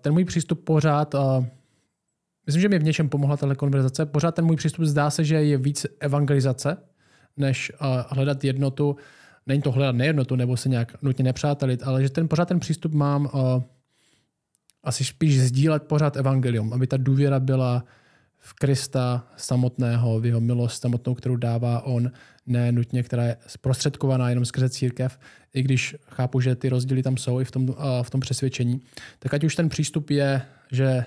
Ten 0.00 0.12
můj 0.12 0.24
přístup 0.24 0.64
pořád, 0.64 1.14
myslím, 2.46 2.62
že 2.62 2.68
mi 2.68 2.78
v 2.78 2.84
něčem 2.84 3.08
pomohla 3.08 3.36
tahle 3.36 3.54
konverzace, 3.54 4.06
pořád 4.06 4.34
ten 4.34 4.44
můj 4.44 4.56
přístup 4.56 4.84
zdá 4.84 5.10
se, 5.10 5.24
že 5.24 5.34
je 5.34 5.56
víc 5.58 5.86
evangelizace, 6.00 6.76
než 7.36 7.72
hledat 8.08 8.44
jednotu. 8.44 8.96
Není 9.46 9.62
to 9.62 9.72
hledat 9.72 9.96
nejednotu 9.96 10.36
nebo 10.36 10.56
se 10.56 10.68
nějak 10.68 11.02
nutně 11.02 11.24
nepřátelit, 11.24 11.82
ale 11.82 12.02
že 12.02 12.10
ten 12.10 12.28
pořád 12.28 12.48
ten 12.48 12.60
přístup 12.60 12.94
mám 12.94 13.30
asi 14.84 15.04
spíš 15.04 15.40
sdílet 15.40 15.82
pořád 15.82 16.16
evangelium, 16.16 16.72
aby 16.72 16.86
ta 16.86 16.96
důvěra 16.96 17.40
byla 17.40 17.84
v 18.46 18.52
Krista 18.54 19.26
samotného, 19.36 20.20
v 20.20 20.26
jeho 20.26 20.40
milost 20.40 20.82
samotnou, 20.82 21.14
kterou 21.14 21.36
dává 21.36 21.80
on, 21.80 22.12
ne 22.46 22.72
nutně, 22.72 23.02
která 23.02 23.24
je 23.24 23.36
zprostředkovaná 23.46 24.28
jenom 24.28 24.44
skrze 24.44 24.68
církev, 24.68 25.18
i 25.54 25.62
když 25.62 25.96
chápu, 26.08 26.40
že 26.40 26.54
ty 26.54 26.68
rozdíly 26.68 27.02
tam 27.02 27.16
jsou 27.16 27.40
i 27.40 27.44
v 27.44 27.50
tom, 27.50 27.74
v 28.02 28.10
tom 28.10 28.20
přesvědčení, 28.20 28.80
tak 29.18 29.34
ať 29.34 29.44
už 29.44 29.56
ten 29.56 29.68
přístup 29.68 30.10
je, 30.10 30.42
že 30.72 31.04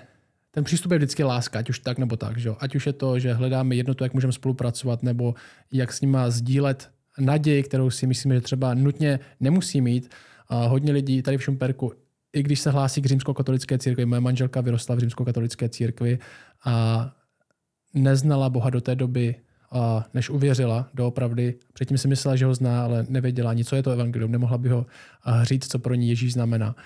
ten 0.50 0.64
přístup 0.64 0.92
je 0.92 0.98
vždycky 0.98 1.24
láska, 1.24 1.58
ať 1.58 1.70
už 1.70 1.78
tak 1.78 1.98
nebo 1.98 2.16
tak. 2.16 2.38
Že? 2.38 2.50
Ať 2.58 2.74
už 2.74 2.86
je 2.86 2.92
to, 2.92 3.18
že 3.18 3.34
hledáme 3.34 3.74
jednotu, 3.74 4.04
jak 4.04 4.14
můžeme 4.14 4.32
spolupracovat, 4.32 5.02
nebo 5.02 5.34
jak 5.72 5.92
s 5.92 6.00
nima 6.00 6.30
sdílet 6.30 6.90
naději, 7.18 7.62
kterou 7.62 7.90
si 7.90 8.06
myslíme, 8.06 8.34
že 8.34 8.40
třeba 8.40 8.74
nutně 8.74 9.20
nemusí 9.40 9.80
mít. 9.80 10.10
A 10.48 10.66
hodně 10.66 10.92
lidí 10.92 11.22
tady 11.22 11.38
v 11.38 11.42
Šumperku, 11.42 11.92
i 12.32 12.42
když 12.42 12.60
se 12.60 12.70
hlásí 12.70 13.02
k 13.02 13.06
římskokatolické 13.06 13.78
církvi, 13.78 14.06
moje 14.06 14.20
manželka 14.20 14.60
vyrostla 14.60 14.94
v 14.94 14.98
římskokatolické 14.98 15.68
církvi 15.68 16.18
a 16.64 17.14
neznala 17.94 18.50
Boha 18.50 18.70
do 18.70 18.80
té 18.80 18.94
doby, 18.94 19.34
než 20.14 20.30
uvěřila 20.30 20.88
doopravdy. 20.94 21.54
Předtím 21.72 21.98
si 21.98 22.08
myslela, 22.08 22.36
že 22.36 22.46
ho 22.46 22.54
zná, 22.54 22.84
ale 22.84 23.06
nevěděla 23.08 23.50
ani, 23.50 23.64
co 23.64 23.76
je 23.76 23.82
to 23.82 23.90
evangelium. 23.90 24.32
Nemohla 24.32 24.58
by 24.58 24.68
ho 24.68 24.86
říct, 25.42 25.68
co 25.68 25.78
pro 25.78 25.94
ní 25.94 26.08
Ježíš 26.08 26.32
znamená. 26.32 26.76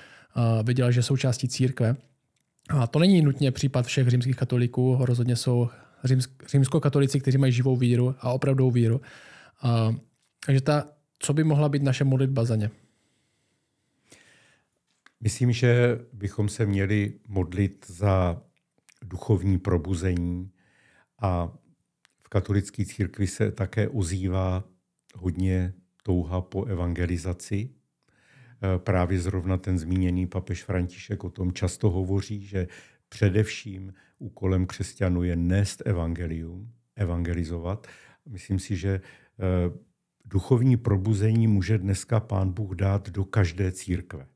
Věděla, 0.62 0.90
že 0.90 1.02
jsou 1.02 1.16
částí 1.16 1.48
církve. 1.48 1.96
A 2.68 2.86
to 2.86 2.98
není 2.98 3.22
nutně 3.22 3.52
případ 3.52 3.86
všech 3.86 4.08
římských 4.08 4.36
katolíků. 4.36 4.98
Rozhodně 5.00 5.36
jsou 5.36 5.68
římskokatolici, 6.46 7.20
kteří 7.20 7.38
mají 7.38 7.52
živou 7.52 7.76
víru 7.76 8.14
a 8.20 8.32
opravdovou 8.32 8.70
víru. 8.70 9.00
A, 9.62 9.94
takže 10.46 10.60
ta, 10.60 10.88
co 11.18 11.32
by 11.32 11.44
mohla 11.44 11.68
být 11.68 11.82
naše 11.82 12.04
modlitba 12.04 12.44
za 12.44 12.56
ně? 12.56 12.70
Myslím, 15.20 15.52
že 15.52 15.98
bychom 16.12 16.48
se 16.48 16.66
měli 16.66 17.12
modlit 17.28 17.86
za 17.88 18.42
duchovní 19.04 19.58
probuzení, 19.58 20.50
a 21.22 21.52
v 22.24 22.28
katolické 22.28 22.84
církvi 22.84 23.26
se 23.26 23.52
také 23.52 23.88
ozývá 23.88 24.64
hodně 25.14 25.72
touha 26.02 26.40
po 26.40 26.64
evangelizaci. 26.64 27.70
E, 28.74 28.78
právě 28.78 29.20
zrovna 29.20 29.56
ten 29.56 29.78
zmíněný 29.78 30.26
papež 30.26 30.64
František 30.64 31.24
o 31.24 31.30
tom 31.30 31.52
často 31.52 31.90
hovoří, 31.90 32.46
že 32.46 32.68
především 33.08 33.94
úkolem 34.18 34.66
křesťanů 34.66 35.22
je 35.22 35.36
nést 35.36 35.82
evangelium, 35.86 36.72
evangelizovat. 36.96 37.86
Myslím 38.28 38.58
si, 38.58 38.76
že 38.76 38.90
e, 38.90 39.00
duchovní 40.24 40.76
probuzení 40.76 41.46
může 41.46 41.78
dneska 41.78 42.20
pán 42.20 42.52
Bůh 42.52 42.74
dát 42.74 43.10
do 43.10 43.24
každé 43.24 43.72
církve. 43.72 44.26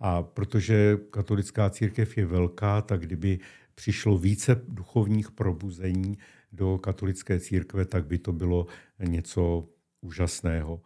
A 0.00 0.22
protože 0.22 0.98
katolická 1.10 1.70
církev 1.70 2.16
je 2.16 2.26
velká, 2.26 2.82
tak 2.82 3.00
kdyby 3.00 3.38
přišlo 3.76 4.18
více 4.18 4.62
duchovních 4.68 5.30
probuzení 5.30 6.18
do 6.52 6.78
katolické 6.78 7.40
církve, 7.40 7.84
tak 7.84 8.06
by 8.06 8.18
to 8.18 8.32
bylo 8.32 8.66
něco 8.98 9.68
úžasného. 10.00 10.80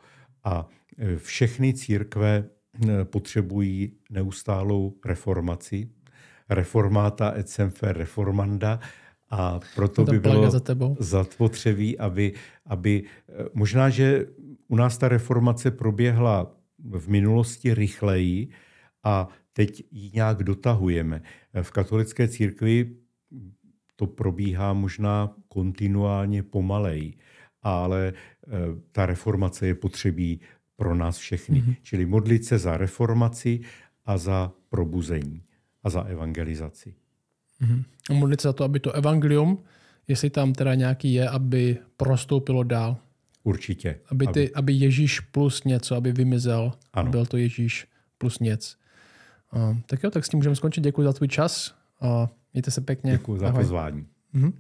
A 0.45 0.69
e, 0.99 1.17
všechny 1.17 1.75
církve 1.75 2.45
e, 2.45 3.05
potřebují 3.05 3.93
neustálou 4.11 4.95
reformaci. 5.05 5.89
Reformáta 6.49 7.33
et 7.39 7.49
semper 7.49 7.99
reformanda, 7.99 8.81
a 9.31 9.61
proto 9.75 10.05
by 10.05 10.19
bylo 10.19 10.51
za 10.51 10.61
tebou. 10.61 10.97
zapotřebí, 10.99 11.99
aby, 11.99 12.33
aby 12.67 13.03
e, 13.03 13.45
možná, 13.55 13.91
že 13.91 14.27
u 14.69 14.77
nás 14.77 14.99
ta 14.99 15.09
reformace 15.09 15.71
proběhla 15.71 16.57
v 16.79 17.09
minulosti 17.09 17.75
rychleji 17.75 18.49
a 19.05 19.29
teď 19.61 19.85
ji 19.91 20.11
nějak 20.15 20.43
dotahujeme. 20.43 21.23
V 21.63 21.71
katolické 21.71 22.29
církvi 22.29 22.97
to 23.97 24.07
probíhá 24.07 24.73
možná 24.73 25.35
kontinuálně 25.49 26.43
pomalej, 26.43 27.15
ale 27.63 28.13
eh, 28.13 28.49
ta 28.93 29.07
reformace 29.07 29.67
je 29.67 29.75
potřebí 29.75 30.41
pro 30.77 30.95
nás 30.95 31.19
všechny. 31.19 31.61
Mm-hmm. 31.61 31.77
Čili 31.83 32.07
modlit 32.07 32.45
se 32.45 32.59
za 32.59 32.77
reformaci 32.77 33.61
a 34.05 34.19
za 34.19 34.53
probuzení 34.69 35.43
a 35.83 35.91
za 35.91 36.01
evangelizaci. 36.01 36.95
Mm-hmm. 37.61 37.85
A 38.11 38.13
modlit 38.13 38.41
se 38.41 38.49
za 38.49 38.53
to, 38.53 38.65
aby 38.65 38.81
to 38.81 38.93
evangelium, 38.93 39.65
jestli 40.09 40.31
tam 40.31 40.53
teda 40.53 40.75
nějaký 40.75 41.15
je, 41.15 41.29
aby 41.29 41.79
prostoupilo 41.97 42.63
dál. 42.65 42.97
Určitě. 43.43 44.01
Aby, 44.09 44.27
ty, 44.27 44.31
aby... 44.31 44.55
aby 44.55 44.73
Ježíš 44.73 45.21
plus 45.21 45.65
něco, 45.65 45.97
aby 45.97 46.13
vymizel. 46.13 46.73
Ano. 46.93 47.11
Byl 47.11 47.27
to 47.27 47.37
Ježíš 47.37 47.87
plus 48.19 48.39
něco. 48.39 48.80
Tak 49.87 50.03
jo, 50.03 50.11
tak 50.11 50.25
s 50.25 50.29
tím 50.29 50.39
můžeme 50.39 50.57
skončit. 50.57 50.81
Děkuji 50.81 51.03
za 51.03 51.13
tvůj 51.13 51.29
čas. 51.29 51.75
Uh, 52.03 52.29
mějte 52.53 52.71
se 52.71 52.81
pěkně. 52.81 53.13
Děkuji 53.13 53.39
za 53.39 53.53
pozvání. 53.53 54.07
Mhm. 54.33 54.53